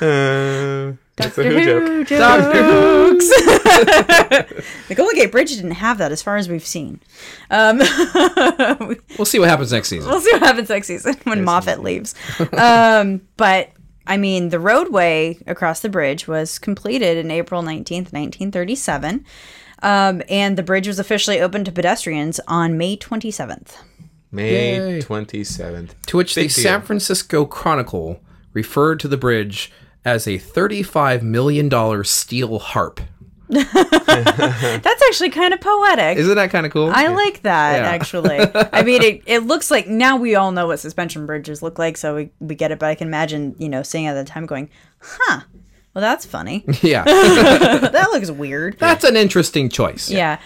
Uh, 0.00 0.92
that's 1.16 1.36
a 1.36 1.42
who 1.44 2.04
joke. 2.04 2.06
jokes. 2.08 3.28
the 4.88 4.94
Golden 4.96 5.14
Gate 5.16 5.30
Bridge 5.32 5.54
didn't 5.54 5.72
have 5.72 5.98
that, 5.98 6.12
as 6.12 6.22
far 6.22 6.36
as 6.36 6.48
we've 6.48 6.64
seen. 6.66 7.00
Um, 7.50 7.80
We'll 9.18 9.26
see 9.26 9.38
what 9.38 9.48
happens 9.50 9.72
next 9.72 9.88
season. 9.88 10.08
we'll 10.10 10.20
see 10.20 10.32
what 10.32 10.42
happens 10.42 10.68
next 10.70 10.86
season 10.86 11.16
when 11.24 11.44
Moffat 11.44 11.82
leaves. 11.82 12.14
Um, 12.56 13.20
but 13.36 13.70
I 14.06 14.16
mean, 14.16 14.48
the 14.48 14.58
roadway 14.60 15.36
across 15.46 15.80
the 15.80 15.90
bridge 15.90 16.26
was 16.26 16.58
completed 16.58 17.18
in 17.18 17.30
April 17.30 17.62
19th, 17.62 18.12
1937. 18.12 19.24
Um, 19.82 20.22
and 20.28 20.56
the 20.56 20.62
bridge 20.62 20.86
was 20.86 20.98
officially 20.98 21.40
opened 21.40 21.66
to 21.66 21.72
pedestrians 21.72 22.40
on 22.48 22.76
May 22.76 22.96
27th. 22.96 23.76
May 24.32 24.76
Yay. 24.76 25.00
twenty 25.00 25.42
seventh. 25.42 25.94
To 26.06 26.16
which 26.16 26.34
the 26.34 26.42
deal. 26.42 26.50
San 26.50 26.82
Francisco 26.82 27.44
Chronicle 27.44 28.20
referred 28.52 29.00
to 29.00 29.08
the 29.08 29.16
bridge 29.16 29.72
as 30.04 30.26
a 30.26 30.38
$35 30.38 31.22
million 31.22 32.04
steel 32.04 32.58
harp. 32.60 33.00
That's 33.50 35.02
actually 35.08 35.30
kind 35.30 35.52
of 35.52 35.60
poetic. 35.60 36.18
Isn't 36.18 36.36
that 36.36 36.50
kind 36.50 36.64
of 36.66 36.72
cool? 36.72 36.90
I 36.92 37.08
like 37.08 37.42
that 37.42 37.78
Yeah. 37.82 37.88
actually. 37.90 38.38
I 38.72 38.82
mean, 38.84 39.02
it, 39.02 39.22
it 39.26 39.38
looks 39.40 39.70
like 39.70 39.88
now 39.88 40.16
we 40.16 40.36
all 40.36 40.52
know 40.52 40.68
what 40.68 40.78
suspension 40.78 41.26
bridges 41.26 41.62
look 41.62 41.78
like, 41.78 41.96
so 41.96 42.14
we, 42.14 42.30
we 42.38 42.54
get 42.54 42.70
it. 42.70 42.78
But 42.78 42.86
I 42.86 42.94
can 42.94 43.08
imagine, 43.08 43.56
you 43.58 43.68
know, 43.68 43.82
seeing 43.82 44.04
it 44.04 44.10
at 44.10 44.14
the 44.14 44.24
time 44.24 44.46
going, 44.46 44.70
huh, 45.00 45.40
well, 45.94 46.02
that's 46.02 46.24
funny. 46.26 46.64
yeah. 46.82 47.04
that 47.04 48.08
looks 48.12 48.30
weird. 48.30 48.78
That's 48.78 49.04
an 49.04 49.16
interesting 49.16 49.68
choice. 49.68 50.10
Yeah. 50.10 50.38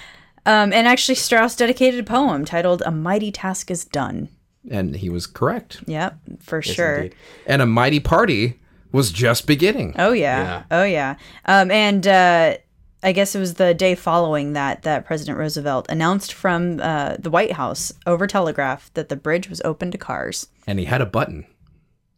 Um, 0.46 0.72
and 0.72 0.86
actually, 0.86 1.14
Strauss 1.14 1.56
dedicated 1.56 2.00
a 2.00 2.04
poem 2.04 2.44
titled 2.44 2.82
A 2.84 2.90
Mighty 2.90 3.32
Task 3.32 3.70
is 3.70 3.84
Done. 3.84 4.28
And 4.70 4.96
he 4.96 5.08
was 5.10 5.26
correct. 5.26 5.82
Yep, 5.86 6.18
for 6.40 6.62
sure. 6.62 6.96
indeed. 6.96 7.14
And 7.46 7.60
a 7.62 7.66
mighty 7.66 8.00
party 8.00 8.58
was 8.92 9.10
just 9.10 9.46
beginning. 9.46 9.94
Oh, 9.98 10.12
yeah. 10.12 10.42
Yeah. 10.42 10.62
Oh, 10.70 10.84
yeah. 10.84 11.16
Um, 11.44 11.70
and 11.70 12.06
uh, 12.06 12.56
I 13.02 13.12
guess 13.12 13.34
it 13.34 13.38
was 13.38 13.54
the 13.54 13.74
day 13.74 13.94
following 13.94 14.54
that 14.54 14.82
that 14.82 15.04
President 15.04 15.36
Roosevelt 15.38 15.86
announced 15.90 16.32
from 16.32 16.80
uh, 16.80 17.16
the 17.18 17.28
White 17.30 17.52
House 17.52 17.92
over 18.06 18.26
telegraph 18.26 18.90
that 18.94 19.10
the 19.10 19.16
bridge 19.16 19.48
was 19.50 19.60
open 19.64 19.90
to 19.90 19.98
cars. 19.98 20.46
And 20.66 20.78
he 20.78 20.86
had 20.86 21.02
a 21.02 21.06
button. 21.06 21.44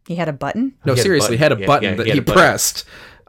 He 0.07 0.15
had 0.15 0.29
a 0.29 0.33
button. 0.33 0.75
No, 0.85 0.93
He 0.93 0.99
had 0.99 0.99
a 0.99 1.03
seriously, 1.03 1.37
he 1.37 1.43
had 1.43 1.53
a 1.53 1.59
Yeah, 1.59 1.67
button 1.67 1.91
yeah, 1.91 1.97
that 1.97 2.07
he 2.07 2.13
he, 2.13 2.19
had 2.19 2.29
a 2.29 2.33
button. 2.33 2.41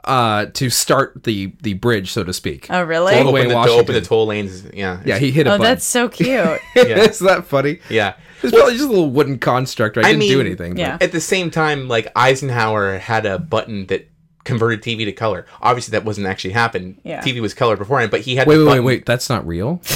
Pressed 0.07 0.47
uh, 0.49 0.51
to 0.53 0.69
start 0.69 1.23
the 1.23 1.53
the 1.61 1.73
bridge, 1.73 2.11
so 2.11 2.23
to 2.23 2.33
speak. 2.33 2.67
Oh, 2.69 2.83
really? 2.83 3.15
All 3.15 3.25
the 3.25 3.31
way 3.31 3.41
Open 3.41 3.53
the, 3.55 3.63
to 3.65 3.71
open 3.71 3.93
the 3.95 4.01
toll 4.01 4.25
lanes. 4.27 4.65
Yeah. 4.73 5.01
Yeah, 5.05 5.17
he 5.17 5.31
hit 5.31 5.47
a 5.47 5.51
button. 5.51 5.61
Oh, 5.61 5.63
button. 5.63 5.71
that's 5.71 5.85
so 5.85 6.09
cute. 6.09 6.27
Yeah. 6.29 6.59
Isn't 6.75 7.27
that 7.27 7.45
funny? 7.45 7.79
yeah. 7.89 8.15
It's 8.43 8.53
probably 8.55 8.73
just 8.73 8.85
a 8.85 8.89
little 8.89 9.09
wooden 9.09 9.39
construct. 9.39 9.97
Right? 9.97 10.05
I 10.05 10.11
Didn't 10.11 10.27
do 10.27 10.37
mean, 10.37 10.45
anything. 10.45 10.73
but- 10.73 10.79
yeah. 10.79 10.97
At 11.01 11.11
the 11.11 11.21
same 11.21 11.49
time, 11.49 11.87
like 11.87 12.11
Eisenhower 12.15 12.99
had 12.99 13.25
a 13.25 13.39
button 13.39 13.87
that 13.87 14.07
converted 14.43 14.81
TV 14.83 15.05
to 15.05 15.11
color. 15.11 15.45
Obviously, 15.61 15.91
that 15.93 16.05
wasn't 16.05 16.27
actually 16.27 16.53
happen. 16.53 17.01
Yeah. 17.03 17.21
TV 17.21 17.41
was 17.41 17.53
color 17.53 17.75
beforehand, 17.75 18.11
but 18.11 18.21
he 18.21 18.35
had. 18.35 18.47
Wait, 18.47 18.57
the 18.57 18.65
wait, 18.65 18.73
wait, 18.73 18.79
wait. 18.81 19.05
That's 19.05 19.29
not 19.29 19.45
real. 19.47 19.81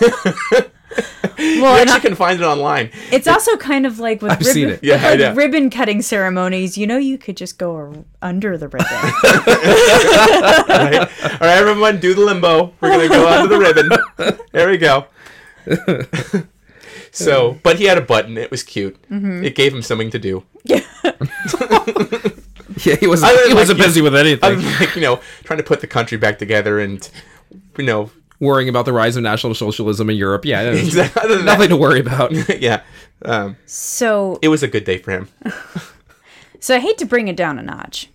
You 1.58 1.64
well, 1.64 1.76
and 1.76 1.90
actually 1.90 2.10
can 2.10 2.16
find 2.16 2.40
it 2.40 2.44
online. 2.44 2.90
it's 3.10 3.26
also 3.26 3.56
kind 3.56 3.84
of 3.84 3.98
like 3.98 4.22
with 4.22 4.30
I've 4.32 4.46
seen 4.46 4.68
it. 4.68 4.80
Yeah, 4.82 4.94
with, 4.94 5.04
I 5.04 5.10
like 5.10 5.18
know. 5.18 5.34
ribbon 5.34 5.70
cutting 5.70 6.02
ceremonies. 6.02 6.78
You 6.78 6.86
know, 6.86 6.98
you 6.98 7.18
could 7.18 7.36
just 7.36 7.58
go 7.58 8.04
under 8.22 8.56
the 8.56 8.68
ribbon. 8.68 8.86
Right? 10.68 11.08
All 11.24 11.38
right, 11.40 11.58
everyone, 11.58 11.98
do 11.98 12.14
the 12.14 12.20
limbo. 12.20 12.72
We're 12.80 12.90
gonna 12.90 13.08
go 13.08 13.28
under 13.28 13.48
the 13.48 13.58
ribbon. 13.58 14.38
There 14.52 14.68
we 14.68 14.76
go. 14.78 15.06
so, 17.10 17.58
but 17.62 17.78
he 17.78 17.84
had 17.84 17.98
a 17.98 18.02
button. 18.02 18.38
It 18.38 18.50
was 18.50 18.62
cute. 18.62 19.00
Mm-hmm. 19.10 19.44
It 19.44 19.54
gave 19.54 19.74
him 19.74 19.82
something 19.82 20.10
to 20.10 20.18
do. 20.18 20.44
Yeah, 20.64 20.80
yeah, 22.84 22.96
he 22.96 23.06
wasn't. 23.06 23.30
Other 23.32 23.40
than, 23.42 23.48
He 23.48 23.54
wasn't 23.54 23.78
like, 23.78 23.88
busy 23.88 24.00
with 24.02 24.14
anything. 24.14 24.62
Like 24.62 24.94
you 24.94 25.02
know, 25.02 25.20
trying 25.44 25.58
to 25.58 25.62
put 25.64 25.80
the 25.80 25.86
country 25.86 26.18
back 26.18 26.38
together 26.38 26.78
and 26.78 27.08
you 27.76 27.84
know, 27.84 28.10
Worrying 28.40 28.68
about 28.68 28.84
the 28.84 28.92
rise 28.92 29.16
of 29.16 29.22
National 29.22 29.54
Socialism 29.54 30.08
in 30.10 30.16
Europe. 30.16 30.44
Yeah, 30.44 30.62
exactly. 30.70 31.22
Other 31.22 31.36
than 31.36 31.46
that, 31.46 31.52
nothing 31.52 31.70
to 31.70 31.76
worry 31.76 32.00
about. 32.00 32.32
yeah, 32.60 32.82
um, 33.24 33.56
so, 33.66 34.38
it 34.42 34.48
was 34.48 34.62
a 34.62 34.68
good 34.68 34.84
day 34.84 34.98
for 34.98 35.10
him. 35.10 35.28
so 36.60 36.76
I 36.76 36.78
hate 36.78 36.98
to 36.98 37.04
bring 37.04 37.28
it 37.28 37.36
down 37.36 37.58
a 37.58 37.62
notch, 37.62 38.10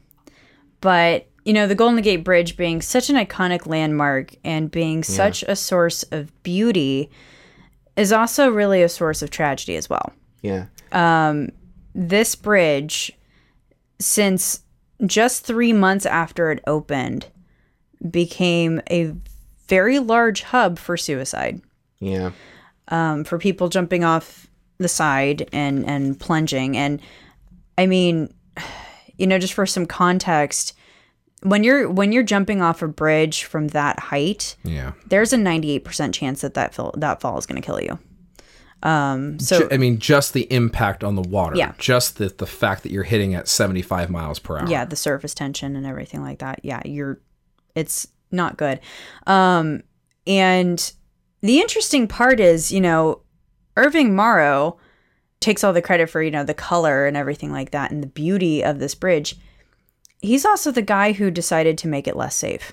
but 0.81 1.27
you 1.43 1.51
know, 1.51 1.67
the 1.67 1.75
Golden 1.75 2.01
Gate 2.01 2.23
Bridge 2.23 2.55
being 2.55 2.81
such 2.81 3.09
an 3.09 3.17
iconic 3.17 3.67
landmark 3.67 4.33
and 4.45 4.71
being 4.71 5.03
such 5.03 5.43
a 5.43 5.57
source 5.57 6.03
of 6.03 6.31
beauty 6.43 7.09
is 7.97 8.13
also 8.13 8.49
really 8.49 8.81
a 8.81 8.87
source 8.87 9.21
of 9.21 9.29
tragedy 9.29 9.75
as 9.75 9.89
well. 9.89 10.13
Yeah, 10.41 10.67
this 11.93 12.35
bridge 12.35 13.11
since 13.99 14.63
just 15.05 15.45
three 15.45 15.73
months 15.73 16.05
after 16.05 16.51
it 16.51 16.61
opened, 16.67 17.27
became 18.09 18.81
a 18.89 19.15
very 19.67 19.99
large 19.99 20.41
hub 20.43 20.77
for 20.79 20.97
suicide 20.97 21.61
Yeah. 21.99 22.31
um, 22.89 23.23
for 23.23 23.37
people 23.37 23.69
jumping 23.69 24.03
off 24.03 24.47
the 24.77 24.87
side 24.89 25.47
and 25.53 25.85
and 25.87 26.19
plunging. 26.19 26.75
And 26.77 27.01
I 27.77 27.85
mean, 27.85 28.33
you 29.17 29.27
know, 29.27 29.39
just 29.39 29.53
for 29.53 29.65
some 29.65 29.85
context, 29.85 30.73
when 31.43 31.63
you're 31.63 31.89
when 31.89 32.11
you're 32.11 32.23
jumping 32.23 32.61
off 32.61 32.81
a 32.81 32.87
bridge 32.87 33.43
from 33.43 33.69
that 33.69 33.99
height, 33.99 34.55
Yeah. 34.63 34.93
there's 35.07 35.33
a 35.33 35.37
98% 35.37 36.13
chance 36.13 36.41
that 36.41 36.53
that 36.55 36.73
fall, 36.73 36.93
that 36.97 37.21
fall 37.21 37.37
is 37.37 37.45
going 37.45 37.61
to 37.61 37.65
kill 37.65 37.81
you. 37.81 37.99
Um, 38.81 39.39
so 39.39 39.69
I 39.71 39.77
mean, 39.77 39.99
just 39.99 40.33
the 40.33 40.51
impact 40.51 41.05
on 41.05 41.15
the 41.15 41.21
water. 41.21 41.55
Yeah. 41.55 41.71
Just 41.77 42.17
the, 42.17 42.27
the 42.27 42.45
fact 42.45 42.83
that 42.83 42.91
you're 42.91 43.03
hitting 43.03 43.33
at 43.33 43.47
75 43.47 44.09
miles 44.09 44.39
per 44.39 44.57
hour. 44.57 44.67
yeah, 44.67 44.83
the 44.83 44.97
surface 44.97 45.33
tension 45.33 45.77
and 45.77 45.85
everything 45.85 46.21
like 46.21 46.39
that. 46.39 46.59
Yeah, 46.63 46.81
you're 46.83 47.19
it's 47.75 48.07
not 48.33 48.57
good. 48.57 48.79
Um 49.27 49.83
and 50.27 50.91
the 51.41 51.59
interesting 51.59 52.07
part 52.07 52.39
is, 52.39 52.71
you 52.71 52.79
know, 52.81 53.21
Irving 53.77 54.15
Morrow 54.15 54.77
takes 55.41 55.63
all 55.63 55.73
the 55.73 55.81
credit 55.81 56.09
for, 56.09 56.21
you 56.23 56.31
know, 56.31 56.43
the 56.45 56.53
color 56.53 57.05
and 57.05 57.17
everything 57.17 57.51
like 57.51 57.71
that 57.71 57.91
and 57.91 58.01
the 58.01 58.07
beauty 58.07 58.63
of 58.63 58.79
this 58.79 58.95
bridge. 58.95 59.35
He's 60.21 60.45
also 60.45 60.71
the 60.71 60.81
guy 60.81 61.11
who 61.11 61.29
decided 61.29 61.77
to 61.79 61.87
make 61.89 62.07
it 62.07 62.15
less 62.15 62.35
safe 62.35 62.71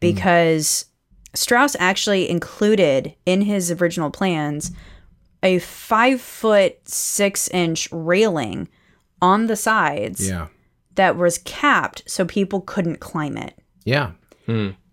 because 0.00 0.86
Strauss 1.34 1.76
actually 1.78 2.28
included 2.28 3.14
in 3.26 3.42
his 3.42 3.70
original 3.70 4.10
plans 4.10 4.72
a 5.42 5.58
five 5.58 6.20
foot 6.20 6.76
six 6.88 7.48
inch 7.48 7.88
railing 7.92 8.68
on 9.22 9.46
the 9.46 9.56
sides 9.56 10.26
Yeah. 10.26 10.46
that 10.94 11.16
was 11.16 11.38
capped 11.38 12.02
so 12.06 12.24
people 12.24 12.60
couldn't 12.62 13.00
climb 13.00 13.36
it. 13.36 13.58
Yeah. 13.84 14.12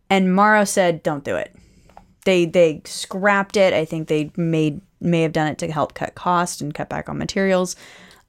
And 0.10 0.34
Morrow 0.36 0.64
said, 0.64 1.03
"Don't 1.03 1.24
do 1.24 1.36
it." 1.36 1.55
They 2.26 2.45
they 2.45 2.82
scrapped 2.86 3.58
it. 3.58 3.74
I 3.74 3.86
think 3.86 4.08
they 4.08 4.32
made 4.36 4.82
may 4.99 5.22
have 5.22 5.32
done 5.34 5.47
it 5.47 5.58
to 5.60 5.72
help 5.72 5.93
cut 5.93 6.16
cost 6.16 6.62
and 6.62 6.74
cut 6.74 6.89
back 6.89 7.08
on 7.10 7.18
materials. 7.18 7.76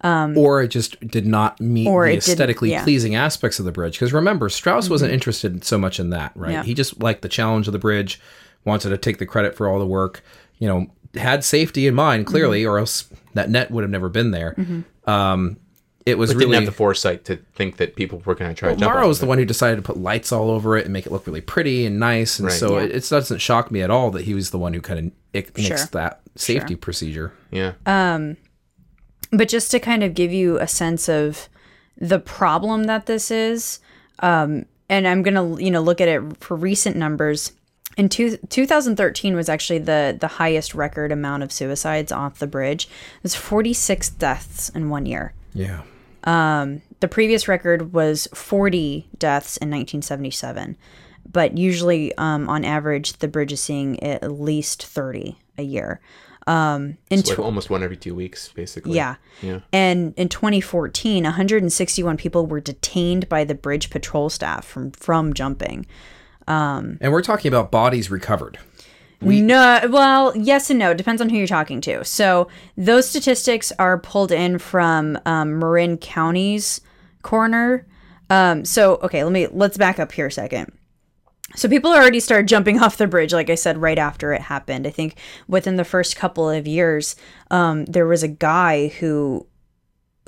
or 0.05 0.63
it 0.63 0.69
just 0.69 1.01
did 1.09 1.27
not 1.27 1.61
meet 1.61 1.85
the 1.85 2.17
aesthetically 2.17 2.71
yeah. 2.71 2.77
Mm-hmm. 2.79 2.85
pleasing 2.85 3.15
aspects 3.17 3.59
of 3.59 3.65
the 3.65 3.73
bridge. 3.73 3.95
Because 3.95 4.13
remember, 4.13 4.49
Strauss 4.49 4.89
wasn't 4.89 5.13
interested 5.13 5.65
so 5.65 5.79
much 5.79 5.99
in 5.99 6.11
that, 6.11 6.33
right? 6.37 6.53
Yeah. 6.53 6.63
He 6.63 6.75
just 6.75 7.01
liked 7.03 7.23
the 7.23 7.29
challenge 7.29 7.67
of 7.67 7.73
the 7.73 7.79
bridge, 7.81 8.21
wanted 8.65 8.91
to 8.91 8.99
take 8.99 9.19
the 9.19 9.27
credit 9.27 9.57
for 9.57 9.67
all 9.69 9.79
the 9.81 9.87
work, 9.87 10.23
you 10.59 10.69
know, 10.69 10.87
had 11.15 11.43
safety 11.43 11.87
in 11.87 11.95
mind 11.95 12.27
clearly, 12.27 12.63
Mm-hmm. 12.63 12.71
or 12.71 12.79
else 12.79 13.09
that 13.35 13.51
net 13.51 13.71
would 13.71 13.83
have 13.83 13.91
never 13.91 14.09
been 14.09 14.31
there. 14.31 14.55
Um, 15.07 15.57
it 16.09 16.19
was 16.19 16.31
But 16.31 16.37
really 16.39 16.53
didn't 16.53 16.65
have 16.65 16.73
the 16.73 16.77
foresight 16.77 17.25
to 17.27 17.37
think 17.55 17.77
that 17.77 17.95
people 17.97 18.23
were 18.25 18.35
going 18.35 18.51
to 18.51 18.55
try 18.59 18.71
to 18.71 18.77
jump 18.77 18.91
Morrow 18.93 19.03
off 19.05 19.09
was 19.09 19.21
the 19.21 19.27
it. 19.27 19.29
one 19.29 19.39
who 19.39 19.45
decided 19.45 19.77
to 19.77 19.83
put 19.83 19.97
lights 19.97 20.33
all 20.33 20.51
over 20.51 20.77
it 20.77 20.85
and 20.85 20.93
make 20.93 21.07
it 21.07 21.13
look 21.13 21.27
really 21.27 21.41
pretty 21.41 21.85
and 21.87 21.99
nice, 22.01 22.39
and 22.39 22.49
Right. 22.49 22.59
so 22.59 22.79
Yeah. 22.79 22.85
it, 22.85 22.91
it 22.93 23.09
doesn't 23.09 23.39
shock 23.39 23.71
me 23.71 23.83
at 23.83 23.91
all 23.91 24.11
that 24.13 24.23
he 24.25 24.35
was 24.35 24.51
the 24.51 24.59
one 24.59 24.73
who 24.75 24.81
kind 24.81 24.99
of 24.99 25.13
nixed 25.45 25.67
Sure. 25.67 25.77
that 25.93 26.21
safety 26.37 26.75
procedure. 26.77 27.33
Yeah. 27.51 27.73
Um, 27.87 28.37
But 29.31 29.49
just 29.49 29.71
to 29.73 29.79
kind 29.81 30.03
of 30.03 30.15
give 30.15 30.33
you 30.33 30.59
a 30.59 30.67
sense 30.67 31.09
of 31.09 31.49
the 32.01 32.19
problem 32.19 32.85
that 32.85 33.07
this 33.07 33.31
is, 33.31 33.79
um, 34.21 34.65
and 34.89 35.07
I'm 35.07 35.23
gonna 35.23 35.61
you 35.61 35.71
know 35.71 35.83
look 35.83 36.01
at 36.01 36.09
it 36.09 36.23
for 36.41 36.57
recent 36.57 36.97
numbers. 36.97 37.53
In 37.99 38.09
two, 38.09 38.37
2013 38.49 39.35
was 39.35 39.49
actually 39.49 39.81
the 39.81 40.17
the 40.19 40.29
highest 40.29 40.75
record 40.75 41.11
amount 41.13 41.43
of 41.43 41.51
suicides 41.53 42.11
off 42.13 42.39
the 42.39 42.47
bridge. 42.47 42.85
It 42.85 43.23
was 43.25 43.35
46 43.35 44.09
deaths 44.11 44.69
in 44.71 44.89
one 44.89 45.05
year. 45.05 45.35
Yeah. 45.53 45.83
The 47.01 47.09
previous 47.09 47.49
record 47.49 47.93
was 47.93 48.29
40 48.35 49.09
deaths 49.19 49.57
in 49.57 49.69
1977, 49.71 50.77
but 51.31 51.57
usually, 51.57 52.17
um, 52.19 52.49
on 52.49 52.65
average, 52.65 53.15
the 53.15 53.29
bridge 53.29 53.53
is 53.53 53.61
seeing 53.61 54.03
at 54.03 54.31
least 54.31 54.85
30 54.85 55.39
a 55.57 55.63
year. 55.63 56.01
Um, 56.47 56.97
in 57.11 57.19
It's 57.19 57.29
like 57.29 57.39
almost 57.39 57.69
one 57.69 57.83
every 57.83 57.97
two 57.99 58.15
weeks, 58.15 58.49
basically. 58.55 58.97
yeah. 58.97 59.17
Yeah. 59.43 59.61
And 59.71 60.15
in 60.17 60.31
2014, 60.31 61.25
161 61.25 62.17
people 62.17 62.47
were 62.47 62.61
detained 62.61 63.29
by 63.29 63.45
the 63.45 63.55
bridge 63.55 63.91
patrol 63.91 64.31
staff 64.31 64.65
from 64.65 64.93
from 64.93 65.35
jumping. 65.35 65.87
And 66.47 67.13
we're 67.13 67.21
talking 67.23 67.51
about 67.51 67.71
bodies 67.71 68.11
recovered. 68.11 68.59
No, 69.21 69.81
well, 69.91 70.37
yes 70.37 70.71
and 70.71 70.79
no. 70.79 70.95
Depends 70.95 71.21
on 71.21 71.29
who 71.29 71.37
you're 71.37 71.47
talking 71.47 71.81
to. 71.83 72.05
So 72.05 72.49
those 72.77 73.09
statistics 73.09 73.73
are 73.79 73.99
pulled 73.99 74.31
in 74.31 74.59
from 74.59 75.19
um, 75.27 75.59
Marin 75.59 75.99
County's 75.99 76.81
coroner. 77.23 77.87
Um, 78.31 78.65
so 78.65 78.97
okay, 78.97 79.25
let 79.25 79.33
me 79.33 79.49
let's 79.49 79.77
back 79.77 79.99
up 79.99 80.13
here 80.13 80.27
a 80.27 80.33
second. 80.33 80.73
So 81.57 81.69
people 81.69 81.91
already 81.93 82.21
started 82.21 82.47
jumping 82.47 82.79
off 82.81 82.99
the 82.99 83.07
bridge, 83.07 83.33
like 83.33 83.51
I 83.51 83.55
said, 83.55 83.79
right 83.79 83.99
after 83.99 84.33
it 84.33 84.43
happened. 84.43 84.87
I 84.87 84.91
think 84.91 85.17
within 85.49 85.77
the 85.77 85.85
first 85.85 86.15
couple 86.15 86.49
of 86.49 86.67
years, 86.67 87.17
um, 87.51 87.87
there 87.87 88.07
was 88.07 88.23
a 88.23 88.29
guy 88.29 88.89
who 88.89 89.47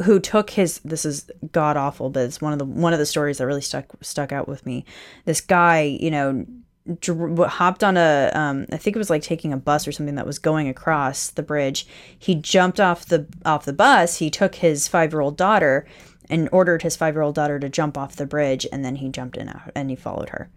who 0.04 0.18
took 0.18 0.50
his 0.50 0.80
this 0.80 1.04
is 1.04 1.30
god 1.52 1.76
awful 1.76 2.08
but 2.08 2.24
it's 2.24 2.40
one 2.40 2.54
of 2.54 2.58
the 2.58 2.64
one 2.64 2.94
of 2.94 2.98
the 2.98 3.04
stories 3.04 3.36
that 3.36 3.46
really 3.46 3.60
stuck 3.60 3.84
stuck 4.00 4.32
out 4.32 4.48
with 4.48 4.64
me 4.64 4.82
this 5.26 5.42
guy 5.42 5.82
you 5.82 6.10
know 6.10 6.46
hopped 7.48 7.84
on 7.84 7.96
a 7.96 8.30
um 8.34 8.66
i 8.72 8.76
think 8.76 8.96
it 8.96 8.98
was 8.98 9.10
like 9.10 9.22
taking 9.22 9.52
a 9.52 9.56
bus 9.56 9.86
or 9.86 9.92
something 9.92 10.14
that 10.14 10.26
was 10.26 10.38
going 10.38 10.68
across 10.68 11.30
the 11.30 11.42
bridge 11.42 11.86
he 12.18 12.34
jumped 12.34 12.80
off 12.80 13.06
the 13.06 13.26
off 13.44 13.64
the 13.64 13.72
bus 13.72 14.16
he 14.16 14.30
took 14.30 14.56
his 14.56 14.88
5-year-old 14.88 15.36
daughter 15.36 15.86
and 16.30 16.48
ordered 16.52 16.82
his 16.82 16.96
5-year-old 16.96 17.34
daughter 17.34 17.58
to 17.58 17.68
jump 17.68 17.98
off 17.98 18.16
the 18.16 18.26
bridge 18.26 18.66
and 18.72 18.84
then 18.84 18.96
he 18.96 19.08
jumped 19.10 19.36
in 19.36 19.48
out 19.48 19.70
and 19.74 19.90
he 19.90 19.96
followed 19.96 20.30
her 20.30 20.50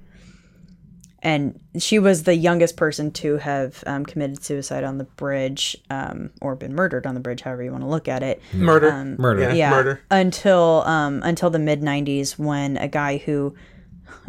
and 1.21 1.59
she 1.77 1.99
was 1.99 2.23
the 2.23 2.35
youngest 2.35 2.75
person 2.75 3.09
to 3.09 3.37
have 3.37 3.81
um, 3.87 4.05
committed 4.05 4.43
suicide 4.43 4.83
on 4.83 4.97
the 4.97 5.05
bridge 5.05 5.77
um, 5.89 6.29
or 6.41 6.53
been 6.55 6.75
murdered 6.75 7.05
on 7.05 7.15
the 7.15 7.21
bridge 7.21 7.41
however 7.41 7.63
you 7.63 7.71
want 7.71 7.83
to 7.83 7.89
look 7.89 8.07
at 8.07 8.23
it 8.23 8.41
Murder. 8.53 9.15
Murder. 9.17 9.41
Yeah. 9.41 9.53
yeah 9.53 9.69
Murder. 9.71 10.01
until 10.09 10.83
um 10.85 11.21
until 11.23 11.49
the 11.49 11.59
mid 11.59 11.81
90s 11.81 12.39
when 12.39 12.77
a 12.77 12.87
guy 12.87 13.17
who 13.17 13.55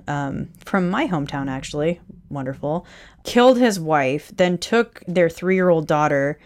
um 0.08 0.48
from 0.64 0.90
my 0.90 1.06
hometown 1.06 1.48
actually. 1.48 2.00
Wonderful. 2.30 2.86
Killed 3.24 3.58
his 3.58 3.78
wife 3.78 4.32
then 4.36 4.58
took 4.58 5.02
their 5.06 5.28
3-year-old 5.28 5.86
daughter 5.86 6.38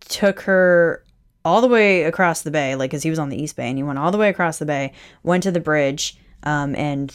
took 0.00 0.40
her 0.42 1.02
all 1.44 1.60
the 1.60 1.68
way 1.68 2.04
across 2.04 2.42
the 2.42 2.50
bay 2.50 2.74
like 2.76 2.90
cuz 2.90 3.02
he 3.02 3.10
was 3.10 3.18
on 3.18 3.28
the 3.28 3.40
east 3.40 3.56
bay 3.56 3.68
and 3.68 3.78
he 3.78 3.82
went 3.82 3.98
all 3.98 4.10
the 4.12 4.18
way 4.18 4.28
across 4.28 4.58
the 4.58 4.66
bay 4.66 4.92
went 5.22 5.42
to 5.42 5.50
the 5.50 5.60
bridge 5.60 6.16
um 6.44 6.74
and 6.76 7.10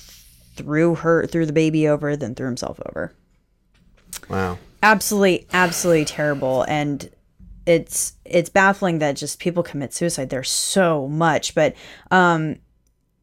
threw 0.55 0.95
her 0.95 1.25
threw 1.25 1.45
the 1.45 1.53
baby 1.53 1.87
over 1.87 2.15
then 2.15 2.35
threw 2.35 2.45
himself 2.45 2.79
over. 2.87 3.13
Wow. 4.29 4.57
absolutely 4.83 5.47
absolutely 5.53 6.05
terrible 6.05 6.63
and 6.63 7.09
it's 7.65 8.13
it's 8.25 8.49
baffling 8.49 8.99
that 8.99 9.13
just 9.15 9.39
people 9.39 9.63
commit 9.63 9.93
suicide 9.93 10.29
there's 10.29 10.49
so 10.49 11.07
much 11.07 11.55
but 11.55 11.75
um 12.11 12.57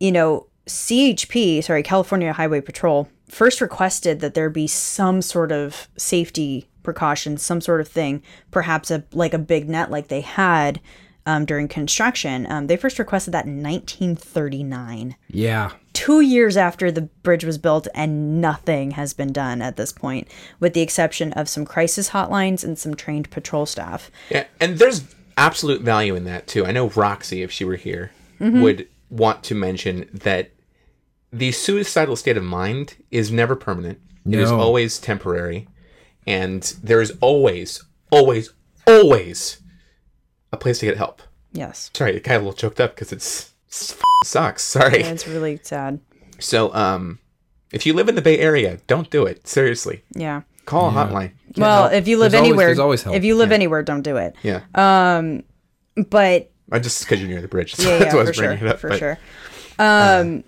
you 0.01 0.13
know 0.13 0.47
chp 0.69 1.63
sorry 1.65 1.83
california 1.83 2.33
highway 2.33 2.61
patrol 2.61 3.09
first 3.29 3.61
requested 3.61 4.21
that 4.21 4.35
there 4.35 4.49
be 4.51 4.67
some 4.67 5.21
sort 5.23 5.51
of 5.53 5.89
safety 5.97 6.69
precautions 6.83 7.43
some 7.43 7.61
sort 7.61 7.81
of 7.81 7.89
thing 7.89 8.23
perhaps 8.51 8.91
a 8.91 9.03
like 9.13 9.35
a 9.35 9.39
big 9.39 9.69
net 9.69 9.91
like 9.91 10.09
they 10.09 10.21
had 10.23 10.81
um, 11.27 11.45
during 11.45 11.69
construction 11.69 12.51
um, 12.51 12.67
they 12.69 12.77
first 12.77 12.99
requested 12.99 13.35
that 13.35 13.45
in 13.45 13.63
1939 13.63 15.15
Yeah. 15.29 15.73
two 15.93 16.21
years 16.23 16.57
after 16.57 16.91
the 16.91 17.03
bridge 17.03 17.45
was 17.45 17.59
built, 17.59 17.87
and 17.95 18.41
nothing 18.41 18.93
has 18.93 19.13
been 19.13 19.33
done 19.33 19.61
at 19.61 19.77
this 19.77 19.93
point, 19.93 20.27
with 20.59 20.73
the 20.73 20.81
exception 20.81 21.33
of 21.35 21.49
some 21.49 21.67
crisis 21.67 22.11
hotlines 22.11 22.65
and 22.65 22.79
some 22.79 22.95
trained 22.95 23.29
patrol 23.31 23.67
staff. 23.67 24.11
Yeah, 24.31 24.45
and 24.61 24.79
there's 24.79 25.03
absolute 25.37 25.83
value 25.83 26.15
in 26.15 26.25
that 26.25 26.47
too. 26.47 26.65
I 26.65 26.71
know 26.73 26.89
Roxy, 26.91 27.43
if 27.43 27.51
she 27.51 27.65
were 27.65 27.77
here, 27.77 28.11
Mm-hmm. 28.41 28.63
would 28.63 28.89
want 29.11 29.43
to 29.45 29.55
mention 29.57 30.09
that 30.15 30.51
the 31.33 31.53
suicidal 31.53 32.17
state 32.17 32.37
of 32.37 32.43
mind 32.45 32.97
is 33.11 33.31
never 33.31 33.55
permanent. 33.57 34.01
No. 34.25 34.39
It 34.39 34.43
is 34.43 34.51
always 34.51 34.99
temporary, 34.99 35.69
and 36.27 36.63
there 36.83 37.01
is 37.01 37.13
always, 37.21 37.85
always, 38.11 38.53
always 38.87 39.61
a 40.53 40.57
place 40.57 40.79
to 40.81 40.87
get 40.87 40.97
help. 40.97 41.23
Yes, 41.53 41.91
Sorry, 41.95 42.17
it 42.17 42.25
got 42.25 42.35
a 42.37 42.39
little 42.39 42.53
choked 42.53 42.81
up 42.81 42.95
because 42.95 43.11
it's, 43.13 43.53
it's 43.67 43.93
f- 43.93 44.03
sucks. 44.25 44.63
Sorry. 44.63 45.01
it's 45.03 45.27
really 45.27 45.59
sad. 45.63 46.01
So, 46.39 46.73
um, 46.75 47.19
if 47.73 47.87
you 47.87 47.95
live 47.95 48.09
in 48.09 48.15
the 48.15 48.23
Bay 48.23 48.39
Area, 48.39 48.79
don't 48.87 49.09
do 49.11 49.25
it. 49.25 49.47
Seriously, 49.49 50.03
Yeah. 50.15 50.43
call 50.67 50.89
a 50.89 50.93
hotline. 50.93 51.33
Well, 51.57 51.87
if 51.87 52.07
you 52.07 52.19
live 52.19 52.33
There's 52.33 52.41
always- 52.41 52.51
anywhere, 52.51 52.67
there's 52.67 52.79
always 52.79 53.03
help. 53.03 53.17
if 53.17 53.25
you 53.25 53.35
live 53.37 53.51
anywhere, 53.53 53.83
don't 53.83 54.03
do 54.03 54.17
it. 54.19 54.35
Yeah, 54.43 54.61
Um, 54.75 55.43
But 55.97 56.51
I 56.71 56.79
just 56.81 57.03
because 57.03 57.19
you're 57.21 57.31
near 57.31 57.41
the 57.41 57.49
bridge. 57.49 57.75
So 57.75 57.89
yeah, 57.91 57.99
that's 57.99 58.13
yeah, 58.13 58.15
why 58.15 58.21
I 58.21 58.25
for 58.25 58.29
was 58.29 58.37
sure, 58.37 58.47
bringing 58.47 58.67
it 58.67 58.71
up. 58.71 58.79
for 58.79 58.89
but- 58.91 58.99
sure. 58.99 59.19
Um, 59.79 60.45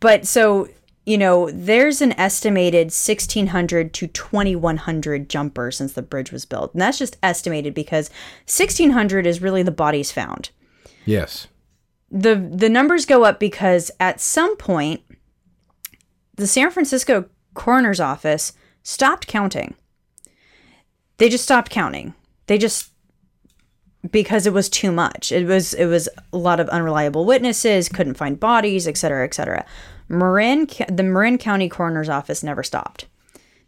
but 0.00 0.26
so 0.26 0.68
you 1.04 1.18
know, 1.18 1.50
there's 1.50 2.00
an 2.00 2.12
estimated 2.12 2.86
1,600 2.86 3.92
to 3.92 4.06
2,100 4.06 5.28
jumpers 5.28 5.76
since 5.76 5.94
the 5.94 6.02
bridge 6.02 6.30
was 6.30 6.44
built, 6.44 6.72
and 6.74 6.80
that's 6.80 6.98
just 6.98 7.16
estimated 7.24 7.74
because 7.74 8.08
1,600 8.46 9.26
is 9.26 9.42
really 9.42 9.64
the 9.64 9.72
bodies 9.72 10.12
found. 10.12 10.50
Yes. 11.04 11.48
the 12.08 12.36
the 12.36 12.68
numbers 12.68 13.04
go 13.06 13.24
up 13.24 13.40
because 13.40 13.90
at 13.98 14.20
some 14.20 14.56
point 14.56 15.00
the 16.36 16.46
San 16.46 16.70
Francisco 16.70 17.24
coroner's 17.54 17.98
office 17.98 18.52
stopped 18.84 19.26
counting. 19.26 19.74
They 21.16 21.28
just 21.28 21.44
stopped 21.44 21.70
counting. 21.70 22.14
They 22.46 22.58
just 22.58 22.91
because 24.10 24.46
it 24.46 24.52
was 24.52 24.68
too 24.68 24.90
much. 24.92 25.30
It 25.32 25.46
was 25.46 25.74
it 25.74 25.86
was 25.86 26.08
a 26.32 26.36
lot 26.36 26.60
of 26.60 26.68
unreliable 26.70 27.24
witnesses, 27.24 27.88
couldn't 27.88 28.14
find 28.14 28.38
bodies, 28.40 28.88
etc., 28.88 28.98
cetera, 28.98 29.24
et 29.24 29.34
cetera. 29.34 29.66
Marin, 30.08 30.66
the 30.88 31.02
Marin 31.02 31.38
County 31.38 31.68
Coroner's 31.68 32.08
Office 32.08 32.42
never 32.42 32.62
stopped. 32.62 33.06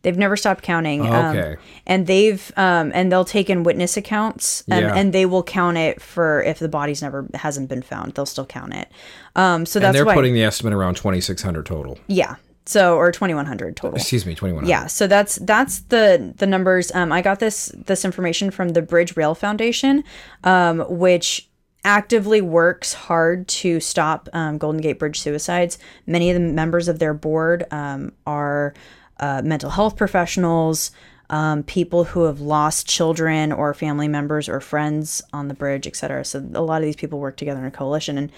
They've 0.02 0.18
never 0.18 0.36
stopped 0.36 0.62
counting. 0.62 1.00
um, 1.06 1.34
Okay. 1.36 1.56
and 1.86 2.06
they've 2.06 2.52
um, 2.58 2.90
and 2.94 3.10
they'll 3.10 3.24
take 3.24 3.48
in 3.48 3.62
witness 3.62 3.96
accounts 3.96 4.62
and, 4.68 4.82
Yeah. 4.84 4.94
and 4.94 5.14
they 5.14 5.24
will 5.24 5.42
count 5.42 5.78
it 5.78 6.02
for 6.02 6.42
if 6.42 6.58
the 6.58 6.68
body's 6.68 7.00
never 7.00 7.26
hasn't 7.32 7.70
been 7.70 7.80
found. 7.80 8.12
They'll 8.14 8.26
still 8.26 8.44
count 8.44 8.74
it. 8.74 8.88
Um, 9.34 9.64
so 9.64 9.78
and 9.78 9.84
that's 9.86 9.94
they're 9.96 10.04
why. 10.04 10.14
putting 10.14 10.34
the 10.34 10.42
estimate 10.44 10.74
around 10.74 10.96
2,600 10.96 11.64
total. 11.64 11.98
yeah. 12.06 12.34
So 12.66 12.96
or 12.96 13.12
twenty 13.12 13.34
one 13.34 13.46
hundred 13.46 13.76
total. 13.76 13.96
Excuse 13.96 14.24
me, 14.24 14.34
2,100. 14.34 14.68
Yeah, 14.68 14.86
so 14.86 15.06
that's 15.06 15.36
that's 15.36 15.80
the 15.80 16.32
the 16.36 16.46
numbers. 16.46 16.90
Um, 16.94 17.12
I 17.12 17.20
got 17.20 17.38
this 17.38 17.70
this 17.74 18.04
information 18.04 18.50
from 18.50 18.70
the 18.70 18.80
Bridge 18.80 19.16
Rail 19.16 19.34
Foundation, 19.34 20.02
um, 20.44 20.80
which 20.88 21.48
actively 21.84 22.40
works 22.40 22.94
hard 22.94 23.46
to 23.48 23.78
stop 23.78 24.28
um, 24.32 24.56
Golden 24.56 24.80
Gate 24.80 24.98
Bridge 24.98 25.20
suicides. 25.20 25.78
Many 26.06 26.30
of 26.30 26.34
the 26.34 26.40
members 26.40 26.88
of 26.88 26.98
their 26.98 27.12
board 27.12 27.66
um, 27.70 28.12
are 28.26 28.72
uh, 29.20 29.42
mental 29.44 29.70
health 29.70 29.96
professionals, 29.96 30.90
um, 31.30 31.62
people 31.62 32.04
who 32.04 32.24
have 32.24 32.40
lost 32.40 32.88
children 32.88 33.52
or 33.52 33.74
family 33.74 34.08
members 34.08 34.48
or 34.48 34.60
friends 34.60 35.22
on 35.32 35.48
the 35.48 35.54
bridge, 35.54 35.86
etc. 35.86 36.24
So 36.24 36.38
a 36.54 36.62
lot 36.62 36.80
of 36.80 36.86
these 36.86 36.96
people 36.96 37.18
work 37.18 37.36
together 37.36 37.60
in 37.60 37.66
a 37.66 37.70
coalition. 37.70 38.16
And 38.16 38.32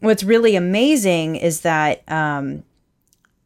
what's 0.00 0.22
really 0.22 0.56
amazing 0.56 1.36
is 1.36 1.62
that 1.62 2.02
um, 2.10 2.62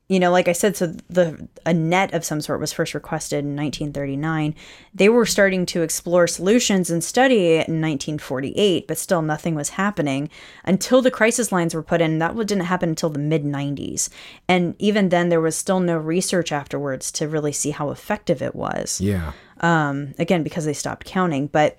you 0.09 0.20
know, 0.20 0.30
like 0.30 0.48
I 0.48 0.52
said, 0.52 0.76
so 0.76 0.88
the 1.09 1.48
a 1.64 1.72
net 1.72 2.12
of 2.12 2.26
some 2.26 2.42
sort 2.42 2.61
was 2.61 2.74
first 2.74 2.92
requested 2.92 3.38
in 3.38 3.57
1939. 3.57 4.55
They 4.94 5.09
were 5.09 5.24
starting 5.24 5.64
to 5.66 5.80
explore 5.80 6.26
solutions 6.26 6.90
and 6.90 7.02
study 7.02 7.55
it 7.55 7.68
in 7.68 7.80
1948, 7.80 8.86
but 8.86 8.98
still 8.98 9.22
nothing 9.22 9.55
was 9.55 9.70
happening 9.70 10.28
until 10.64 11.00
the 11.00 11.11
crisis 11.11 11.50
lines 11.52 11.74
were 11.74 11.82
put 11.82 12.02
in. 12.02 12.18
That 12.18 12.36
didn't 12.36 12.64
happen 12.64 12.90
until 12.90 13.09
the 13.09 13.18
mid 13.18 13.44
90s, 13.44 14.11
and 14.46 14.74
even 14.78 15.09
then, 15.09 15.30
there 15.30 15.40
was 15.40 15.57
still 15.57 15.80
no 15.80 15.96
research 15.96 16.52
afterwards 16.52 17.11
to 17.12 17.26
really 17.26 17.52
see 17.52 17.70
how 17.70 17.90
effective 17.90 18.42
it 18.42 18.55
was 18.55 19.00
Yeah. 19.00 19.32
Um, 19.61 20.14
again 20.18 20.42
because 20.42 20.64
they 20.64 20.72
stopped 20.74 21.07
counting 21.07 21.46
but 21.46 21.78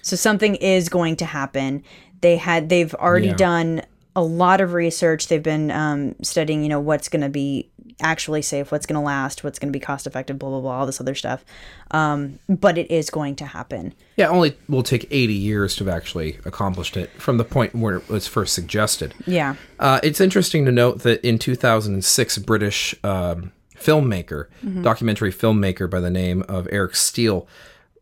so 0.01 0.15
something 0.15 0.55
is 0.55 0.89
going 0.89 1.15
to 1.17 1.25
happen. 1.25 1.83
They 2.21 2.37
had 2.37 2.69
they've 2.69 2.93
already 2.95 3.27
Yeah. 3.29 3.35
done 3.35 3.81
a 4.15 4.23
lot 4.23 4.61
of 4.61 4.73
research. 4.73 5.27
They've 5.27 5.43
been 5.43 5.71
um, 5.71 6.15
studying, 6.21 6.63
you 6.63 6.69
know, 6.69 6.79
what's 6.79 7.09
going 7.09 7.21
to 7.21 7.29
be 7.29 7.69
actually 8.01 8.41
safe, 8.41 8.71
what's 8.71 8.85
going 8.85 8.99
to 8.99 9.05
last, 9.05 9.43
what's 9.43 9.59
going 9.59 9.71
to 9.71 9.77
be 9.77 9.83
cost 9.83 10.07
effective, 10.07 10.39
blah 10.39 10.49
blah 10.49 10.61
blah, 10.61 10.79
all 10.79 10.85
this 10.85 11.01
other 11.01 11.15
stuff. 11.15 11.43
Um, 11.91 12.39
but 12.49 12.77
it 12.77 12.89
is 12.89 13.09
going 13.09 13.35
to 13.37 13.45
happen. 13.45 13.93
Yeah, 14.17 14.29
only 14.29 14.57
will 14.67 14.83
take 14.83 15.07
80 15.11 15.33
years 15.33 15.75
to 15.77 15.85
have 15.85 15.93
actually 15.93 16.39
accomplished 16.45 16.97
it 16.97 17.09
from 17.21 17.37
the 17.37 17.45
point 17.45 17.75
where 17.75 17.97
it 17.97 18.09
was 18.09 18.27
first 18.27 18.53
suggested. 18.53 19.13
Yeah. 19.25 19.55
Uh, 19.79 19.99
it's 20.03 20.21
interesting 20.21 20.65
to 20.65 20.71
note 20.71 20.99
that 20.99 21.23
in 21.25 21.37
2006, 21.39 22.37
British 22.39 22.95
um, 23.03 23.51
filmmaker, 23.75 24.47
documentary 24.81 25.31
filmmaker 25.31 25.89
by 25.89 25.99
the 25.99 26.09
name 26.09 26.43
of 26.47 26.67
Eric 26.71 26.95
Steel, 26.95 27.47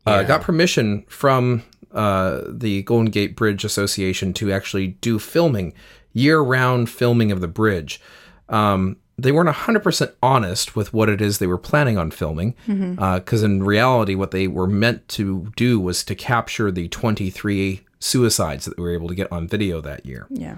uh, 0.05 0.23
got 0.23 0.41
permission 0.41 1.03
from 1.07 1.63
uh, 1.93 2.41
the 2.47 2.83
Golden 2.83 3.11
Gate 3.11 3.35
Bridge 3.35 3.63
Association 3.63 4.33
to 4.33 4.51
actually 4.51 4.87
do 4.87 5.19
filming, 5.19 5.73
year-round 6.13 6.89
filming 6.89 7.31
of 7.31 7.41
the 7.41 7.47
bridge. 7.47 8.01
Um, 8.49 8.97
they 9.21 9.31
weren't 9.31 9.49
100% 9.49 10.13
honest 10.23 10.75
with 10.75 10.93
what 10.93 11.09
it 11.09 11.21
is 11.21 11.37
they 11.37 11.47
were 11.47 11.57
planning 11.57 11.97
on 11.97 12.11
filming, 12.11 12.55
because 12.65 13.43
in 13.43 13.63
reality, 13.63 14.15
what 14.15 14.31
they 14.31 14.47
were 14.47 14.67
meant 14.67 15.07
to 15.09 15.51
do 15.55 15.79
was 15.79 16.03
to 16.05 16.15
capture 16.15 16.71
the 16.71 16.87
23 16.87 17.81
suicides 17.99 18.65
that 18.65 18.75
they 18.77 18.81
were 18.81 18.93
able 18.93 19.07
to 19.07 19.15
get 19.15 19.31
on 19.31 19.47
video 19.47 19.79
that 19.81 20.05
year 20.05 20.25
Yeah. 20.31 20.57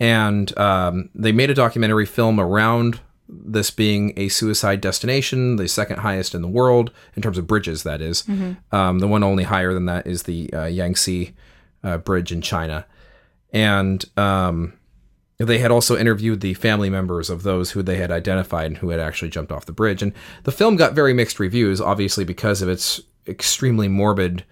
and 0.00 0.56
um, 0.58 1.08
they 1.14 1.30
made 1.32 1.50
a 1.50 1.54
documentary 1.54 2.06
film 2.06 2.40
around 2.40 3.00
this 3.28 3.70
being 3.70 4.12
a 4.16 4.28
suicide 4.28 4.80
destination, 4.80 5.54
the 5.54 5.68
second 5.68 5.98
highest 6.00 6.34
in 6.34 6.42
the 6.42 6.48
world 6.48 6.90
in 7.14 7.22
terms 7.22 7.38
of 7.38 7.46
bridges. 7.46 7.84
That 7.84 8.00
is. 8.02 8.24
Um, 8.72 8.98
the 8.98 9.06
one 9.06 9.22
only 9.22 9.44
higher 9.44 9.72
than 9.72 9.86
that 9.86 10.04
is 10.06 10.24
the 10.24 10.52
uh, 10.52 10.64
Yangtze 10.64 11.32
uh, 11.84 11.98
Bridge 11.98 12.32
in 12.32 12.42
China, 12.42 12.86
and 13.52 14.04
um, 14.16 14.72
they 15.48 15.58
had 15.58 15.70
also 15.70 15.96
interviewed 15.96 16.40
the 16.40 16.54
family 16.54 16.90
members 16.90 17.30
of 17.30 17.42
those 17.42 17.70
who 17.70 17.82
they 17.82 17.96
had 17.96 18.12
identified 18.12 18.66
and 18.66 18.78
who 18.78 18.90
had 18.90 19.00
actually 19.00 19.30
jumped 19.30 19.50
off 19.50 19.66
the 19.66 19.72
bridge. 19.72 20.02
And 20.02 20.12
the 20.44 20.52
film 20.52 20.76
got 20.76 20.92
very 20.92 21.14
mixed 21.14 21.40
reviews, 21.40 21.80
obviously 21.80 22.24
because 22.24 22.60
of 22.60 22.68
its 22.68 23.00
extremely 23.26 23.88
morbid 23.88 24.44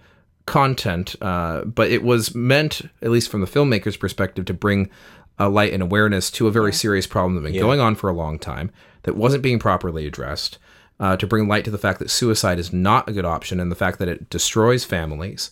content. 0.45 1.15
Uh, 1.21 1.63
but 1.63 1.91
it 1.91 2.03
was 2.03 2.33
meant, 2.33 2.81
at 3.01 3.11
least 3.11 3.29
from 3.29 3.41
the 3.41 3.47
filmmaker's 3.47 3.97
perspective, 3.97 4.45
to 4.45 4.53
bring 4.53 4.89
a 5.37 5.47
light 5.47 5.73
and 5.73 5.83
awareness 5.83 6.31
to 6.31 6.47
a 6.47 6.51
very 6.51 6.73
serious 6.73 7.05
problem 7.07 7.35
that 7.35 7.41
had 7.41 7.53
been 7.53 7.61
going 7.61 7.79
on 7.79 7.95
for 7.95 8.09
a 8.09 8.13
long 8.13 8.39
time 8.39 8.71
that 9.03 9.15
wasn't 9.15 9.43
being 9.43 9.59
properly 9.59 10.07
addressed. 10.07 10.57
Uh, 11.01 11.15
to 11.15 11.25
bring 11.25 11.47
light 11.47 11.63
to 11.63 11.71
the 11.71 11.77
fact 11.77 11.97
that 11.99 12.09
suicide 12.09 12.59
is 12.59 12.73
not 12.73 13.07
a 13.07 13.13
good 13.13 13.23
option 13.23 13.61
and 13.61 13.71
the 13.71 13.75
fact 13.75 13.99
that 13.99 14.09
it 14.09 14.29
destroys 14.29 14.83
families, 14.83 15.49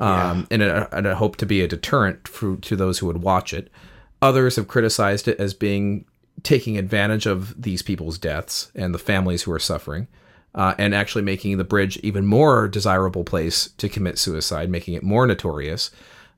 um, 0.00 0.46
and, 0.50 0.62
a, 0.62 0.88
and 0.96 1.06
a 1.06 1.14
hope 1.14 1.36
to 1.36 1.44
be 1.44 1.60
a 1.60 1.68
deterrent 1.68 2.26
for, 2.26 2.56
to 2.56 2.74
those 2.74 2.98
who 2.98 3.06
would 3.06 3.20
watch 3.22 3.52
it. 3.52 3.70
Others 4.26 4.56
have 4.56 4.66
criticized 4.66 5.28
it 5.28 5.38
as 5.38 5.54
being 5.54 6.04
taking 6.42 6.76
advantage 6.76 7.26
of 7.26 7.62
these 7.62 7.80
people's 7.80 8.18
deaths 8.18 8.72
and 8.74 8.92
the 8.92 8.98
families 8.98 9.44
who 9.44 9.52
are 9.52 9.60
suffering, 9.60 10.08
uh, 10.52 10.74
and 10.78 10.96
actually 10.96 11.22
making 11.22 11.58
the 11.58 11.64
bridge 11.64 11.96
even 11.98 12.26
more 12.26 12.66
desirable 12.66 13.22
place 13.22 13.68
to 13.78 13.88
commit 13.88 14.18
suicide, 14.18 14.68
making 14.68 14.94
it 14.94 15.04
more 15.04 15.28
notorious. 15.28 15.92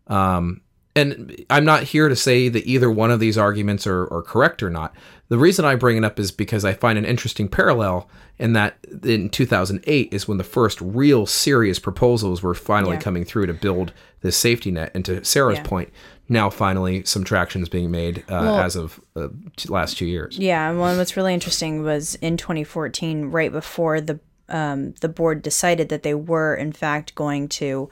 Um, 0.07 0.61
and 0.99 1.45
I'm 1.51 1.65
not 1.65 1.85
here 1.85 2.09
to 2.09 2.17
say 2.17 2.49
that 2.49 2.67
either 2.67 2.91
one 2.91 3.11
of 3.11 3.21
these 3.21 3.39
arguments 3.39 3.87
are, 3.87 4.13
are 4.13 4.23
correct 4.23 4.63
or 4.63 4.71
not. 4.71 4.95
The 5.29 5.39
reason 5.39 5.65
I 5.65 5.75
bring 5.75 5.97
it 5.99 6.05
up 6.05 6.19
is 6.19 6.31
because 6.31 6.65
I 6.65 6.73
find 6.73 6.99
an 6.99 7.05
interesting 7.05 7.49
parallel 7.49 8.09
in 8.39 8.55
that 8.55 8.77
in 9.03 9.29
2008 9.29 10.13
is 10.13 10.27
when 10.27 10.39
the 10.39 10.45
first 10.45 10.81
real 10.81 11.27
serious 11.27 11.79
proposals 11.79 12.43
were 12.43 12.55
finally 12.55 12.95
Yeah. 12.95 13.01
coming 13.01 13.25
through 13.25 13.47
to 13.47 13.55
build 13.55 13.93
this 14.23 14.37
safety 14.37 14.71
net. 14.71 14.91
And 14.95 15.05
to 15.05 15.23
Sarah's 15.25 15.59
Yeah. 15.59 15.65
point, 15.65 15.93
now 16.31 16.49
finally 16.51 17.03
some 17.05 17.25
traction 17.25 17.63
is 17.63 17.69
being 17.69 17.91
made 17.91 18.21
uh, 18.21 18.41
Well- 18.43 18.59
as 18.61 18.75
of 18.77 19.01
uh, 19.17 19.29
t- 19.57 19.69
last 19.69 19.99
two 19.99 20.07
years. 20.07 20.39
Yeah, 20.39 20.71
and 20.71 20.79
well, 20.81 20.97
what's 20.97 21.17
really 21.17 21.35
interesting 21.35 21.83
was 21.83 22.15
in 22.17 22.37
2014, 22.37 23.31
right 23.31 23.53
before 23.53 24.01
the 24.01 24.21
um, 24.51 24.95
the 25.03 25.11
board 25.11 25.43
decided 25.43 25.91
that 25.91 26.03
they 26.05 26.15
were 26.15 26.55
in 26.55 26.73
fact 26.73 27.15
going 27.15 27.49
to 27.49 27.91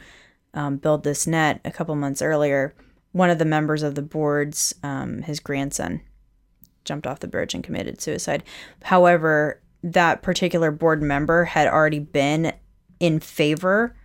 um, 0.54 0.78
build 0.78 1.04
this 1.04 1.26
net. 1.26 1.60
A 1.66 1.70
couple 1.70 1.94
months 1.96 2.22
earlier, 2.22 2.72
one 3.16 3.30
of 3.30 3.38
the 3.38 3.44
members 3.46 3.82
of 3.82 3.94
the 3.94 4.02
board's 4.02 4.74
um, 4.82 5.22
his 5.22 5.40
grandson 5.40 6.00
jumped 6.84 7.06
off 7.06 7.20
the 7.20 7.26
bridge 7.28 7.54
and 7.54 7.64
committed 7.64 8.00
suicide. 8.00 8.44
However, 8.82 9.60
that 9.82 10.20
particular 10.22 10.70
board 10.70 11.02
member 11.02 11.44
had 11.46 11.66
already 11.66 11.98
been 11.98 12.52
in 13.00 13.18
favor 13.20 13.96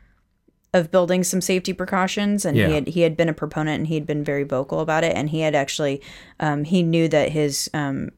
of 0.74 0.90
building 0.90 1.24
some 1.26 1.42
safety 1.42 1.74
precautions 1.74 2.46
and 2.46 2.56
Yeah. 2.56 2.68
he 2.68 2.74
had 2.74 2.88
he 2.88 3.02
had 3.02 3.18
been 3.18 3.28
a 3.28 3.34
proponent 3.34 3.80
and 3.80 3.88
he 3.88 3.96
had 3.96 4.06
been 4.08 4.24
very 4.24 4.44
vocal 4.44 4.80
about 4.80 5.04
it 5.04 5.14
and 5.16 5.30
he 5.30 5.42
had 5.42 5.54
actually 5.56 6.02
um, 6.40 6.64
he 6.64 6.82
knew 6.82 7.10
that 7.10 7.30
his 7.32 7.70
um, 7.74 8.10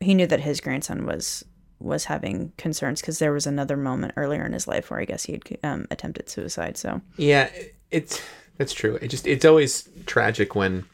he 0.00 0.14
knew 0.14 0.26
that 0.26 0.40
his 0.40 0.60
grandson 0.62 1.04
was 1.04 1.44
was 1.80 2.06
having 2.06 2.52
concerns 2.56 3.00
because 3.02 3.18
there 3.18 3.32
was 3.32 3.46
another 3.46 3.76
moment 3.76 4.14
earlier 4.16 4.44
in 4.46 4.52
his 4.54 4.66
life 4.66 4.90
where 4.90 4.98
I 5.00 5.04
guess 5.04 5.24
he 5.24 5.32
had 5.32 5.42
um, 5.62 5.86
attempted 5.90 6.30
suicide. 6.30 6.76
So 6.78 7.02
Yeah, 7.18 7.50
it's 7.90 8.20
that's 8.58 8.74
true. 8.74 8.96
It 9.00 9.08
just 9.08 9.26
it's 9.26 9.44
always 9.44 9.88
tragic 10.06 10.54
when 10.54 10.84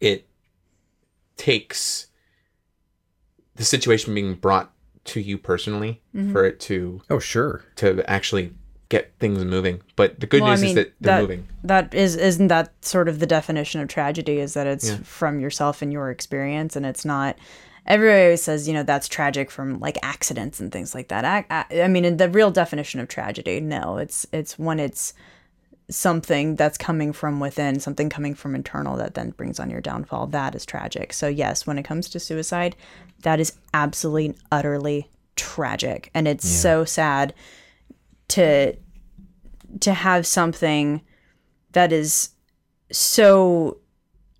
it 0.00 0.26
takes 1.36 2.06
the 3.54 3.64
situation 3.64 4.14
being 4.14 4.34
brought 4.34 4.72
to 5.04 5.20
you 5.20 5.38
personally 5.38 6.00
mm-hmm. 6.14 6.32
for 6.32 6.44
it 6.44 6.60
to 6.60 7.00
Oh, 7.08 7.18
sure. 7.18 7.64
to 7.76 8.08
actually 8.10 8.52
get 8.88 9.12
things 9.18 9.42
moving. 9.44 9.80
But 9.96 10.20
the 10.20 10.26
good 10.26 10.40
Well, 10.42 10.50
I 10.50 10.54
news 10.54 10.62
mean, 10.62 10.68
is 10.70 10.74
that 10.76 10.92
they're 11.00 11.14
that- 11.16 11.20
moving. 11.22 11.48
that 11.64 11.94
is 11.94 12.16
isn't 12.16 12.48
that 12.48 12.72
sort 12.84 13.08
of 13.08 13.18
the 13.18 13.26
definition 13.26 13.80
of 13.80 13.88
tragedy 13.88 14.38
is 14.38 14.54
that 14.54 14.66
it's 14.66 14.88
Yeah. 14.90 14.96
from 15.02 15.40
yourself 15.40 15.82
and 15.82 15.92
your 15.92 16.10
experience 16.10 16.74
and 16.76 16.86
it's 16.86 17.04
not 17.04 17.36
everybody 17.86 18.22
always 18.24 18.42
says, 18.42 18.68
you 18.68 18.74
know, 18.74 18.82
that's 18.82 19.08
tragic 19.08 19.50
from 19.50 19.78
like 19.80 19.98
accidents 20.02 20.60
and 20.60 20.70
things 20.70 20.94
like 20.94 21.08
that. 21.08 21.24
I, 21.24 21.44
I, 21.48 21.82
I 21.82 21.88
mean, 21.88 22.04
in 22.04 22.18
the 22.18 22.28
real 22.28 22.50
definition 22.50 23.00
of 23.00 23.08
tragedy, 23.08 23.60
no, 23.60 23.96
it's 23.96 24.26
it's 24.32 24.58
when 24.58 24.78
it's 24.78 25.14
something 25.90 26.56
that's 26.56 26.76
coming 26.76 27.12
from 27.12 27.40
within, 27.40 27.80
something 27.80 28.10
coming 28.10 28.34
from 28.34 28.54
internal 28.54 28.96
that 28.96 29.14
then 29.14 29.30
brings 29.30 29.58
on 29.58 29.70
your 29.70 29.80
downfall. 29.80 30.26
That 30.28 30.54
is 30.54 30.66
tragic. 30.66 31.12
So 31.12 31.28
yes, 31.28 31.66
when 31.66 31.78
it 31.78 31.84
comes 31.84 32.08
to 32.10 32.20
suicide, 32.20 32.76
that 33.22 33.40
is 33.40 33.54
absolutely 33.72 34.36
utterly 34.52 35.08
tragic, 35.36 36.10
and 36.14 36.28
it's 36.28 36.48
so 36.48 36.84
sad 36.84 37.34
to 38.28 38.76
to 39.80 39.92
have 39.92 40.26
something 40.26 41.02
that 41.72 41.92
is 41.92 42.30
so 42.90 43.78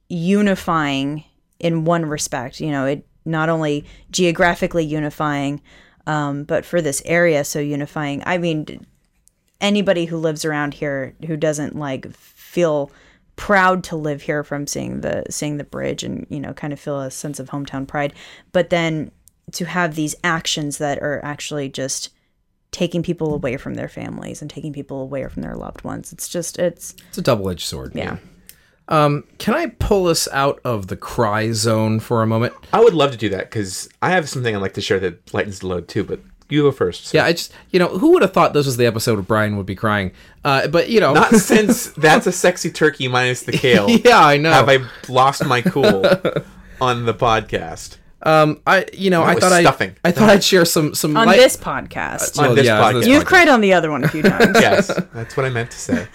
unifying 0.08 1.24
in 1.58 1.84
one 1.84 2.06
respect. 2.06 2.60
You 2.60 2.70
know, 2.70 2.86
it 2.86 3.06
not 3.24 3.48
only 3.48 3.84
geographically 4.10 4.84
unifying, 4.84 5.60
um, 6.06 6.44
but 6.44 6.64
for 6.64 6.80
this 6.80 7.02
area, 7.04 7.44
so 7.44 7.58
unifying. 7.58 8.22
I 8.24 8.38
mean, 8.38 8.86
anybody 9.60 10.04
who 10.04 10.16
lives 10.16 10.44
around 10.44 10.74
here 10.74 11.14
who 11.26 11.36
doesn't 11.36 11.76
like 11.76 12.10
feel 12.12 12.90
proud 13.36 13.84
to 13.84 13.96
live 13.96 14.22
here 14.22 14.42
from 14.42 14.66
seeing 14.66 15.00
the 15.00 15.22
seeing 15.30 15.56
the 15.58 15.64
bridge 15.64 16.02
and 16.02 16.26
you 16.28 16.40
know 16.40 16.52
kind 16.52 16.72
of 16.72 16.80
feel 16.80 17.00
a 17.00 17.10
sense 17.10 17.38
of 17.38 17.48
hometown 17.50 17.86
pride 17.86 18.12
but 18.52 18.70
then 18.70 19.10
to 19.52 19.64
have 19.64 19.94
these 19.94 20.14
actions 20.24 20.78
that 20.78 20.98
are 20.98 21.24
actually 21.24 21.68
just 21.68 22.10
taking 22.70 23.02
people 23.02 23.32
away 23.32 23.56
from 23.56 23.74
their 23.74 23.88
families 23.88 24.42
and 24.42 24.50
taking 24.50 24.72
people 24.72 25.00
away 25.00 25.26
from 25.28 25.42
their 25.42 25.54
loved 25.54 25.82
ones 25.84 26.12
it's 26.12 26.28
just 26.28 26.58
it's 26.58 26.94
It's 27.08 27.18
a 27.18 27.22
double 27.22 27.48
edged 27.48 27.66
sword. 27.66 27.92
yeah 27.94 28.18
um, 28.90 29.24
Can 29.38 29.52
I 29.54 29.66
pull 29.66 30.06
us 30.06 30.26
out 30.32 30.60
of 30.64 30.86
the 30.86 30.96
cry 30.96 31.52
zone 31.52 32.00
for 32.00 32.22
a 32.22 32.26
moment? 32.26 32.54
I 32.72 32.80
would 32.80 32.94
love 32.94 33.10
to 33.10 33.18
do 33.18 33.28
that 33.28 33.50
because 33.50 33.86
I 34.00 34.10
have 34.12 34.28
something 34.30 34.56
I'd 34.56 34.62
like 34.62 34.72
to 34.74 34.80
share 34.80 34.98
that 35.00 35.34
lightens 35.34 35.58
the 35.58 35.66
load 35.66 35.88
too. 35.88 36.04
But 36.04 36.20
you 36.48 36.62
go 36.62 36.72
first. 36.72 37.12
Yeah, 37.14 37.24
I 37.24 37.32
just 37.32 37.52
you 37.70 37.78
know 37.78 37.88
who 37.98 38.12
would 38.12 38.22
have 38.22 38.32
thought 38.32 38.52
this 38.52 38.66
was 38.66 38.76
the 38.76 38.86
episode 38.86 39.14
where 39.14 39.22
Brian 39.22 39.56
would 39.56 39.66
be 39.66 39.74
crying? 39.74 40.12
Uh, 40.44 40.66
but 40.68 40.88
you 40.88 41.00
know, 41.00 41.12
Not 41.14 41.34
since 41.34 41.86
that's 41.96 42.26
a 42.26 42.32
sexy 42.32 42.70
turkey 42.70 43.08
minus 43.08 43.42
the 43.42 43.52
kale. 43.52 43.88
yeah, 44.04 44.18
I 44.24 44.36
know. 44.36 44.52
Have 44.52 44.68
I 44.68 44.78
lost 45.08 45.44
my 45.46 45.60
cool 45.62 46.04
on 46.80 47.04
the 47.06 47.14
podcast? 47.14 47.96
um, 48.22 48.60
I 48.66 48.84
you 48.92 49.10
know 49.10 49.22
I 49.22 49.34
thought 49.36 49.52
I 49.52 49.60
stuffing. 49.62 49.94
I 50.04 50.10
thought 50.10 50.28
I'd 50.30 50.42
share 50.42 50.64
some 50.64 50.94
some 50.94 51.16
on 51.16 51.26
light- 51.26 51.36
this 51.36 51.56
podcast 51.56 52.38
On 52.42 52.54
this 52.56 52.66
yeah, 52.66 52.80
podcast. 52.80 53.06
you've 53.06 53.24
cried 53.24 53.48
on 53.48 53.60
the 53.60 53.72
other 53.74 53.90
one 53.92 54.02
a 54.02 54.08
few 54.08 54.22
times 54.22 54.56
Yes, 54.60 54.88
that's 55.14 55.36
what 55.36 55.46
I 55.46 55.50
meant 55.50 55.70
to 55.70 55.78
say. 55.78 56.08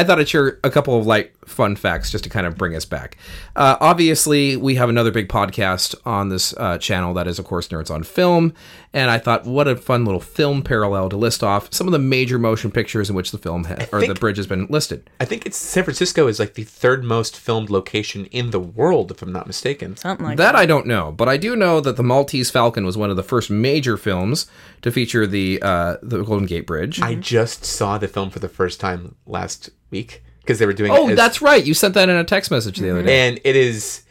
I 0.00 0.04
thought 0.04 0.18
I'd 0.18 0.30
share 0.30 0.58
a 0.64 0.70
couple 0.70 0.98
of 0.98 1.04
light 1.04 1.32
fun 1.44 1.76
facts 1.76 2.10
just 2.10 2.24
to 2.24 2.30
kind 2.30 2.46
of 2.46 2.56
bring 2.56 2.74
us 2.74 2.86
back. 2.86 3.18
Uh, 3.54 3.76
obviously, 3.80 4.56
we 4.56 4.76
have 4.76 4.88
another 4.88 5.10
big 5.10 5.28
podcast 5.28 5.94
on 6.06 6.30
this 6.30 6.54
uh, 6.56 6.78
channel 6.78 7.12
that 7.12 7.26
is, 7.26 7.38
of 7.38 7.44
course, 7.44 7.68
Nerds 7.68 7.90
on 7.90 8.02
Film. 8.02 8.54
And 8.94 9.10
I 9.10 9.18
thought, 9.18 9.44
what 9.44 9.68
a 9.68 9.76
fun 9.76 10.06
little 10.06 10.20
film 10.20 10.62
parallel 10.62 11.10
to 11.10 11.18
list 11.18 11.44
off 11.44 11.70
some 11.70 11.86
of 11.86 11.92
the 11.92 11.98
major 11.98 12.38
motion 12.38 12.70
pictures 12.70 13.10
in 13.10 13.14
which 13.14 13.30
the 13.30 13.36
film 13.36 13.64
ha- 13.64 13.86
or 13.92 14.06
the 14.06 14.14
bridge 14.14 14.38
has 14.38 14.46
been 14.46 14.66
listed. 14.70 15.10
I 15.20 15.26
think 15.26 15.44
it's 15.44 15.58
San 15.58 15.84
Francisco 15.84 16.26
is 16.28 16.38
like 16.40 16.54
the 16.54 16.64
third 16.64 17.04
most 17.04 17.36
filmed 17.36 17.68
location 17.68 18.24
in 18.26 18.52
the 18.52 18.58
world, 18.58 19.10
if 19.10 19.20
I'm 19.20 19.32
not 19.32 19.46
mistaken. 19.46 19.98
something 19.98 20.24
like 20.24 20.38
That 20.38 20.56
I 20.56 20.64
don't 20.64 20.86
know, 20.86 21.12
but 21.12 21.28
I 21.28 21.36
do 21.36 21.54
know 21.56 21.80
that 21.82 21.96
the 21.96 22.02
Maltese 22.02 22.50
Falcon 22.50 22.86
was 22.86 22.96
one 22.96 23.10
of 23.10 23.16
the 23.16 23.22
first 23.22 23.50
major 23.50 23.98
films 23.98 24.46
to 24.80 24.90
feature 24.90 25.26
the 25.26 25.60
uh, 25.60 25.96
the 26.02 26.22
Golden 26.22 26.46
Gate 26.46 26.66
Bridge. 26.66 27.02
I 27.02 27.16
just 27.16 27.66
saw 27.66 27.98
the 27.98 28.08
film 28.08 28.30
for 28.30 28.38
the 28.38 28.48
first 28.48 28.80
time 28.80 29.14
last 29.26 29.70
week 29.90 30.22
because 30.40 30.58
they 30.58 30.66
were 30.66 30.72
doing. 30.72 30.90
oh, 30.92 31.08
it 31.08 31.12
as- 31.12 31.16
that's 31.16 31.42
right. 31.42 31.64
You 31.64 31.74
sent 31.74 31.94
that 31.94 32.08
in 32.08 32.16
a 32.16 32.24
text 32.24 32.50
message 32.50 32.78
the 32.78 32.90
other 32.90 33.02
day. 33.02 33.28
and 33.28 33.40
it 33.44 33.56
is 33.56 34.02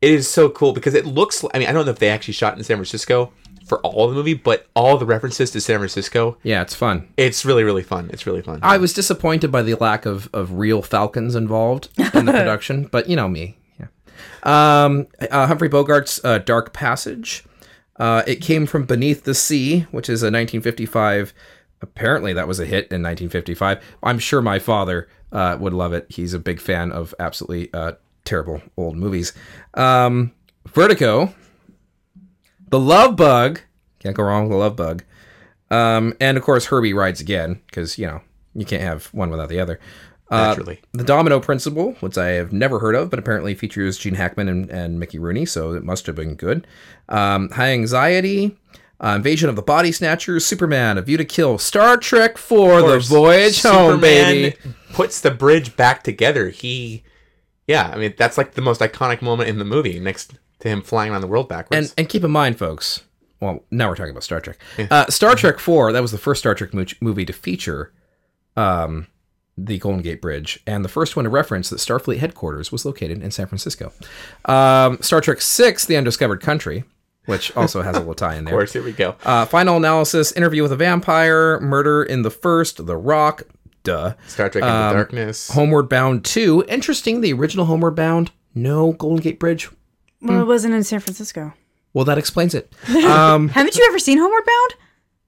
it 0.00 0.10
is 0.10 0.28
so 0.28 0.48
cool 0.50 0.72
because 0.72 0.94
it 0.94 1.06
looks. 1.06 1.44
I 1.54 1.58
mean, 1.58 1.68
I 1.68 1.72
don't 1.72 1.84
know 1.86 1.92
if 1.92 1.98
they 1.98 2.08
actually 2.08 2.34
shot 2.34 2.56
in 2.58 2.64
San 2.64 2.76
Francisco 2.76 3.32
for 3.66 3.78
all 3.80 4.08
the 4.08 4.14
movie, 4.14 4.34
but 4.34 4.66
all 4.74 4.98
the 4.98 5.06
references 5.06 5.50
to 5.52 5.60
San 5.60 5.78
Francisco, 5.78 6.36
Yeah, 6.42 6.62
it's 6.62 6.74
fun. 6.74 7.08
it's 7.16 7.44
really 7.44 7.62
really 7.62 7.84
fun. 7.84 8.10
It's 8.12 8.26
really 8.26 8.42
fun. 8.42 8.58
I 8.62 8.76
was 8.78 8.92
disappointed 8.92 9.52
by 9.52 9.62
the 9.62 9.74
lack 9.76 10.04
of, 10.04 10.28
of 10.34 10.54
real 10.54 10.82
falcons 10.82 11.34
involved 11.36 11.88
in 12.14 12.26
the 12.26 12.32
production, 12.42 12.88
but 12.90 13.08
you 13.08 13.14
know 13.16 13.28
me. 13.28 13.56
Yeah. 13.78 13.86
Um, 14.42 15.06
uh, 15.30 15.46
Humphrey 15.46 15.68
Bogart's 15.68 16.20
uh, 16.24 16.38
Dark 16.38 16.72
Passage. 16.72 17.44
Uh, 17.96 18.22
it 18.26 18.36
came 18.36 18.66
from 18.66 18.84
Beneath 18.84 19.22
the 19.24 19.34
Sea, 19.34 19.80
which 19.92 20.08
is 20.08 20.22
a 20.22 20.26
1955. 20.26 21.32
Apparently, 21.80 22.32
that 22.32 22.48
was 22.48 22.58
a 22.58 22.64
hit 22.64 22.88
in 22.90 23.02
1955. 23.02 23.78
I'm 24.02 24.18
sure 24.18 24.42
my 24.42 24.58
father 24.58 25.08
uh, 25.32 25.56
would 25.58 25.72
love 25.72 25.92
it. 25.92 26.06
He's 26.08 26.34
a 26.34 26.38
big 26.38 26.60
fan 26.60 26.92
of 26.92 27.14
absolutely 27.18 27.72
uh, 27.72 27.92
terrible 28.24 28.62
old 28.76 28.96
movies. 28.96 29.32
Um, 29.74 30.32
Vertigo. 30.68 31.34
The 32.68 32.80
Love 32.80 33.16
Bug. 33.16 33.60
Can't 33.98 34.16
go 34.16 34.22
wrong 34.22 34.44
with 34.44 34.52
the 34.52 34.56
Love 34.56 34.76
Bug. 34.76 35.04
Um, 35.70 36.14
and 36.20 36.36
of 36.36 36.44
course, 36.44 36.66
Herbie 36.66 36.94
rides 36.94 37.20
again 37.20 37.60
because 37.66 37.98
you 37.98 38.06
know 38.06 38.20
you 38.54 38.64
can't 38.64 38.82
have 38.82 39.06
one 39.06 39.30
without 39.30 39.48
the 39.48 39.60
other. 39.60 39.80
Uh, 40.30 40.48
Naturally. 40.48 40.80
the 40.92 41.04
Domino 41.04 41.40
Principle, 41.40 41.92
which 42.00 42.16
I 42.16 42.28
have 42.28 42.54
never 42.54 42.78
heard 42.78 42.94
of, 42.94 43.10
but 43.10 43.18
apparently 43.18 43.54
features 43.54 43.98
Gene 43.98 44.14
Hackman 44.14 44.48
and, 44.48 44.70
and 44.70 44.98
Mickey 44.98 45.18
Rooney, 45.18 45.44
so 45.44 45.74
it 45.74 45.84
must 45.84 46.06
have 46.06 46.16
been 46.16 46.36
good. 46.36 46.66
Um, 47.10 47.50
High 47.50 47.72
Anxiety, 47.72 48.56
uh, 49.02 49.14
Invasion 49.16 49.48
of 49.48 49.56
the 49.56 49.62
Body 49.62 49.90
Snatchers, 49.92 50.46
Superman, 50.46 50.96
A 50.98 51.02
View 51.02 51.16
to 51.16 51.24
Kill, 51.24 51.58
Star 51.58 51.96
Trek 51.96 52.38
Four 52.38 52.82
The 52.82 52.98
Voyage 53.00 53.62
Home, 53.62 54.00
baby. 54.00 54.56
puts 54.92 55.20
the 55.20 55.30
bridge 55.30 55.76
back 55.76 56.02
together. 56.04 56.50
He, 56.50 57.02
yeah, 57.66 57.90
I 57.92 57.98
mean 57.98 58.14
that's 58.16 58.38
like 58.38 58.54
the 58.54 58.62
most 58.62 58.80
iconic 58.80 59.22
moment 59.22 59.48
in 59.48 59.58
the 59.58 59.64
movie, 59.64 59.98
next 59.98 60.34
to 60.60 60.68
him 60.68 60.82
flying 60.82 61.10
around 61.10 61.22
the 61.22 61.26
world 61.26 61.48
backwards. 61.48 61.90
And 61.90 61.94
and 61.98 62.08
keep 62.08 62.22
in 62.24 62.30
mind, 62.30 62.58
folks. 62.58 63.02
Well, 63.40 63.64
now 63.72 63.88
we're 63.88 63.96
talking 63.96 64.12
about 64.12 64.22
Star 64.22 64.40
Trek. 64.40 64.58
Uh, 64.90 65.06
Star 65.08 65.34
Trek 65.34 65.58
Four. 65.58 65.92
That 65.92 66.00
was 66.02 66.12
the 66.12 66.18
first 66.18 66.38
Star 66.38 66.54
Trek 66.54 66.72
mo- 66.72 66.84
movie 67.00 67.24
to 67.24 67.32
feature 67.32 67.92
um, 68.56 69.08
the 69.58 69.78
Golden 69.78 70.00
Gate 70.02 70.22
Bridge, 70.22 70.60
and 70.64 70.84
the 70.84 70.88
first 70.88 71.16
one 71.16 71.24
to 71.24 71.28
reference 71.30 71.68
that 71.70 71.78
Starfleet 71.80 72.18
headquarters 72.18 72.70
was 72.70 72.84
located 72.84 73.20
in 73.20 73.32
San 73.32 73.46
Francisco. 73.48 73.92
Um, 74.44 74.98
Star 75.02 75.20
Trek 75.20 75.40
Six: 75.40 75.84
The 75.84 75.96
Undiscovered 75.96 76.40
Country, 76.40 76.84
which 77.26 77.56
also 77.56 77.82
has 77.82 77.96
a 77.96 78.00
little 78.00 78.14
tie 78.14 78.36
in 78.36 78.44
there. 78.44 78.54
of 78.54 78.58
there. 78.58 78.60
course, 78.60 78.72
here 78.72 78.82
we 78.82 78.92
go. 78.92 79.16
Uh, 79.24 79.46
final 79.46 79.76
analysis: 79.76 80.32
Interview 80.32 80.62
with 80.62 80.72
a 80.72 80.76
Vampire, 80.76 81.60
Murder 81.60 82.02
in 82.02 82.22
the 82.22 82.30
First, 82.30 82.86
The 82.86 82.96
Rock. 82.96 83.44
Duh. 83.82 84.14
Star 84.26 84.48
Trek 84.48 84.62
Into 84.62 84.74
um, 84.74 84.94
Darkness. 84.94 85.50
Homeward 85.50 85.88
Bound 85.88 86.24
2. 86.24 86.64
Interesting, 86.68 87.20
the 87.20 87.32
original 87.32 87.66
Homeward 87.66 87.96
Bound, 87.96 88.30
no 88.54 88.92
Golden 88.92 89.22
Gate 89.22 89.38
Bridge. 89.38 89.68
well 90.20 90.40
it 90.40 90.46
wasn't 90.46 90.74
in 90.74 90.84
san 90.84 91.00
francisco 91.00 91.52
Well, 91.92 92.04
that 92.04 92.18
explains 92.18 92.54
it. 92.54 92.72
Um, 92.88 93.48
haven't 93.48 93.76
you 93.76 93.84
ever 93.88 93.98
seen 93.98 94.18
homeward 94.18 94.44
bound 94.44 94.74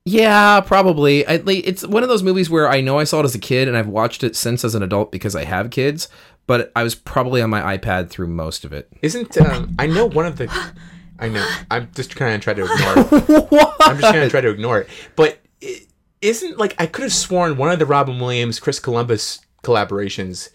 Yeah, 0.05 0.61
probably. 0.61 1.27
I, 1.27 1.37
like, 1.37 1.67
it's 1.67 1.87
one 1.87 2.03
of 2.03 2.09
those 2.09 2.23
movies 2.23 2.49
where 2.49 2.69
I 2.69 2.81
know 2.81 2.99
I 2.99 3.05
saw 3.05 3.21
it 3.21 3.25
as 3.25 3.35
a 3.35 3.41
kid 3.41 3.67
and 3.69 3.77
I've 3.77 3.89
watched 3.89 4.23
it 4.23 4.37
since 4.37 4.65
as 4.65 4.75
an 4.75 4.83
adult 4.83 5.11
because 5.11 5.35
I 5.35 5.45
have 5.45 5.71
kids, 5.71 6.09
but 6.47 6.71
I 6.77 6.83
was 6.83 6.95
probably 6.95 7.43
on 7.43 7.51
my 7.51 7.77
iPad 7.77 8.11
through 8.11 8.29
most 8.29 8.65
of 8.65 8.73
it. 8.73 8.89
Isn't 9.03 9.37
um, 9.41 9.75
I 9.79 9.87
know 9.87 10.07
one 10.07 10.27
of 10.27 10.37
the. 10.37 10.47
I 11.19 11.29
know. 11.29 11.47
I'm 11.71 11.91
just 11.95 12.11
trying 12.11 12.39
to 12.41 12.45
try 12.45 12.55
to 12.55 12.63
ignore 12.63 12.95
it. 12.97 13.75
I'm 13.81 13.99
just 14.01 14.13
going 14.13 14.25
to 14.27 14.31
try 14.31 14.41
to 14.41 14.51
ignore 14.51 14.81
it. 14.81 14.89
But 15.17 15.39
it 15.61 15.87
isn't 16.21 16.59
like 16.59 16.75
I 16.79 16.87
could 16.87 17.03
have 17.05 17.13
sworn 17.13 17.57
one 17.57 17.71
of 17.71 17.79
the 17.79 17.87
Robin 17.87 18.19
Williams, 18.19 18.59
Chris 18.61 18.79
Columbus 18.79 19.41
collaborations 19.63 20.51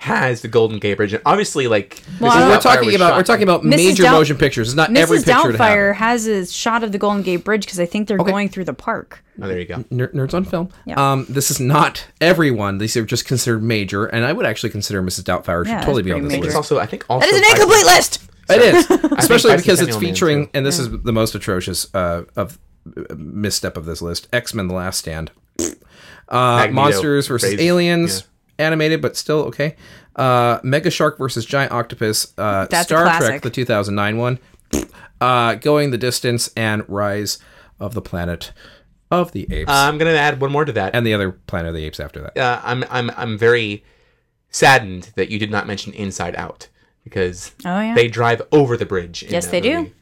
has 0.00 0.42
the 0.42 0.48
Golden 0.48 0.78
Gate 0.78 0.94
Bridge, 0.96 1.12
and 1.12 1.20
obviously, 1.26 1.66
like 1.66 2.00
Well, 2.20 2.30
we're 2.48 2.56
Doubtfire 2.56 2.62
talking 2.62 2.94
about 2.94 3.16
we're 3.16 3.24
talking 3.24 3.42
about 3.42 3.62
Mrs. 3.62 3.76
major 3.76 4.02
Doubt- 4.04 4.12
motion 4.12 4.36
pictures. 4.36 4.68
It's 4.68 4.76
not 4.76 4.96
every 4.96 5.18
mrs 5.18 5.24
picture 5.24 5.52
to 5.52 5.58
have. 5.58 5.58
doubtfire 5.58 5.94
has 5.96 6.26
a 6.28 6.46
shot 6.46 6.84
of 6.84 6.92
the 6.92 6.98
golden 6.98 7.22
gate 7.24 7.42
bridge 7.42 7.64
because 7.64 7.80
i 7.80 7.86
think 7.86 8.06
they're 8.06 8.16
going 8.16 8.48
through 8.48 8.64
the 8.66 8.74
park 8.74 9.24
Oh, 9.42 9.46
there 9.48 9.58
you 9.58 9.64
go. 9.66 9.84
Ner- 9.90 10.08
Nerds 10.08 10.34
on 10.34 10.44
film. 10.44 10.68
Yeah. 10.84 11.12
Um, 11.12 11.24
this 11.28 11.50
is 11.52 11.60
not 11.60 12.04
everyone. 12.20 12.78
These 12.78 12.96
are 12.96 13.04
just 13.04 13.24
considered 13.24 13.62
major, 13.62 14.06
and 14.06 14.24
I 14.24 14.32
would 14.32 14.44
actually 14.46 14.70
consider 14.70 15.00
Mrs. 15.00 15.22
Doubtfire 15.22 15.64
should 15.64 15.70
Yeah, 15.70 15.80
totally 15.82 16.02
be 16.02 16.10
on 16.10 16.22
this 16.24 16.30
I 16.30 16.32
think 16.32 16.44
list. 16.46 16.48
it's 16.48 16.56
also. 16.56 16.78
I 16.80 16.86
think 16.86 17.04
also. 17.08 17.24
that 17.24 17.32
is 17.32 17.38
an 17.40 17.44
Bicentennial- 17.44 17.52
incomplete 17.54 17.86
list 17.86 18.27
It 18.50 18.60
is, 18.62 18.90
especially 19.18 19.52
Bicentennial 19.52 19.56
because 19.58 19.80
it's 19.82 19.96
featuring, 19.96 20.50
and 20.54 20.64
this 20.64 20.78
is 20.78 20.90
the 20.90 21.12
most 21.12 21.34
atrocious 21.34 21.92
uh, 21.94 22.24
of 22.36 22.58
uh, 22.96 23.14
misstep 23.16 23.76
of 23.76 23.84
this 23.84 24.00
list: 24.02 24.28
X 24.32 24.54
Men: 24.54 24.68
The 24.68 24.74
Last 24.74 24.98
Stand, 24.98 25.30
uh, 26.28 26.68
Monsters 26.70 27.26
versus 27.26 27.50
crazy. 27.50 27.66
Aliens, 27.68 28.24
animated 28.58 29.00
but 29.02 29.16
still 29.16 29.40
okay. 29.44 29.76
Uh, 30.16 30.58
Mega 30.64 30.90
Shark 30.90 31.16
versus 31.18 31.44
Giant 31.46 31.70
Octopus, 31.72 32.34
uh, 32.38 32.66
That's 32.66 32.90
a 32.90 32.94
Star 32.96 33.20
Trek, 33.20 33.42
the 33.42 33.50
2009 33.50 34.16
one, 34.18 34.38
uh, 35.20 35.54
Going 35.54 35.90
the 35.92 35.98
Distance, 35.98 36.50
and 36.56 36.82
Rise 36.88 37.38
of 37.78 37.94
the 37.94 38.02
Planet 38.02 38.52
of 39.12 39.30
the 39.32 39.46
Apes, 39.52 39.70
Uh, 39.70 39.74
I'm 39.74 39.96
gonna 39.96 40.10
add 40.10 40.40
one 40.40 40.50
more 40.52 40.64
to 40.64 40.72
that. 40.72 40.94
and 40.94 41.06
the 41.06 41.14
other 41.14 41.30
Planet 41.32 41.68
of 41.68 41.74
the 41.74 41.84
Apes 41.84 42.00
after 42.00 42.20
that. 42.22 42.36
uh, 42.36 42.60
I'm 42.64 42.84
I'm 42.90 43.10
I'm 43.16 43.38
very 43.38 43.84
saddened 44.50 45.12
that 45.14 45.30
you 45.30 45.38
did 45.38 45.50
not 45.50 45.66
mention 45.66 45.92
Inside 45.92 46.34
Out 46.36 46.68
because 47.08 47.52
Oh, 47.64 47.80
yeah. 47.80 47.94
they 47.94 48.08
drive 48.08 48.42
over 48.52 48.76
the 48.76 48.86
bridge. 48.86 49.24
Yes, 49.28 49.46
that 49.46 49.50
they 49.52 49.60
do. 49.60 49.76
movie. 49.78 49.94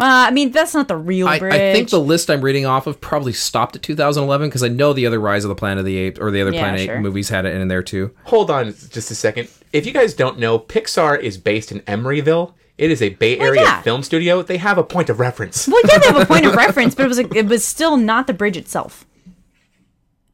uh, 0.00 0.26
i 0.28 0.30
mean 0.32 0.50
that's 0.50 0.74
not 0.74 0.88
the 0.88 0.96
real 0.96 1.28
I, 1.28 1.38
bridge 1.38 1.54
I 1.54 1.72
think 1.72 1.90
the 1.90 2.00
list 2.00 2.28
I'm 2.30 2.40
reading 2.42 2.66
off 2.66 2.86
of 2.88 3.00
probably 3.00 3.32
stopped 3.32 3.76
at 3.76 3.82
2011 3.82 4.48
because 4.48 4.62
I 4.64 4.68
know 4.68 4.92
the 4.92 5.06
other 5.06 5.20
Rise 5.20 5.44
of 5.44 5.48
the 5.50 5.54
Planet 5.54 5.78
of 5.80 5.84
the 5.84 5.96
Apes 5.98 6.18
or 6.18 6.30
the 6.32 6.40
other 6.40 6.52
Yeah, 6.52 6.60
Planet 6.62 6.80
sure. 6.80 6.96
Ape 6.96 7.02
movies 7.02 7.28
had 7.28 7.46
it 7.46 7.54
in 7.54 7.68
there 7.68 7.82
too. 7.82 8.12
Hold 8.24 8.50
on 8.50 8.66
just 8.90 9.10
a 9.10 9.14
second. 9.14 9.48
If 9.72 9.86
you 9.86 9.92
guys 9.92 10.14
don't 10.14 10.38
know, 10.38 10.58
Pixar 10.58 11.20
is 11.20 11.38
based 11.38 11.70
in 11.72 11.80
Emeryville. 11.82 12.54
It 12.76 12.90
is 12.90 13.00
a 13.02 13.10
Bay 13.10 13.38
Area 13.38 13.62
yeah. 13.62 13.82
film 13.82 14.02
studio. 14.02 14.42
They 14.42 14.56
have 14.56 14.78
a 14.78 14.82
point 14.82 15.08
of 15.08 15.20
reference. 15.20 15.68
Well, 15.68 15.80
yeah, 15.88 15.98
they 15.98 16.06
have 16.06 16.16
a 16.22 16.26
point 16.32 16.44
of 16.44 16.54
reference, 16.56 16.96
but 16.96 17.04
it 17.04 17.08
was 17.08 17.18
like, 17.18 17.34
it 17.36 17.46
was 17.46 17.64
still 17.64 17.96
not 17.96 18.26
the 18.26 18.34
bridge 18.34 18.56
itself. 18.56 19.06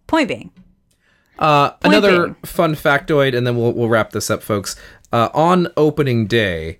Point 0.06 0.28
being, 0.28 0.50
Uh, 1.38 1.72
another 1.82 2.22
being. 2.28 2.34
fun 2.44 2.74
factoid, 2.74 3.36
and 3.36 3.46
then 3.46 3.56
we'll 3.58 3.72
we'll 3.72 3.88
wrap 3.90 4.10
this 4.12 4.30
up, 4.30 4.42
folks. 4.42 4.74
Uh, 5.12 5.28
on 5.34 5.68
opening 5.76 6.26
day, 6.26 6.78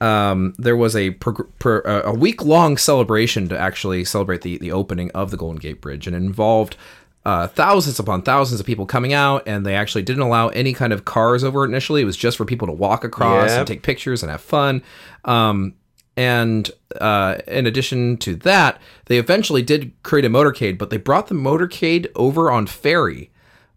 um, 0.00 0.54
there 0.58 0.76
was 0.76 0.94
a 0.96 1.10
per, 1.10 1.82
uh, 1.84 2.02
a 2.10 2.14
week 2.14 2.44
long 2.44 2.76
celebration 2.76 3.48
to 3.48 3.58
actually 3.58 4.04
celebrate 4.04 4.42
the 4.42 4.58
the 4.58 4.72
opening 4.72 5.10
of 5.12 5.30
the 5.30 5.36
Golden 5.36 5.58
Gate 5.58 5.80
Bridge, 5.80 6.06
and 6.06 6.14
it 6.16 6.20
involved. 6.20 6.76
Uh, 7.22 7.46
thousands 7.46 7.98
upon 7.98 8.22
thousands 8.22 8.60
of 8.60 8.66
people 8.66 8.86
coming 8.86 9.12
out, 9.12 9.42
and 9.46 9.66
they 9.66 9.74
actually 9.74 10.00
didn't 10.00 10.22
allow 10.22 10.48
any 10.48 10.72
kind 10.72 10.90
of 10.90 11.04
cars 11.04 11.44
over 11.44 11.66
initially. 11.66 12.00
It 12.00 12.06
was 12.06 12.16
just 12.16 12.38
for 12.38 12.46
people 12.46 12.66
to 12.66 12.72
walk 12.72 13.04
across 13.04 13.50
Yep. 13.50 13.58
and 13.58 13.68
take 13.68 13.82
pictures 13.82 14.22
and 14.22 14.30
have 14.30 14.40
fun. 14.40 14.82
Um, 15.26 15.74
and 16.16 16.70
uh, 16.98 17.36
in 17.46 17.66
addition 17.66 18.16
to 18.18 18.34
that, 18.36 18.80
they 19.04 19.18
eventually 19.18 19.60
did 19.60 19.92
create 20.02 20.24
a 20.24 20.30
motorcade, 20.30 20.78
but 20.78 20.88
they 20.88 20.96
brought 20.96 21.26
the 21.26 21.34
motorcade 21.34 22.06
over 22.16 22.50
on 22.50 22.66
ferry 22.66 23.30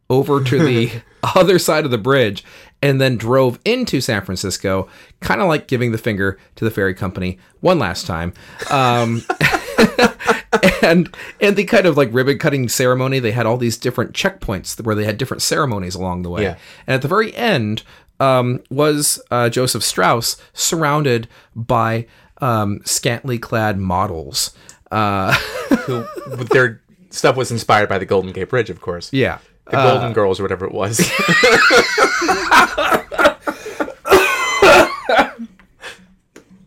over 0.09 0.41
to 0.41 0.59
the 0.63 0.91
other 1.35 1.59
side 1.59 1.83
of 1.83 1.91
the 1.91 1.97
bridge 1.97 2.45
and 2.83 2.99
then 2.99 3.15
drove 3.15 3.59
into 3.63 4.01
San 4.01 4.23
Francisco, 4.23 4.89
kind 5.21 5.39
of 5.39 5.47
like 5.47 5.67
giving 5.67 5.93
the 5.93 5.97
finger 5.97 6.37
to 6.57 6.65
the 6.65 6.69
ferry 6.69 6.93
company 6.93 7.39
one 7.61 7.79
last 7.79 8.05
time. 8.05 8.33
Um, 8.69 9.23
and 10.83 11.15
and 11.39 11.55
the 11.55 11.63
kind 11.63 11.85
of 11.85 11.95
like 11.95 12.09
ribbon 12.11 12.37
cutting 12.37 12.67
ceremony, 12.67 13.19
they 13.19 13.31
had 13.31 13.45
all 13.45 13.55
these 13.55 13.77
different 13.77 14.11
checkpoints 14.11 14.83
where 14.83 14.95
they 14.95 15.05
had 15.05 15.17
different 15.17 15.41
ceremonies 15.41 15.95
along 15.95 16.23
the 16.23 16.29
way. 16.29 16.43
Yeah. 16.43 16.57
And 16.85 16.95
at 16.95 17.01
the 17.01 17.07
very 17.07 17.33
end 17.35 17.83
um, 18.19 18.61
was 18.69 19.21
uh, 19.31 19.47
Joseph 19.47 19.83
Strauss 19.83 20.35
surrounded 20.51 21.29
by 21.55 22.05
um, 22.41 22.81
scantily 22.83 23.39
clad 23.39 23.77
models. 23.77 24.53
Uh, 24.91 25.33
Who 25.85 26.05
their 26.51 26.81
stuff 27.11 27.37
was 27.37 27.49
inspired 27.49 27.87
by 27.87 27.97
the 27.97 28.05
Golden 28.05 28.33
Gate 28.33 28.49
Bridge, 28.49 28.69
of 28.69 28.81
course. 28.81 29.11
yeah. 29.13 29.39
The 29.65 29.71
Golden 29.71 30.13
Girls 30.13 30.39
or 30.39 30.43
whatever 30.43 30.65
it 30.65 30.73
was. 30.73 30.99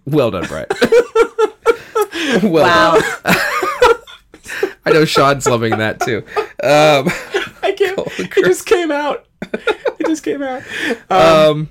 Well 0.06 0.30
done, 0.30 0.46
Brett. 0.46 0.72
well 2.42 2.62
wow. 2.62 2.98
done. 3.24 3.36
I 4.86 4.92
know 4.92 5.04
Sean's 5.04 5.46
loving 5.46 5.78
that 5.78 5.98
too. 6.00 6.18
Um, 6.62 7.10
I 7.62 7.74
can't. 7.76 7.98
It 8.18 8.44
just 8.44 8.66
came 8.66 8.92
out. 8.92 9.26
It 9.42 10.06
just 10.06 10.22
came 10.22 10.42
out. 10.42 10.62
um, 11.10 11.70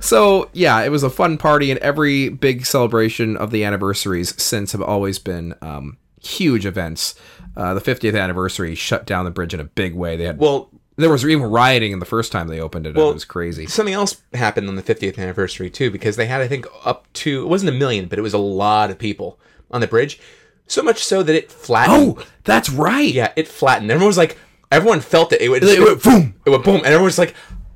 so 0.00 0.50
yeah, 0.52 0.82
it 0.82 0.90
was 0.90 1.02
a 1.02 1.08
fun 1.08 1.38
party, 1.38 1.70
and 1.70 1.80
every 1.80 2.28
big 2.28 2.66
celebration 2.66 3.38
of 3.38 3.52
the 3.52 3.64
anniversaries 3.64 4.40
since 4.40 4.72
have 4.72 4.82
always 4.82 5.18
been 5.18 5.54
um, 5.62 5.96
huge 6.22 6.64
events. 6.66 7.14
Uh, 7.56 7.74
the 7.74 7.80
50th 7.80 8.18
anniversary 8.18 8.74
shut 8.74 9.04
down 9.06 9.24
the 9.26 9.30
bridge 9.30 9.52
in 9.52 9.60
a 9.60 9.64
big 9.64 9.94
way. 9.94 10.16
They 10.16 10.24
had 10.24 10.38
Well, 10.38 10.70
there 10.96 11.10
was 11.10 11.24
even 11.26 11.42
rioting 11.50 11.92
in 11.92 11.98
the 11.98 12.06
first 12.06 12.32
time 12.32 12.48
they 12.48 12.60
opened 12.60 12.86
it. 12.86 12.94
Well, 12.94 13.10
it 13.10 13.14
was 13.14 13.24
crazy. 13.24 13.66
something 13.66 13.94
else 13.94 14.22
happened 14.34 14.68
on 14.68 14.76
the 14.76 14.82
50th 14.82 15.18
anniversary 15.18 15.68
too 15.70 15.90
because 15.90 16.16
they 16.16 16.26
had 16.26 16.40
I 16.40 16.48
think 16.48 16.66
up 16.84 17.10
to 17.14 17.42
it 17.42 17.48
wasn't 17.48 17.70
a 17.70 17.78
million 17.78 18.06
but 18.06 18.18
it 18.18 18.22
was 18.22 18.34
a 18.34 18.38
lot 18.38 18.90
of 18.90 18.98
people 18.98 19.38
on 19.70 19.80
the 19.80 19.86
bridge 19.86 20.18
so 20.66 20.82
much 20.82 21.02
so 21.04 21.22
that 21.22 21.34
it 21.34 21.50
flattened 21.50 22.18
Oh, 22.18 22.24
that's 22.44 22.70
right. 22.70 23.12
yeah 23.12 23.32
it 23.36 23.48
flattened 23.48 23.90
everyone 23.90 24.06
was 24.08 24.18
like 24.18 24.38
everyone 24.70 25.00
felt 25.00 25.32
it 25.32 25.40
it 25.42 25.48
went, 25.50 25.64
It 25.64 25.80
went 25.80 26.02
boom. 26.02 26.34
it 26.46 26.50
went 26.50 26.64
boom 26.64 26.76
and 26.76 26.86
everyone 26.86 27.04
was 27.06 27.18
like 27.18 27.34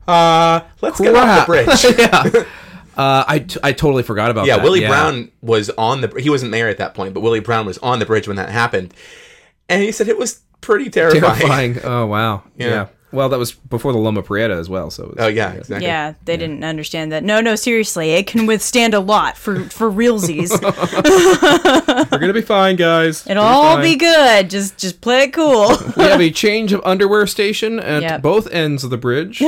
uh 0.09 0.61
let's 0.83 1.01
get 1.01 1.15
off 1.15 1.47
the 1.47 1.53
Crap. 1.53 1.67
bridge 2.33 2.47
Uh, 2.97 3.25
I, 3.29 3.39
t- 3.41 3.61
I 3.63 3.73
totally 3.73 4.03
forgot 4.03 4.31
about 4.31 4.47
yeah 4.47 4.57
that. 4.57 4.65
Willie 4.65 4.87
Brown 4.87 5.31
was 5.43 5.71
on 5.71 6.01
the 6.01 6.09
he 6.19 6.31
wasn't 6.31 6.53
there 6.53 6.69
at 6.69 6.79
that 6.79 6.95
point 6.95 7.13
but 7.15 7.21
Willie 7.21 7.41
Brown 7.41 7.67
was 7.67 7.79
on 7.79 7.99
the 7.99 8.07
bridge 8.07 8.27
when 8.27 8.37
that 8.39 8.49
happened 8.49 8.95
and 9.69 9.83
he 9.83 9.93
said 9.93 10.09
it 10.09 10.17
was 10.19 10.41
pretty 10.63 10.89
terrifying, 10.91 11.75
Terrifying. 11.75 11.79
Oh 11.85 12.07
wow. 12.07 12.43
Yeah. 12.57 12.87
Well, 13.13 13.29
that 13.29 13.39
was 13.39 13.53
before 13.53 13.93
the 13.93 13.99
Loma 13.99 14.21
Prieta 14.23 14.55
as 14.55 14.69
well. 14.69 14.91
So 14.91 15.05
it 15.05 15.09
was, 15.11 15.17
oh 15.21 15.27
yeah 15.29 15.53
exactly 15.53 15.87
Yeah, 15.87 16.15
they 16.25 16.37
didn't 16.37 16.65
understand 16.65 17.13
that. 17.13 17.23
No, 17.23 17.41
no, 17.41 17.55
seriously, 17.55 18.11
it 18.11 18.27
can 18.27 18.47
withstand 18.47 18.95
a 18.95 19.01
lot 19.01 19.37
for 19.39 19.61
for 19.71 19.91
realsies. 19.91 20.51
we're 22.11 22.19
gonna 22.19 22.33
be 22.33 22.43
fine, 22.43 22.77
guys. 22.77 23.27
It'll 23.27 23.43
We're 23.45 23.49
all 23.49 23.75
fine. 23.77 23.83
be 23.85 23.97
good. 23.97 24.51
Just 24.51 24.77
just 24.77 25.01
play 25.01 25.23
it 25.25 25.33
cool. 25.33 25.69
We 25.97 26.03
have 26.05 26.21
a 26.21 26.31
change 26.31 26.73
of 26.73 26.81
underwear 26.85 27.27
station 27.27 27.79
at 27.79 28.03
Yep. 28.03 28.23
both 28.23 28.51
ends 28.51 28.83
of 28.85 28.91
the 28.91 28.99
bridge. 28.99 29.41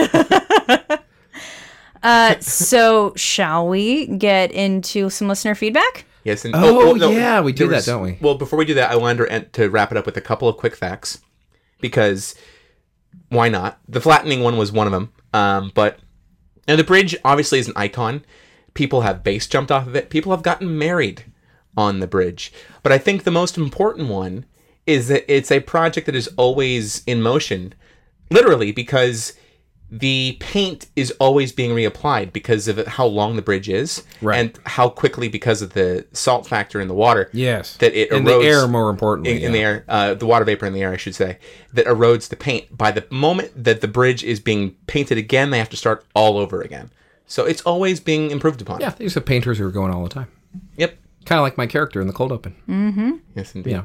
Uh, 2.03 2.39
so 2.41 3.13
shall 3.17 3.69
we 3.69 4.07
get 4.07 4.51
into 4.53 5.11
some 5.11 5.29
listener 5.29 5.55
feedback? 5.55 6.05
Yes. 6.25 6.45
And, 6.45 6.55
Oh, 6.57 6.95
yeah, 6.95 7.41
we 7.41 7.53
do 7.53 7.69
there 7.69 7.81
that, 7.81 7.87
don't 7.87 8.03
we? 8.03 8.19
Well, 8.21 8.35
before 8.35 8.59
we 8.59 8.65
do 8.65 8.75
that, 8.75 8.91
I 8.91 8.97
wanted 8.97 9.29
to, 9.29 9.41
to 9.63 9.71
wrap 9.71 9.91
it 9.91 9.97
up 9.97 10.07
with 10.07 10.17
a 10.17 10.21
couple 10.21 10.49
of 10.49 10.57
quick 10.57 10.77
facts 10.77 11.21
because 11.81 12.35
why 13.29 13.49
not? 13.49 13.79
The 13.89 14.01
flattening 14.01 14.43
one 14.43 14.57
was 14.57 14.73
one 14.73 14.87
of 14.87 14.93
them. 14.93 15.13
Um, 15.33 15.73
but 15.75 15.99
and 16.67 16.79
the 16.79 16.85
bridge 16.85 17.17
obviously 17.25 17.59
is 17.59 17.69
an 17.69 17.75
icon. 17.77 18.25
People 18.75 19.03
have 19.03 19.25
base 19.25 19.47
jumped 19.47 19.73
off 19.73 19.87
of 19.87 19.97
it. 19.97 20.11
People 20.11 20.33
have 20.33 20.43
gotten 20.43 20.79
married 20.79 21.25
on 21.77 22.01
the 22.01 22.07
bridge. 22.07 22.53
But 22.83 22.93
I 22.93 22.99
think 22.99 23.25
the 23.25 23.31
most 23.31 23.57
important 23.57 24.09
one 24.09 24.45
is 24.87 25.09
that 25.09 25.31
it's 25.33 25.51
a 25.51 25.61
project 25.61 26.07
that 26.07 26.15
is 26.15 26.29
always 26.37 27.03
in 27.07 27.23
motion, 27.23 27.75
literally 28.31 28.73
because 28.73 29.33
the 29.91 30.37
paint 30.41 30.87
is 30.97 31.11
always 31.13 31.51
being 31.51 31.71
reapplied 31.71 32.31
because 32.33 32.69
of 32.69 32.87
how 32.87 33.07
long 33.07 33.37
the 33.37 33.43
bridge 33.43 33.69
is 33.71 34.03
Right. 34.21 34.39
and 34.39 34.59
how 34.67 34.91
quickly 34.91 35.29
because 35.29 35.63
of 35.63 35.73
the 35.73 36.05
salt 36.13 36.47
factor 36.47 36.79
in 36.81 36.89
the 36.89 36.95
water 36.95 37.31
Yes. 37.33 37.77
that 37.79 37.95
it 37.95 38.13
in 38.13 38.25
erodes 38.25 38.41
the 38.43 38.47
air, 38.47 38.69
more 38.69 38.91
importantly. 38.91 39.39
in, 39.39 39.45
in 39.47 39.53
the 39.53 39.61
air 39.61 39.85
uh, 39.89 40.13
the 40.15 40.27
water 40.27 40.45
vapor 40.45 40.67
in 40.67 40.75
the 40.75 40.83
air 40.83 40.93
i 40.93 40.99
should 40.99 41.15
say 41.15 41.39
that 41.73 41.87
erodes 41.87 42.29
the 42.29 42.37
paint 42.37 42.77
by 42.77 42.91
the 42.91 43.07
moment 43.11 43.51
that 43.57 43.81
the 43.81 43.89
bridge 43.89 44.23
is 44.23 44.41
being 44.41 44.77
painted 44.87 45.17
again 45.17 45.49
they 45.51 45.59
have 45.59 45.71
to 45.71 45.77
start 45.77 46.05
all 46.15 46.37
over 46.37 46.61
again 46.61 46.91
so 47.27 47.47
it's 47.47 47.63
always 47.63 47.99
being 47.99 48.31
improved 48.31 48.61
upon 48.61 48.81
yeah, 48.81 48.91
these 48.91 49.17
are 49.17 49.21
painters 49.23 49.57
who 49.59 49.67
are 49.67 49.71
going 49.71 49.93
all 49.93 50.03
the 50.03 50.09
time. 50.11 50.29
yep 50.77 50.97
Kind 51.25 51.39
of 51.39 51.43
like 51.43 51.59
my 51.59 51.67
character 51.67 52.01
in 52.01 52.07
the 52.07 52.13
cold 52.15 52.33
open. 52.33 52.55
Mm-hmm. 52.69 53.11
Yes 53.35 53.55
indeed 53.55 53.71
Yeah. 53.73 53.85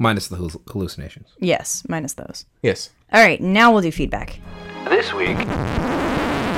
Minus 0.00 0.28
the 0.28 0.36
halluc- 0.36 0.68
hallucinations. 0.70 1.28
Yes, 1.40 1.82
minus 1.88 2.12
those. 2.14 2.44
yes 2.62 2.90
All 3.12 3.20
right, 3.22 3.40
now 3.40 3.72
we'll 3.72 3.82
do 3.82 3.90
feedback. 3.92 4.38
This 4.84 5.12
week, 5.12 5.36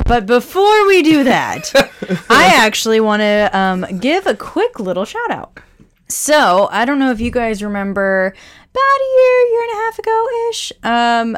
But 0.05 0.25
before 0.25 0.87
we 0.87 1.03
do 1.03 1.23
that, 1.25 1.71
I 2.29 2.53
actually 2.55 2.99
want 2.99 3.21
to 3.21 3.49
um, 3.53 3.85
give 3.99 4.25
a 4.25 4.35
quick 4.35 4.79
little 4.79 5.05
shout 5.05 5.31
out. 5.31 5.59
So 6.07 6.67
I 6.71 6.85
don't 6.85 6.97
know 6.99 7.11
if 7.11 7.19
you 7.19 7.29
guys 7.31 7.61
remember 7.61 8.27
about 8.27 8.99
a 8.99 9.09
year, 9.17 9.41
year 9.51 9.63
and 9.63 9.71
a 9.71 9.75
half 9.83 9.99
ago 9.99 10.25
ish. 10.49 10.71
Um, 10.83 11.37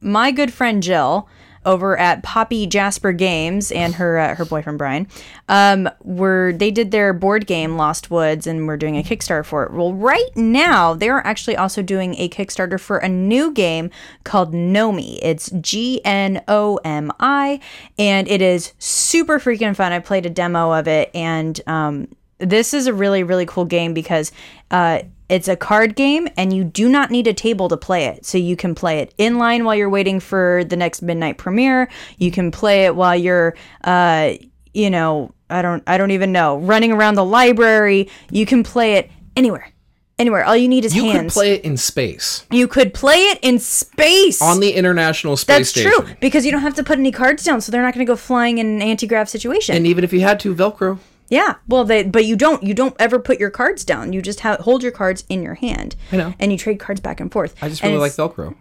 my 0.00 0.30
good 0.32 0.52
friend 0.52 0.82
Jill 0.82 1.28
over 1.66 1.98
at 1.98 2.22
Poppy 2.22 2.66
Jasper 2.66 3.12
Games 3.12 3.70
and 3.70 3.96
her 3.96 4.18
uh, 4.18 4.34
her 4.36 4.46
boyfriend 4.46 4.78
Brian 4.78 5.06
um, 5.48 5.88
were 6.02 6.54
they 6.54 6.70
did 6.70 6.92
their 6.92 7.12
board 7.12 7.46
game 7.46 7.76
Lost 7.76 8.10
Woods 8.10 8.46
and 8.46 8.66
we're 8.66 8.78
doing 8.78 8.96
a 8.96 9.02
Kickstarter 9.02 9.44
for 9.44 9.64
it. 9.64 9.72
Well, 9.72 9.92
right 9.92 10.34
now 10.34 10.94
they 10.94 11.10
are 11.10 11.26
actually 11.26 11.56
also 11.56 11.82
doing 11.82 12.14
a 12.14 12.28
Kickstarter 12.28 12.80
for 12.80 12.98
a 12.98 13.08
new 13.08 13.52
game 13.52 13.90
called 14.24 14.54
Gnomi. 14.54 15.18
It's 15.20 15.50
G 15.60 16.00
N 16.04 16.42
O 16.48 16.76
M 16.84 17.10
I, 17.20 17.60
and 17.98 18.28
it 18.28 18.40
is 18.40 18.72
super 18.78 19.38
freaking 19.38 19.76
fun. 19.76 19.92
I 19.92 19.98
played 19.98 20.24
a 20.24 20.30
demo 20.30 20.72
of 20.72 20.88
it, 20.88 21.10
and 21.14 21.60
um, 21.66 22.08
this 22.38 22.72
is 22.72 22.86
a 22.86 22.94
really 22.94 23.22
really 23.24 23.46
cool 23.46 23.64
game 23.64 23.92
because 23.92 24.30
uh, 24.70 25.00
it's 25.28 25.48
a 25.48 25.56
card 25.56 25.96
game 25.96 26.28
and 26.36 26.52
you 26.52 26.64
do 26.64 26.88
not 26.88 27.10
need 27.10 27.26
a 27.26 27.34
table 27.34 27.68
to 27.68 27.76
play 27.76 28.06
it. 28.06 28.24
So 28.24 28.38
you 28.38 28.56
can 28.56 28.74
play 28.74 29.00
it 29.00 29.14
in 29.18 29.38
line 29.38 29.64
while 29.64 29.74
you're 29.74 29.90
waiting 29.90 30.20
for 30.20 30.64
the 30.64 30.76
next 30.76 31.02
midnight 31.02 31.38
premiere. 31.38 31.88
You 32.18 32.30
can 32.30 32.50
play 32.50 32.84
it 32.84 32.94
while 32.94 33.16
you're 33.16 33.56
uh, 33.84 34.34
you 34.74 34.90
know 34.90 35.32
i 35.48 35.62
don't 35.62 35.82
i 35.86 35.96
don't 35.96 36.10
even 36.10 36.32
know 36.32 36.58
running 36.58 36.92
around 36.92 37.14
the 37.14 37.24
library. 37.24 38.08
You 38.30 38.46
can 38.46 38.62
play 38.62 38.94
it 38.94 39.10
anywhere 39.36 39.72
anywhere. 40.18 40.44
All 40.44 40.56
you 40.56 40.68
need 40.68 40.84
is 40.84 40.94
You 40.94 41.04
hands. 41.04 41.14
You 41.14 41.22
could 41.22 41.32
play 41.32 41.52
it 41.54 41.64
in 41.64 41.76
space. 41.76 42.46
You 42.50 42.68
could 42.68 42.94
play 42.94 43.18
it 43.26 43.38
in 43.42 43.58
space. 43.58 44.40
On 44.40 44.60
the 44.60 44.72
International 44.72 45.36
Space 45.36 45.56
that's 45.56 45.68
Station. 45.70 45.90
That's 45.90 46.06
true 46.06 46.16
because 46.20 46.44
you 46.46 46.52
don't 46.52 46.62
have 46.62 46.74
to 46.74 46.84
put 46.84 46.98
any 46.98 47.12
cards 47.12 47.44
down 47.44 47.60
so 47.60 47.70
they're 47.72 47.82
not 47.82 47.94
going 47.94 48.06
to 48.06 48.10
go 48.10 48.16
flying 48.16 48.58
in 48.58 48.66
an 48.66 48.82
anti-grav 48.82 49.28
situation. 49.28 49.76
And 49.76 49.86
even 49.86 50.04
if 50.04 50.12
you 50.12 50.20
had 50.20 50.40
to, 50.40 50.54
Velcro. 50.54 50.98
Yeah, 51.28 51.56
well, 51.66 51.84
they 51.84 52.04
but 52.04 52.24
you 52.24 52.36
don't 52.36 52.62
you 52.62 52.74
don't 52.74 52.94
ever 52.98 53.18
put 53.18 53.40
your 53.40 53.50
cards 53.50 53.84
down. 53.84 54.12
You 54.12 54.22
just 54.22 54.40
have 54.40 54.60
hold 54.60 54.82
your 54.82 54.92
cards 54.92 55.24
in 55.28 55.42
your 55.42 55.54
hand. 55.54 55.96
I 56.12 56.16
know. 56.16 56.34
and 56.38 56.52
you 56.52 56.58
trade 56.58 56.78
cards 56.78 57.00
back 57.00 57.20
and 57.20 57.30
forth. 57.30 57.54
I 57.62 57.68
just 57.68 57.82
really 57.82 57.96
like 57.96 58.12
Velcro. 58.12 58.54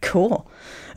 cool. 0.00 0.50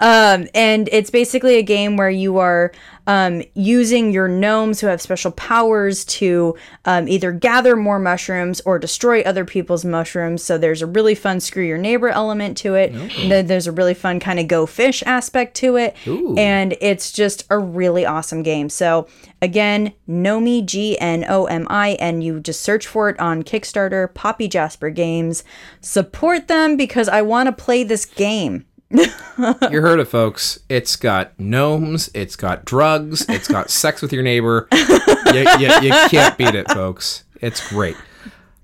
um, 0.00 0.46
and 0.54 0.88
it's 0.92 1.10
basically 1.10 1.56
a 1.56 1.62
game 1.62 1.96
where 1.96 2.10
you 2.10 2.38
are 2.38 2.72
um, 3.06 3.42
using 3.54 4.10
your 4.12 4.28
gnomes 4.28 4.80
who 4.80 4.86
have 4.88 5.00
special 5.00 5.30
powers 5.30 6.04
to 6.06 6.56
um, 6.84 7.08
either 7.08 7.32
gather 7.32 7.76
more 7.76 7.98
mushrooms 7.98 8.60
or 8.62 8.78
destroy 8.78 9.22
other 9.22 9.44
people's 9.44 9.84
mushrooms. 9.84 10.42
So 10.42 10.58
there's 10.58 10.82
a 10.82 10.86
really 10.86 11.14
fun 11.14 11.40
screw 11.40 11.62
your 11.64 11.78
neighbor 11.78 12.08
element 12.08 12.56
to 12.58 12.74
it. 12.74 12.92
Th- 12.92 13.46
There's 13.46 13.66
a 13.66 13.72
really 13.72 13.94
fun 13.94 14.18
kind 14.20 14.40
of 14.40 14.48
go 14.48 14.66
fish 14.66 15.02
aspect 15.06 15.54
to 15.58 15.76
it. 15.76 15.96
And 16.38 16.76
it's 16.80 17.12
just 17.12 17.44
a 17.50 17.58
really 17.58 18.04
awesome 18.04 18.42
game. 18.42 18.68
So 18.68 19.06
again, 19.40 19.92
Gnomi, 20.08 20.64
G 20.64 20.98
N 20.98 21.24
O 21.28 21.44
M 21.46 21.66
I, 21.70 21.90
and 22.00 22.24
you 22.24 22.40
just 22.40 22.60
search 22.60 22.86
for 22.86 23.08
it 23.08 23.18
on 23.20 23.42
Kickstarter, 23.44 24.12
Poppy 24.12 24.48
Jasper 24.48 24.90
Games. 24.90 25.44
Support 25.80 26.48
them 26.48 26.76
because 26.76 27.08
I 27.08 27.22
want 27.22 27.46
to 27.46 27.52
play 27.52 27.84
this 27.84 28.04
game. 28.04 28.66
You 29.70 29.82
heard 29.82 30.00
it, 30.00 30.06
folks. 30.06 30.60
It's 30.68 30.96
got 30.96 31.38
gnomes. 31.38 32.08
It's 32.14 32.36
got 32.36 32.64
drugs. 32.64 33.28
It's 33.28 33.48
got 33.48 33.68
sex 33.70 34.00
with 34.00 34.12
your 34.12 34.22
neighbor. 34.22 34.66
You, 34.72 35.44
you, 35.58 35.68
you 35.82 35.92
can't 36.08 36.38
beat 36.38 36.54
it, 36.54 36.70
folks. 36.70 37.24
It's 37.42 37.68
great. 37.68 37.96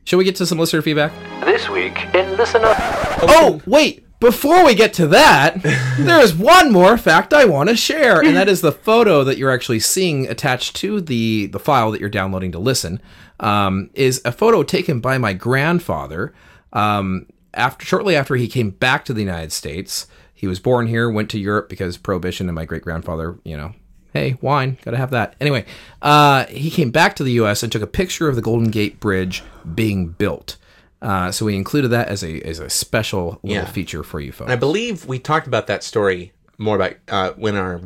Shall 0.05 0.19
we 0.19 0.25
get 0.25 0.37
to 0.37 0.47
some 0.47 0.59
listener 0.59 0.81
feedback? 0.81 1.13
This 1.45 1.69
week 1.69 2.15
in 2.15 2.37
Listen 2.39 2.63
Up. 2.65 2.77
Oh, 3.23 3.61
wait. 3.67 4.07
Before 4.19 4.65
we 4.65 4.75
get 4.75 4.95
to 4.95 5.09
that, 5.09 5.61
there 5.99 6.21
is 6.21 6.35
one 6.35 6.73
more 6.73 6.97
fact 6.97 7.35
I 7.35 7.45
want 7.45 7.69
to 7.69 7.77
share, 7.77 8.23
and 8.23 8.37
that 8.37 8.49
is 8.49 8.61
the 8.61 8.71
photo 8.71 9.25
that 9.25 9.37
you're 9.37 9.51
actually 9.51 9.81
seeing 9.81 10.29
attached 10.29 10.77
to 10.77 11.01
the, 11.01 11.47
the 11.47 11.59
file 11.59 11.91
that 11.91 12.01
you're 12.01 12.09
downloading 12.09 12.53
to 12.53 12.61
listen. 12.61 13.03
Um, 13.41 13.91
is 13.95 14.23
a 14.25 14.31
photo 14.31 14.63
taken 14.63 15.01
by 15.01 15.19
my 15.19 15.33
grandfather 15.33 16.33
um, 16.73 17.27
after 17.55 17.85
shortly 17.85 18.17
after 18.17 18.35
he 18.37 18.49
came 18.49 18.71
back 18.71 19.05
to 19.07 19.13
the 19.13 19.23
United 19.23 19.53
States. 19.53 20.07
He 20.35 20.47
was 20.49 20.59
born 20.59 20.89
here, 20.89 21.09
went 21.09 21.31
to 21.31 21.39
Europe 21.39 21.69
because 21.69 21.97
prohibition, 21.97 22.49
and 22.49 22.57
my 22.57 22.65
great 22.65 22.83
grandfather, 22.83 23.39
you 23.45 23.57
know, 23.57 23.75
hey, 24.13 24.37
wine, 24.41 24.77
gotta 24.85 24.97
have 24.97 25.11
that. 25.13 25.37
Anyway, 25.41 25.65
uh, 26.03 26.47
he 26.47 26.69
came 26.69 26.91
back 26.91 27.15
to 27.17 27.23
the 27.25 27.33
U.S. 27.33 27.63
and 27.63 27.71
took 27.71 27.81
a 27.83 27.87
picture 27.87 28.29
of 28.29 28.35
the 28.35 28.43
Golden 28.43 28.69
Gate 28.71 28.99
Bridge 28.99 29.45
being 29.75 30.09
built. 30.09 30.57
Uh, 31.01 31.31
so 31.31 31.47
we 31.47 31.55
included 31.55 31.89
that 31.89 32.09
as 32.09 32.23
a 32.25 32.41
as 32.43 32.59
a 32.59 32.69
special 32.71 33.39
little 33.43 33.63
Yeah. 33.63 33.65
feature 33.67 34.03
for 34.03 34.19
you 34.21 34.33
folks. 34.33 34.51
I 34.51 34.57
believe 34.57 35.07
we 35.07 35.19
talked 35.21 35.47
about 35.47 35.67
that 35.69 35.85
story 35.85 36.33
more 36.59 36.75
about 36.77 36.95
uh, 37.09 37.33
when 37.37 37.57
our 37.57 37.81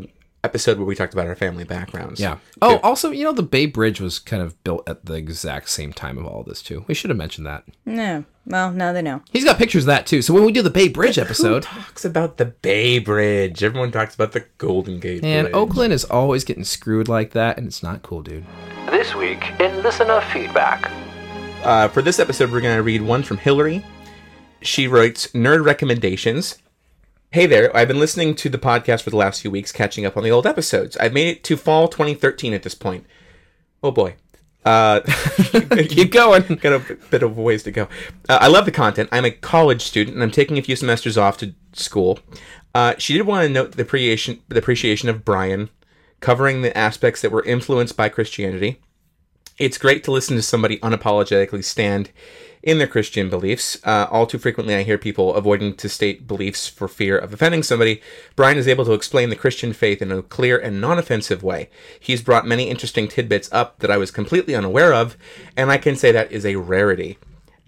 episode 0.47 0.79
where 0.79 0.87
we 0.87 0.95
talked 0.95 1.13
about 1.13 1.27
our 1.27 1.35
family 1.37 1.65
backgrounds. 1.65 2.19
yeah. 2.19 2.39
Oh, 2.63 2.79
also, 2.83 3.11
you 3.11 3.25
know, 3.25 3.33
the 3.33 3.43
Bay 3.43 3.67
Bridge 3.67 4.01
was 4.01 4.19
kind 4.19 4.43
of 4.43 4.63
built 4.65 4.89
at 4.89 5.05
the 5.05 5.13
exact 5.15 5.69
same 5.69 5.93
time 5.93 6.17
of 6.17 6.25
all 6.25 6.43
this 6.43 6.63
too. 6.63 6.85
We 6.89 6.95
should 6.95 7.11
have 7.11 7.19
mentioned 7.19 7.47
that. 7.47 7.65
No. 7.85 8.25
Well, 8.47 8.71
now 8.73 8.93
they 8.93 9.03
know. 9.03 9.23
He's 9.33 9.45
got 9.45 9.59
pictures 9.59 9.83
of 9.83 9.89
that 9.89 10.07
too. 10.07 10.23
So 10.23 10.33
when 10.33 10.45
we 10.45 10.53
do 10.53 10.63
the 10.63 10.71
Bay 10.71 10.89
Bridge 10.89 11.17
Who 11.17 11.23
episode, 11.23 11.65
talks 11.65 12.05
about 12.05 12.37
the 12.39 12.45
Bay 12.47 12.99
Bridge? 13.01 13.63
Everyone 13.63 13.91
talks 13.91 14.15
about 14.15 14.33
the 14.33 14.45
Golden 14.57 15.01
Gate 15.01 15.25
and 15.25 15.47
Bridge. 15.47 15.55
Oakland 15.55 15.93
is 15.93 16.05
always 16.05 16.45
getting 16.45 16.65
screwed 16.65 17.09
like 17.09 17.33
that, 17.33 17.59
and 17.59 17.67
it's 17.67 17.83
not 17.83 18.03
cool, 18.03 18.23
dude. 18.23 18.45
This 18.87 19.15
week 19.15 19.45
in 19.61 19.83
Listener 19.83 20.21
Feedback. 20.33 20.91
Uh, 21.65 21.89
for 21.89 22.01
this 22.03 22.21
episode, 22.21 22.53
we're 22.53 22.61
going 22.61 22.77
to 22.77 22.83
read 22.85 23.03
one 23.03 23.25
from 23.25 23.39
Hillary. 23.39 23.85
She 24.63 24.87
writes 24.87 25.27
Nerd 25.29 25.65
Recommendations. 25.65 26.59
Hey 27.33 27.47
there, 27.47 27.75
I've 27.77 27.89
been 27.89 27.99
listening 27.99 28.35
to 28.37 28.49
the 28.49 28.59
podcast 28.59 29.03
for 29.03 29.11
the 29.11 29.17
last 29.17 29.43
few 29.43 29.51
weeks, 29.51 29.73
catching 29.73 30.07
up 30.07 30.17
on 30.17 30.23
the 30.23 30.31
old 30.31 30.47
episodes. 30.47 30.97
I've 30.97 31.13
made 31.13 31.29
it 31.29 31.45
to 31.45 31.57
fall 31.57 31.89
2013 31.89 32.55
at 32.55 32.63
this 32.63 32.75
point. 32.75 33.05
Oh 33.83 33.91
boy. 33.91 34.15
Uh, 34.65 35.01
Keep 35.89 36.13
going. 36.13 36.43
got 36.57 36.73
a 36.73 36.97
bit- 37.11 37.23
of 37.23 37.37
ways 37.37 37.63
to 37.65 37.71
go. 37.71 37.89
Uh, 38.29 38.39
I 38.41 38.47
love 38.49 38.65
the 38.65 38.73
content. 38.73 39.09
I'm 39.13 39.25
a 39.25 39.31
college 39.31 39.83
student 39.83 40.15
and 40.17 40.23
I'm 40.23 40.31
taking 40.31 40.57
a 40.57 40.63
few 40.63 40.77
semesters 40.77 41.19
off 41.19 41.37
to 41.39 41.55
school. 41.73 42.19
Uh, 42.75 42.95
she 42.99 43.13
did 43.15 43.27
want 43.27 43.45
to 43.47 43.53
note 43.53 43.73
the 43.73 43.83
appreciation, 43.83 44.41
the 44.49 44.59
appreciation 44.59 45.09
of 45.09 45.25
Brian, 45.25 45.69
covering 46.21 46.63
the 46.63 46.77
aspects 46.77 47.21
that 47.23 47.33
were 47.33 47.45
influenced 47.45 47.97
by 47.97 48.09
Christianity. 48.09 48.81
It's 49.59 49.79
great 49.79 50.05
to 50.05 50.13
listen 50.13 50.37
to 50.37 50.43
somebody 50.43 50.79
unapologetically 50.79 51.65
stand 51.65 52.11
in 52.67 52.79
their 52.79 52.89
Christian 52.89 53.31
beliefs. 53.31 53.79
Uh, 53.85 54.09
all 54.11 54.27
too 54.27 54.39
frequently, 54.39 54.75
I 54.75 54.83
hear 54.83 54.99
people 54.99 55.35
avoiding 55.35 55.77
to 55.77 55.89
state 55.89 56.27
beliefs 56.27 56.67
for 56.67 56.89
fear 56.89 57.17
of 57.17 57.33
offending 57.33 57.63
somebody. 57.63 58.03
Brian 58.35 58.59
is 58.59 58.67
able 58.67 58.85
to 58.85 58.93
explain 58.93 59.31
the 59.31 59.37
Christian 59.37 59.73
faith 59.73 60.03
in 60.03 60.11
a 60.11 60.21
clear 60.21 60.59
and 60.59 60.81
non 60.81 60.99
offensive 60.99 61.45
way. 61.45 61.71
He's 61.99 62.21
brought 62.21 62.45
many 62.45 62.69
interesting 62.69 63.07
tidbits 63.07 63.49
up 63.53 63.79
that 63.79 63.91
I 63.91 63.97
was 63.97 64.11
completely 64.11 64.57
unaware 64.57 64.93
of, 64.93 65.17
and 65.57 65.71
I 65.71 65.79
can 65.79 65.95
say 65.95 66.11
that 66.11 66.33
is 66.33 66.45
a 66.45 66.57
rarity. 66.57 67.19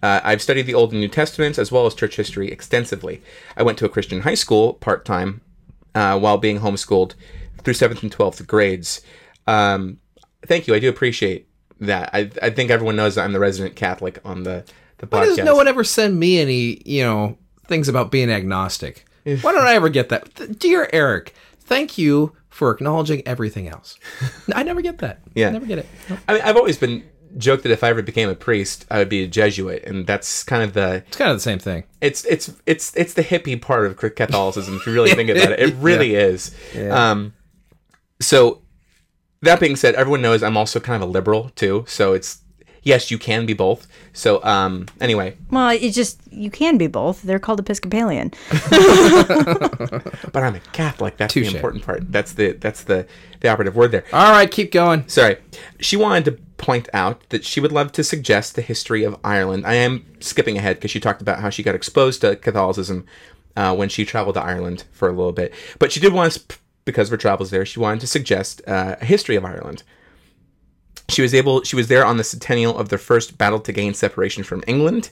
Uh, 0.03 0.20
I've 0.24 0.42
studied 0.42 0.66
the 0.66 0.74
Old 0.74 0.90
and 0.90 1.01
New 1.01 1.09
Testaments 1.09 1.61
as 1.61 1.70
well 1.70 1.86
as 1.86 1.94
church 1.94 2.16
history 2.16 2.51
extensively. 2.51 3.22
I 3.57 3.62
went 3.62 3.78
to 3.78 3.86
a 3.86 3.88
Christian 3.88 4.22
high 4.22 4.34
school 4.34 4.74
part 4.74 5.05
time 5.05 5.42
uh, 5.94 6.18
while 6.18 6.38
being 6.38 6.59
homeschooled 6.59 7.14
through 7.62 7.74
seventh 7.74 8.03
and 8.03 8.11
twelfth 8.11 8.44
grades. 8.49 9.01
Um, 9.46 9.99
thank 10.44 10.66
you. 10.66 10.74
I 10.74 10.80
do 10.80 10.88
appreciate 10.88 11.49
that. 11.78 12.11
I, 12.12 12.30
I 12.42 12.51
think 12.51 12.72
everyone 12.72 12.96
knows 12.96 13.14
that 13.14 13.22
I'm 13.22 13.32
the 13.32 13.38
resident 13.38 13.76
Catholic 13.76 14.18
on 14.24 14.42
the 14.42 14.64
the 14.99 15.07
Why 15.07 15.24
does 15.24 15.38
no 15.38 15.57
one 15.57 15.68
ever 15.68 15.84
send 15.84 16.18
me 16.18 16.38
any, 16.40 16.82
you 16.84 17.03
know, 17.03 17.38
things 17.66 17.88
about 17.88 18.11
being 18.11 18.30
agnostic? 18.30 19.05
Why 19.24 19.53
don't 19.53 19.66
I 19.66 19.74
ever 19.74 19.88
get 19.88 20.09
that? 20.09 20.59
Dear 20.59 20.88
Eric, 20.92 21.34
thank 21.61 21.99
you 21.99 22.34
for 22.49 22.70
acknowledging 22.70 23.22
everything 23.26 23.68
else. 23.68 23.99
I 24.55 24.62
never 24.62 24.80
get 24.80 24.99
that. 24.99 25.20
Yeah. 25.34 25.49
I 25.49 25.51
never 25.53 25.66
get 25.66 25.78
it. 25.78 25.86
Nope. 26.09 26.18
I 26.28 26.32
mean, 26.34 26.42
I've 26.42 26.57
always 26.57 26.78
been 26.78 27.05
joked 27.36 27.62
that 27.64 27.72
if 27.72 27.84
I 27.84 27.90
ever 27.90 28.03
became 28.03 28.28
a 28.28 28.34
priest, 28.34 28.86
I 28.90 28.99
would 28.99 29.09
be 29.09 29.22
a 29.22 29.28
Jesuit, 29.28 29.84
and 29.84 30.07
that's 30.07 30.42
kind 30.42 30.62
of 30.62 30.72
the 30.72 31.05
It's 31.07 31.16
kind 31.16 31.30
of 31.30 31.36
the 31.36 31.42
same 31.42 31.59
thing. 31.59 31.84
it's 32.01 32.24
it's 32.24 32.53
it's 32.66 32.96
it's 32.96 33.12
the 33.14 33.22
hippie 33.22 33.61
part 33.61 33.86
of 33.86 33.96
Catholicism. 34.14 34.76
If 34.76 34.86
you 34.86 34.92
really 34.92 35.12
think 35.12 35.30
about 35.30 35.53
it, 35.53 35.61
it 35.61 35.74
really 35.78 36.14
is. 36.14 36.55
Um, 36.90 37.34
so 38.20 38.62
that 39.42 39.61
being 39.61 39.76
said, 39.76 39.94
everyone 39.94 40.22
knows 40.22 40.42
I'm 40.42 40.57
also 40.57 40.80
kind 40.80 41.03
of 41.03 41.09
a 41.09 41.12
liberal 41.12 41.51
too. 41.51 41.84
So 41.86 42.12
it's 42.14 42.40
yes, 42.89 43.11
you 43.11 43.18
can 43.18 43.47
be 43.47 43.53
both. 43.53 43.86
So 44.12 44.43
um, 44.43 44.86
anyway, 45.01 45.36
Well, 45.51 45.70
it's 45.70 45.95
just 45.95 46.20
you 46.32 46.51
can 46.51 46.78
be 46.78 46.86
both. 46.86 47.22
They're 47.22 47.39
called 47.39 47.61
Episcopalian. 47.61 48.32
but 48.70 50.43
I'm 50.43 50.55
a 50.57 50.61
Catholic. 50.72 51.18
That's 51.18 51.34
Touche. 51.34 51.51
the 51.51 51.57
important 51.57 51.84
part. 51.84 52.11
That's 52.11 52.32
the 52.32 52.53
that's 52.53 52.84
the 52.84 53.07
the 53.41 53.49
operative 53.49 53.76
word 53.76 53.93
there. 53.93 54.05
All 54.12 54.32
right, 54.32 54.51
keep 54.51 54.72
going. 54.72 55.07
Sorry. 55.07 55.36
She 55.78 55.97
wanted 55.97 56.24
to 56.24 56.32
point 56.57 56.89
out 56.93 57.28
that 57.28 57.45
she 57.45 57.61
would 57.61 57.70
love 57.70 57.93
to 57.93 58.03
suggest 58.03 58.57
the 58.57 58.62
history 58.62 59.05
of 59.05 59.16
Ireland. 59.22 59.64
I 59.66 59.74
am 59.74 60.05
skipping 60.20 60.57
ahead 60.57 60.76
because 60.76 60.91
she 60.91 60.99
talked 60.99 61.22
about 61.22 61.39
how 61.41 61.51
she 61.51 61.62
got 61.62 61.74
exposed 61.76 62.22
to 62.22 62.34
Catholicism 62.36 63.07
uh, 63.55 63.76
when 63.76 63.89
she 63.89 64.05
traveled 64.05 64.34
to 64.34 64.43
Ireland 64.43 64.84
for 64.93 65.09
a 65.09 65.12
little 65.12 65.32
bit. 65.32 65.53
But 65.78 65.93
she 65.93 66.01
did 66.01 66.12
want 66.12 66.32
to, 66.32 66.59
because 66.84 67.09
of 67.09 67.12
her 67.12 67.16
travels 67.16 67.51
there, 67.51 67.64
she 67.64 67.78
wanted 67.78 68.01
to 68.01 68.07
suggest 68.09 68.61
uh, 68.66 68.97
a 69.01 69.05
history 69.05 69.36
of 69.36 69.45
Ireland. 69.45 69.84
She 71.09 71.22
was 71.22 71.34
able. 71.34 71.62
She 71.62 71.76
was 71.76 71.88
there 71.88 72.04
on 72.04 72.16
the 72.16 72.24
centennial 72.24 72.76
of 72.76 72.90
their 72.90 72.98
first 72.98 73.38
battle 73.38 73.61
to 73.61 73.72
gain 73.72 73.94
separation 73.94 74.44
from 74.44 74.62
England, 74.66 75.11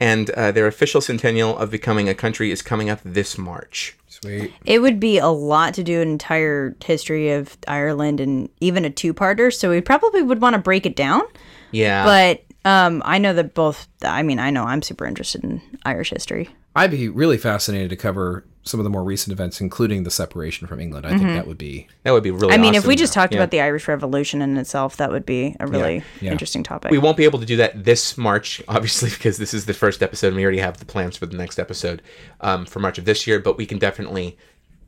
and 0.00 0.30
uh, 0.30 0.52
their 0.52 0.66
official 0.66 1.00
centennial 1.00 1.56
of 1.58 1.70
becoming 1.70 2.08
a 2.08 2.14
country 2.14 2.50
is 2.50 2.62
coming 2.62 2.88
up 2.88 3.00
this 3.04 3.36
March. 3.36 3.96
Sweet. 4.08 4.52
It 4.64 4.78
would 4.80 4.98
be 5.00 5.18
a 5.18 5.28
lot 5.28 5.74
to 5.74 5.82
do 5.82 6.00
an 6.00 6.08
entire 6.08 6.76
history 6.84 7.32
of 7.32 7.58
Ireland 7.68 8.20
and 8.20 8.48
even 8.60 8.84
a 8.84 8.90
two-parter. 8.90 9.52
So 9.52 9.70
we 9.70 9.80
probably 9.80 10.22
would 10.22 10.40
want 10.40 10.54
to 10.54 10.60
break 10.60 10.86
it 10.86 10.96
down. 10.96 11.22
Yeah, 11.72 12.04
But 12.04 12.44
um, 12.64 13.02
I 13.04 13.18
know 13.18 13.34
that 13.34 13.54
both. 13.54 13.88
I 14.02 14.22
mean, 14.22 14.38
I 14.38 14.50
know 14.50 14.64
I'm 14.64 14.82
super 14.82 15.04
interested 15.06 15.44
in 15.44 15.60
Irish 15.84 16.10
history. 16.10 16.48
I'd 16.76 16.90
be 16.90 17.08
really 17.08 17.38
fascinated 17.38 17.90
to 17.90 17.96
cover 17.96 18.44
some 18.66 18.80
of 18.80 18.84
the 18.84 18.90
more 18.90 19.04
recent 19.04 19.30
events, 19.32 19.60
including 19.60 20.04
the 20.04 20.10
separation 20.10 20.66
from 20.66 20.80
England. 20.80 21.04
I 21.06 21.10
think 21.18 21.28
that 21.34 21.46
would 21.46 21.58
be. 21.58 21.86
that 22.02 22.12
would 22.12 22.22
be 22.22 22.30
really. 22.30 22.54
I 22.54 22.56
mean, 22.56 22.74
if 22.74 22.86
we 22.86 22.96
just 22.96 23.12
talked 23.12 23.32
Yeah. 23.34 23.40
about 23.40 23.50
the 23.50 23.60
Irish 23.60 23.86
Revolution 23.86 24.40
in 24.40 24.56
itself, 24.56 24.96
that 24.96 25.10
would 25.12 25.26
be 25.26 25.54
a 25.60 25.66
really 25.66 26.02
Yeah. 26.20 26.32
interesting 26.32 26.62
topic. 26.62 26.90
We 26.90 26.96
won't 26.98 27.16
be 27.18 27.24
able 27.24 27.38
to 27.40 27.44
do 27.46 27.56
that 27.56 27.84
this 27.84 28.16
March, 28.16 28.62
obviously, 28.68 29.10
because 29.10 29.36
this 29.36 29.52
is 29.52 29.66
the 29.66 29.74
first 29.74 30.02
episode 30.02 30.28
and 30.28 30.36
we 30.36 30.42
already 30.42 30.58
have 30.58 30.78
the 30.78 30.86
plans 30.86 31.16
for 31.16 31.26
the 31.26 31.36
next 31.36 31.58
episode 31.58 32.00
um, 32.40 32.64
for 32.64 32.80
March 32.80 32.96
of 32.98 33.04
this 33.04 33.26
year, 33.26 33.38
but 33.38 33.58
we 33.58 33.66
can 33.66 33.78
definitely 33.78 34.36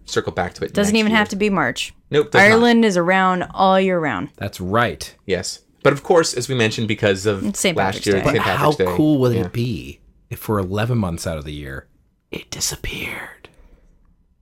circle 0.06 0.32
back 0.32 0.54
to 0.54 0.64
it. 0.64 0.72
Doesn't 0.72 0.94
next 0.94 1.00
even 1.00 1.10
year. 1.10 1.18
have 1.18 1.28
to 1.28 1.36
be 1.36 1.50
March. 1.50 1.92
Nope, 2.10 2.30
does 2.30 2.40
not. 2.40 2.46
Ireland 2.48 2.84
is 2.84 2.96
around 2.96 3.44
all 3.52 3.78
year 3.78 3.98
round. 4.00 4.30
That's 4.36 4.60
right. 4.60 5.14
Yes. 5.26 5.60
But 5.82 5.92
of 5.92 6.02
course, 6.02 6.32
as 6.34 6.48
we 6.48 6.54
mentioned, 6.54 6.88
because 6.88 7.26
of 7.26 7.54
St. 7.54 7.76
last 7.76 7.86
Patrick's 8.02 8.06
year, 8.06 8.16
Day. 8.16 8.22
St. 8.24 8.36
But 8.38 8.42
Patrick's 8.42 8.60
how 8.60 8.72
Day. 8.72 8.96
cool 8.96 9.18
would 9.18 9.34
Yeah. 9.34 9.42
it 9.42 9.52
be 9.52 10.00
if 10.00 10.05
for 10.34 10.58
11 10.58 10.98
months 10.98 11.26
out 11.26 11.38
of 11.38 11.44
the 11.44 11.52
year, 11.52 11.86
it 12.30 12.50
disappeared? 12.50 13.48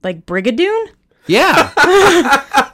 Like 0.02 0.24
Brigadoon? 0.26 0.88
Yeah. 1.26 1.70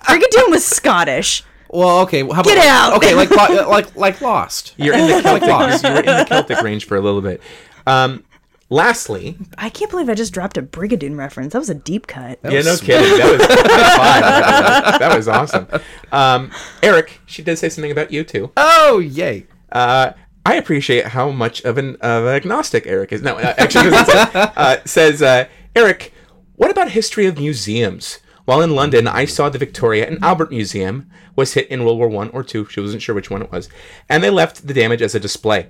Brigadoon 0.05 0.51
was 0.51 0.65
Scottish. 0.65 1.43
well, 1.69 2.01
okay. 2.01 2.23
well, 2.23 2.35
How 2.35 2.43
Get 2.43 2.59
about, 2.59 2.93
out! 2.93 2.97
Okay, 2.97 3.15
like 3.15 3.31
like 3.31 3.95
like 3.97 4.21
Lost. 4.21 4.75
You're 4.77 4.95
in 4.95 5.07
the 5.07 5.21
Celtic, 5.23 5.49
Lost. 5.49 5.85
you 5.85 5.91
were 5.91 5.99
in 6.01 6.07
the 6.07 6.25
Celtic 6.25 6.61
range 6.63 6.85
for 6.87 6.97
a 6.97 7.01
little 7.01 7.21
bit. 7.21 7.41
Um, 7.87 8.25
lastly, 8.69 9.37
I 9.57 9.69
can't 9.71 9.89
believe 9.91 10.09
I 10.09 10.15
just 10.15 10.33
dropped 10.33 10.57
a 10.57 10.63
Brigadoon 10.63 11.17
reference. 11.17 11.53
That 11.53 11.61
was 11.61 11.71
a 11.71 11.75
deep 11.77 12.09
cut. 12.09 12.41
yeah, 12.43 12.63
no 12.63 12.77
kidding. 12.77 13.19
That 13.19 13.39
was 13.39 13.47
high 13.47 14.81
five. 14.91 14.99
That 14.99 15.17
was 15.17 15.29
awesome. 15.29 15.69
Um, 16.11 16.51
Eric, 16.83 17.21
she 17.27 17.43
did 17.43 17.57
say 17.59 17.69
something 17.69 17.93
about 17.93 18.11
you 18.11 18.25
too. 18.25 18.51
Oh, 18.57 18.99
yay. 18.99 19.47
Uh, 19.71 20.13
I 20.45 20.55
appreciate 20.55 21.07
how 21.07 21.31
much 21.31 21.63
of 21.63 21.79
an 21.79 21.97
agnostic 22.03 22.87
Eric 22.87 23.13
is. 23.13 23.23
No, 23.23 23.37
uh, 23.37 23.55
actually, 23.59 23.91
uh, 23.95 24.79
says 24.85 25.23
uh, 25.23 25.47
Eric. 25.77 26.13
What 26.57 26.71
about 26.71 26.91
history 26.91 27.27
of 27.27 27.39
museums? 27.39 28.19
While 28.45 28.63
in 28.63 28.75
London, 28.75 29.07
I 29.07 29.27
saw 29.27 29.49
the 29.49 29.59
Victoria 29.59 30.07
and 30.07 30.23
Albert 30.23 30.51
Museum 30.51 31.11
was 31.37 31.55
hit 31.55 31.69
in 31.69 31.85
World 31.85 31.99
War 31.99 32.09
One 32.09 32.31
or 32.31 32.43
two. 32.43 32.67
She 32.67 32.81
wasn't 32.81 33.03
sure 33.03 33.15
which 33.15 33.31
one 33.31 33.43
it 33.43 33.53
was, 33.53 33.69
and 34.09 34.23
they 34.23 34.31
left 34.31 34.67
the 34.67 34.75
damage 34.75 35.03
as 35.03 35.15
a 35.15 35.21
display. 35.21 35.69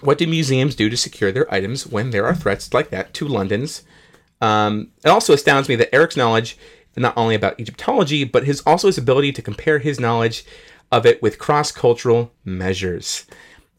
What 0.00 0.18
do 0.18 0.26
museums 0.26 0.74
do 0.74 0.88
to 0.88 0.96
secure 0.96 1.32
their 1.32 1.52
items 1.52 1.86
when 1.86 2.10
there 2.10 2.26
are 2.26 2.34
threats 2.34 2.72
like 2.72 2.90
that 2.90 3.14
to 3.14 3.28
London's? 3.28 3.82
Um, 4.40 4.92
it 5.04 5.08
also 5.08 5.32
astounds 5.32 5.68
me 5.68 5.76
that 5.76 5.94
Eric's 5.94 6.16
knowledge 6.16 6.58
not 6.96 7.16
only 7.16 7.34
about 7.34 7.58
Egyptology, 7.58 8.24
but 8.24 8.44
his 8.44 8.60
also 8.60 8.86
his 8.86 8.98
ability 8.98 9.32
to 9.32 9.42
compare 9.42 9.78
his 9.78 9.98
knowledge 9.98 10.44
of 10.92 11.06
it 11.06 11.20
with 11.22 11.38
cross-cultural 11.38 12.32
measures. 12.44 13.26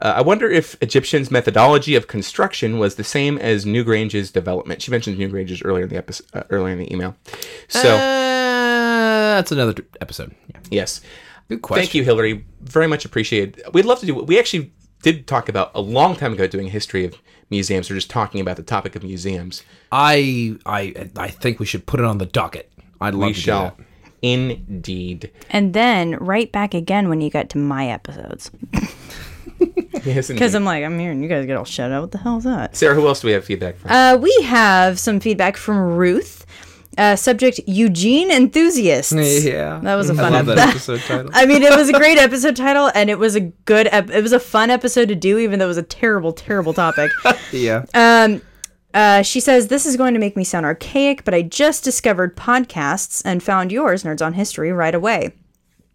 Uh, 0.00 0.14
I 0.16 0.20
wonder 0.22 0.50
if 0.50 0.76
Egyptians' 0.82 1.30
methodology 1.30 1.94
of 1.94 2.06
construction 2.06 2.78
was 2.78 2.96
the 2.96 3.04
same 3.04 3.38
as 3.38 3.64
Newgrange's 3.64 4.30
development. 4.30 4.82
She 4.82 4.90
mentioned 4.90 5.16
Newgrange's 5.18 5.62
earlier 5.62 5.84
in 5.84 5.88
the 5.90 5.96
episode, 5.96 6.26
uh, 6.34 6.42
earlier 6.50 6.72
in 6.74 6.78
the 6.80 6.92
email. 6.92 7.16
So 7.68 7.94
Uh, 7.96 9.36
that's 9.36 9.52
another 9.52 9.72
t- 9.72 9.82
episode. 10.00 10.34
Yeah. 10.52 10.60
yes, 10.70 11.00
Good 11.48 11.62
question. 11.62 11.82
thank 11.82 11.94
you, 11.94 12.04
Hillary. 12.04 12.44
Very 12.62 12.86
much 12.86 13.04
appreciated. 13.06 13.62
We'd 13.72 13.86
love 13.86 14.00
to 14.00 14.06
do. 14.06 14.14
We 14.16 14.38
actually 14.38 14.72
did 15.02 15.26
talk 15.26 15.48
about 15.48 15.70
a 15.74 15.80
long 15.80 16.14
time 16.16 16.32
ago 16.34 16.46
doing 16.46 16.66
a 16.66 16.70
history 16.70 17.04
of 17.04 17.14
museums, 17.48 17.90
or 17.90 17.94
just 17.94 18.10
talking 18.10 18.40
about 18.40 18.56
the 18.56 18.62
topic 18.64 18.96
of 18.96 19.02
museums. 19.02 19.62
I 19.92 20.56
I 20.66 21.08
I 21.16 21.28
think 21.28 21.58
we 21.58 21.64
should 21.66 21.86
put 21.86 22.00
it 22.00 22.06
on 22.06 22.18
the 22.18 22.26
docket. 22.26 22.70
I'd 23.00 23.14
love 23.14 23.28
We 23.28 23.34
to 23.34 23.40
shall 23.40 23.68
do 23.70 23.76
that. 23.78 23.84
indeed. 24.22 25.30
And 25.50 25.72
then 25.72 26.16
right 26.16 26.50
back 26.52 26.74
again 26.74 27.08
when 27.08 27.20
you 27.20 27.30
get 27.30 27.48
to 27.50 27.58
my 27.58 27.86
episodes. 27.88 28.50
Yes, 30.04 30.28
Because. 30.28 30.54
I'm 30.54 30.64
like, 30.64 30.84
I'm 30.84 30.96
hearing 30.98 31.20
you 31.22 31.28
guys 31.28 31.46
get 31.46 31.56
all 31.56 31.64
shut 31.64 31.90
out. 31.90 32.00
What 32.02 32.10
the 32.12 32.18
hell 32.18 32.36
is 32.38 32.44
that? 32.44 32.76
Sarah, 32.76 32.94
who 32.94 33.08
else 33.08 33.20
do 33.22 33.26
we 33.26 33.32
have 33.32 33.44
feedback 33.44 33.76
from? 33.76 33.90
Uh, 33.90 34.16
we 34.16 34.32
have 34.44 35.00
some 35.00 35.18
feedback 35.18 35.56
from 35.56 35.76
Ruth. 35.96 36.46
Uh, 36.96 37.16
subject 37.16 37.60
Eugene 37.66 38.30
enthusiasts. 38.30 39.12
Yeah, 39.44 39.80
That 39.82 39.96
was 39.96 40.08
a 40.08 40.14
fun 40.14 40.32
love 40.32 40.48
ep- 40.48 40.56
that 40.56 40.68
episode 40.70 41.00
title. 41.06 41.30
I 41.34 41.44
mean, 41.44 41.62
it 41.62 41.74
was 41.76 41.88
a 41.88 41.92
great 41.92 42.18
episode 42.18 42.54
title, 42.56 42.90
and 42.94 43.10
it 43.10 43.18
was 43.18 43.34
a 43.34 43.40
good. 43.40 43.88
Ep- 43.90 44.10
it 44.10 44.22
was 44.22 44.32
a 44.32 44.38
fun 44.40 44.70
episode 44.70 45.08
to 45.08 45.14
do, 45.16 45.38
even 45.38 45.58
though 45.58 45.64
it 45.66 45.68
was 45.68 45.76
a 45.76 45.82
terrible, 45.82 46.32
terrible 46.32 46.72
topic. 46.72 47.10
yeah, 47.52 47.84
Um. 47.94 48.42
Uh, 48.94 49.20
she 49.20 49.40
says, 49.40 49.68
This 49.68 49.84
is 49.84 49.94
going 49.96 50.14
to 50.14 50.20
make 50.20 50.36
me 50.38 50.44
sound 50.44 50.64
archaic, 50.64 51.22
but 51.24 51.34
I 51.34 51.42
just 51.42 51.84
discovered 51.84 52.34
podcasts 52.34 53.20
and 53.26 53.42
found 53.42 53.70
yours, 53.70 54.04
Nerds 54.04 54.24
on 54.24 54.32
History, 54.32 54.72
right 54.72 54.94
away. 54.94 55.34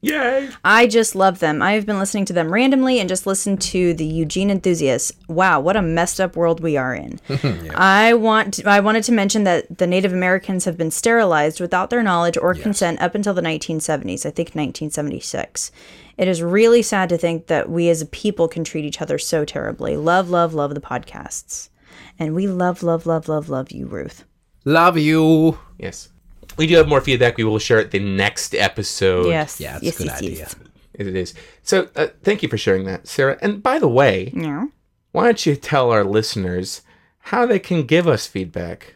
Yay! 0.04 0.50
I 0.64 0.88
just 0.88 1.14
love 1.14 1.40
them. 1.40 1.62
I 1.62 1.74
have 1.74 1.86
been 1.86 2.00
listening 2.00 2.26
to 2.26 2.34
them 2.34 2.52
randomly 2.52 3.00
and 3.00 3.08
just 3.08 3.28
listened 3.28 3.62
to 3.62 3.94
the 3.94 4.06
Eugene 4.06 4.50
enthusiasts. 4.50 5.12
Wow, 5.28 5.60
what 5.60 5.78
a 5.78 5.82
messed 5.82 6.20
up 6.20 6.36
world 6.36 6.60
we 6.60 6.76
are 6.76 6.96
in. 6.96 7.20
I 7.76 8.16
want 8.16 8.56
to, 8.56 8.68
I 8.68 8.80
wanted 8.80 9.04
to 9.06 9.12
mention 9.12 9.44
that 9.44 9.78
the 9.78 9.86
Native 9.86 10.12
Americans 10.12 10.66
have 10.66 10.76
been 10.76 10.90
sterilized 10.90 11.62
without 11.62 11.92
their 11.92 12.02
knowledge 12.02 12.36
or 12.36 12.56
consent 12.56 13.00
up 13.00 13.14
until 13.14 13.36
the 13.36 13.44
1970s. 13.44 14.26
I 14.26 14.32
think 14.32 14.50
1976. 14.50 15.72
It 16.18 16.28
is 16.28 16.42
really 16.42 16.82
sad 16.82 17.10
to 17.10 17.18
think 17.18 17.48
that 17.48 17.70
we 17.70 17.90
as 17.90 18.02
a 18.02 18.06
people 18.08 18.48
can 18.48 18.64
treat 18.64 18.86
each 18.86 19.02
other 19.02 19.20
so 19.20 19.46
terribly. 19.46 19.98
Love, 19.98 20.30
love, 20.30 20.54
love 20.54 20.74
the 20.74 20.82
podcasts. 20.82 21.70
And 22.18 22.36
we 22.36 22.48
love, 22.48 22.84
love, 22.84 23.06
love, 23.06 23.28
love, 23.28 23.50
love 23.50 23.72
you, 23.72 23.86
Ruth. 23.86 24.26
love 24.66 24.98
you. 24.98 25.58
Yes. 25.78 26.10
We 26.58 26.68
do 26.68 26.76
have 26.78 26.88
more 26.88 27.02
feedback. 27.02 27.38
We 27.38 27.44
will 27.44 27.60
share 27.60 27.80
it 27.80 27.92
the 27.92 28.00
next 28.00 28.54
episode. 28.56 29.28
Yes. 29.28 29.60
Yeah, 29.60 29.78
it's 29.78 29.84
yes, 29.86 29.96
a 29.96 29.98
good 30.00 30.06
yes, 30.08 30.18
idea. 30.20 30.38
yes. 30.38 30.56
It 30.94 31.08
is. 31.16 31.34
So, 31.64 31.90
uh, 31.96 32.08
thank 32.24 32.44
you 32.44 32.50
for 32.50 32.58
sharing 32.58 32.86
that, 32.86 33.08
Sarah. 33.08 33.38
And 33.42 33.64
by 33.64 33.80
the 33.80 33.88
way, 33.88 34.32
Yeah. 34.36 34.66
why 35.14 35.24
don't 35.26 35.46
you 35.46 35.56
tell 35.56 35.90
our 35.92 36.04
listeners 36.04 36.82
how 37.26 37.46
they 37.46 37.60
can 37.60 37.84
give 37.84 38.08
us 38.08 38.28
feedback? 38.28 38.96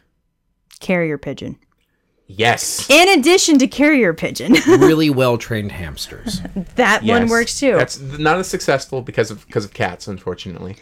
Carrier 0.80 1.16
pigeon. 1.18 1.56
Yes. 2.28 2.88
In 2.90 3.08
addition 3.18 3.58
to 3.60 3.66
carrier 3.68 4.12
pigeon, 4.12 4.52
really 4.66 5.10
well 5.10 5.38
trained 5.38 5.72
hamsters. 5.72 6.40
that 6.74 7.02
one 7.04 7.28
works 7.28 7.58
too. 7.60 7.72
That's 7.76 7.98
not 8.00 8.38
as 8.38 8.48
successful 8.48 9.00
because 9.00 9.30
of 9.30 9.46
because 9.46 9.64
of 9.64 9.72
cats, 9.72 10.06
unfortunately. 10.08 10.76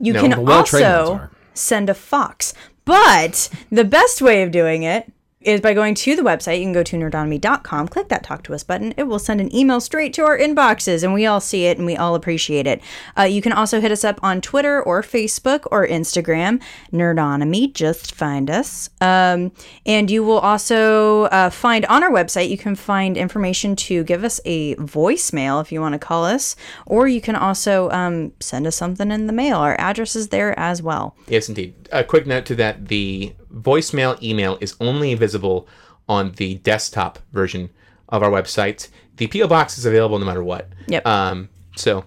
You 0.00 0.14
No, 0.14 0.20
can 0.22 0.30
the 0.30 0.40
well-trained 0.40 0.84
ones 0.84 1.08
also 1.10 1.28
send 1.54 1.90
a 1.90 1.94
fox. 1.94 2.54
But 2.86 3.50
the 3.70 3.84
best 3.84 4.22
way 4.22 4.42
of 4.42 4.50
doing 4.50 4.84
it 4.84 5.10
is 5.46 5.60
by 5.60 5.72
going 5.72 5.94
to 5.94 6.16
the 6.16 6.22
website. 6.22 6.58
You 6.58 6.64
can 6.64 6.72
go 6.72 6.82
to 6.82 6.96
nerdonomy.com, 6.96 7.88
click 7.88 8.08
that 8.08 8.24
talk 8.24 8.42
to 8.44 8.54
us 8.54 8.64
button. 8.64 8.92
It 8.96 9.04
will 9.04 9.20
send 9.20 9.40
an 9.40 9.54
email 9.54 9.80
straight 9.80 10.12
to 10.14 10.24
our 10.24 10.36
inboxes, 10.36 11.04
and 11.04 11.14
we 11.14 11.24
all 11.24 11.40
see 11.40 11.66
it 11.66 11.78
and 11.78 11.86
we 11.86 11.96
all 11.96 12.16
appreciate 12.16 12.66
it. 12.66 12.82
Uh, 13.16 13.22
you 13.22 13.40
can 13.40 13.52
also 13.52 13.80
hit 13.80 13.92
us 13.92 14.02
up 14.02 14.18
on 14.24 14.40
Twitter 14.40 14.82
or 14.82 15.02
Facebook 15.02 15.64
or 15.70 15.86
Instagram, 15.86 16.60
Nerdonomy. 16.92 17.72
Just 17.72 18.14
find 18.14 18.50
us. 18.50 18.90
Um, 19.00 19.52
and 19.86 20.10
you 20.10 20.24
will 20.24 20.40
also 20.40 21.24
uh, 21.24 21.50
find 21.50 21.86
on 21.86 22.02
our 22.02 22.10
website, 22.10 22.50
you 22.50 22.58
can 22.58 22.74
find 22.74 23.16
information 23.16 23.76
to 23.76 24.02
give 24.02 24.24
us 24.24 24.40
a 24.44 24.74
voicemail 24.76 25.62
if 25.62 25.70
you 25.70 25.80
want 25.80 25.92
to 25.92 25.98
call 26.00 26.24
us, 26.24 26.56
or 26.86 27.06
you 27.06 27.20
can 27.20 27.36
also 27.36 27.88
um, 27.90 28.32
send 28.40 28.66
us 28.66 28.74
something 28.74 29.12
in 29.12 29.28
the 29.28 29.32
mail. 29.32 29.58
Our 29.58 29.78
address 29.78 30.16
is 30.16 30.28
there 30.28 30.58
as 30.58 30.82
well. 30.82 31.14
Yes, 31.28 31.48
indeed. 31.48 31.74
A 31.92 32.02
quick 32.02 32.26
note 32.26 32.46
to 32.46 32.56
that: 32.56 32.88
the 32.88 33.32
voicemail 33.56 34.20
email 34.22 34.58
is 34.60 34.76
only 34.80 35.14
visible 35.14 35.66
on 36.08 36.32
the 36.32 36.56
desktop 36.56 37.18
version 37.32 37.70
of 38.08 38.22
our 38.22 38.30
website. 38.30 38.88
The 39.16 39.26
PO 39.26 39.48
box 39.48 39.78
is 39.78 39.86
available 39.86 40.18
no 40.18 40.26
matter 40.26 40.44
what. 40.44 40.68
Yep. 40.88 41.06
Um. 41.06 41.48
So, 41.76 42.04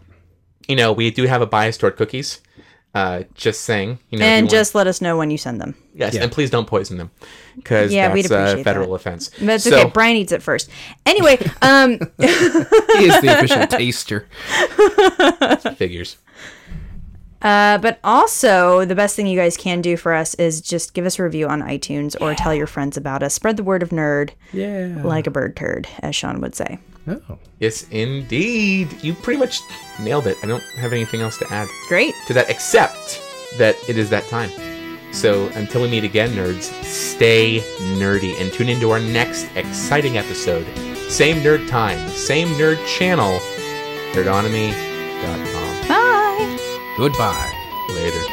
you 0.68 0.76
know, 0.76 0.94
we 0.94 1.12
do 1.12 1.24
have 1.24 1.42
a 1.42 1.46
bias 1.48 1.78
toward 1.78 1.96
cookies. 1.98 2.40
Uh, 2.96 3.22
just 3.36 3.62
saying. 3.62 4.00
You 4.10 4.18
know, 4.18 4.26
if 4.26 4.30
you 4.30 4.34
and 4.36 4.44
want- 4.46 4.52
just 4.52 4.74
let 4.76 4.88
us 4.88 5.00
know 5.00 5.16
when 5.18 5.30
you 5.30 5.38
send 5.38 5.62
them. 5.62 5.76
yes, 5.94 6.16
and 6.16 6.32
please 6.32 6.50
don't 6.50 6.66
poison 6.66 6.98
them, 6.98 7.12
because 7.56 7.94
Yeah, 7.94 8.12
we'd 8.12 8.24
that's 8.26 8.32
a 8.32 8.36
appreciate 8.52 8.64
federal 8.64 8.90
that. 8.90 8.96
offense. 8.96 9.30
That's 9.40 9.64
So- 9.64 9.78
okay. 9.80 9.90
Brian 9.94 10.16
eats 10.18 10.32
it 10.32 10.42
first. 10.42 10.70
Anyway, 11.06 11.38
um, 11.62 12.00
he 12.18 12.26
is 12.26 13.22
the 13.22 13.36
official 13.38 13.68
taster. 13.68 14.28
figures. 15.76 16.18
Uh, 17.42 17.78
but 17.78 18.00
also 18.04 18.86
the 18.86 18.96
best 18.96 19.16
thing 19.16 19.28
you 19.28 19.38
guys 19.38 19.56
can 19.58 19.82
do 19.82 19.96
for 19.98 20.14
us 20.14 20.34
is 20.36 20.62
just 20.62 20.94
give 20.94 21.06
us 21.06 21.20
a 21.20 21.24
review 21.24 21.48
on 21.48 21.62
iTunes 21.62 22.16
or 22.22 22.34
tell 22.36 22.54
your 22.54 22.68
friends 22.68 22.98
about 22.98 23.24
us. 23.24 23.34
Spread 23.34 23.58
the 23.58 23.64
word 23.64 23.82
of 23.84 23.90
nerd 23.90 24.32
Yeah. 24.54 25.02
like 25.04 25.26
a 25.28 25.32
bird 25.32 25.56
turd, 25.56 25.88
as 26.00 26.16
Sean 26.16 26.42
would 26.42 26.56
say. 26.56 26.80
Oh. 27.08 27.38
Yes, 27.60 27.88
indeed. 27.90 28.90
You 29.02 29.14
pretty 29.16 29.40
much 29.40 29.62
nailed 30.00 30.28
it. 30.28 30.38
I 30.44 30.48
don't 30.48 30.64
have 30.78 30.94
anything 30.94 31.22
else 31.22 31.38
to 31.40 31.48
add. 31.52 31.68
Great. 31.88 32.14
to 32.28 32.34
that 32.34 32.50
except 32.50 33.22
that 33.58 33.76
it 33.90 33.98
is 33.98 34.10
that 34.12 34.28
time. 34.28 34.52
So 35.12 35.48
until 35.56 35.82
we 35.82 35.90
meet 35.90 36.04
again, 36.04 36.30
nerds, 36.32 36.72
stay 36.84 37.62
nerdy 37.98 38.40
and 38.40 38.54
tune 38.54 38.70
into 38.70 38.92
our 38.92 39.00
next 39.00 39.48
exciting 39.56 40.18
episode. 40.18 40.68
Same 41.10 41.38
nerd 41.38 41.68
time, 41.68 41.98
same 42.10 42.48
nerd 42.50 42.78
channel, 42.86 43.40
nerdonomy.com. 44.14 45.88
Bye. 45.88 46.29
Goodbye. 47.00 47.50
Later. 47.96 48.26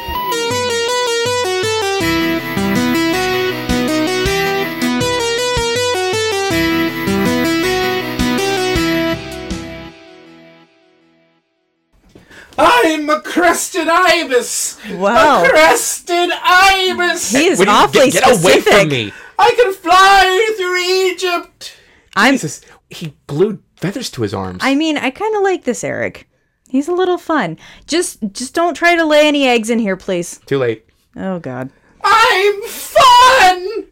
I'm 12.57 13.09
a 13.09 13.21
crested 13.21 13.87
ibis. 13.87 14.77
Wow. 14.93 15.45
crested 15.47 16.29
ibis. 16.43 17.31
He 17.31 17.45
is 17.47 17.59
What 17.59 17.65
do 17.65 17.71
you- 17.71 17.77
awfully 17.77 18.09
get, 18.11 18.23
get 18.23 18.41
away 18.41 18.61
from 18.61 18.89
me! 18.89 19.13
I 19.37 19.51
can 19.51 19.73
fly 19.73 20.53
through 20.57 20.77
Egypt. 21.11 21.73
I'm. 22.15 22.33
Jesus, 22.33 22.61
he 22.89 23.13
glued 23.27 23.61
feathers 23.75 24.09
to 24.11 24.23
his 24.23 24.33
arms. 24.33 24.59
I 24.61 24.73
mean, 24.73 24.97
I 24.97 25.11
kind 25.11 25.35
of 25.35 25.43
like 25.43 25.65
this, 25.65 25.83
Eric. 25.83 26.26
He's 26.69 26.87
a 26.87 26.93
little 26.93 27.17
fun. 27.17 27.57
Just, 27.85 28.19
just 28.31 28.53
don't 28.53 28.73
try 28.75 28.95
to 28.95 29.05
lay 29.05 29.27
any 29.27 29.47
eggs 29.47 29.69
in 29.69 29.79
here, 29.79 29.95
please. 29.97 30.39
Too 30.45 30.57
late. 30.57 30.85
Oh 31.15 31.39
God. 31.39 31.69
I'm 32.03 32.61
fun. 32.63 33.87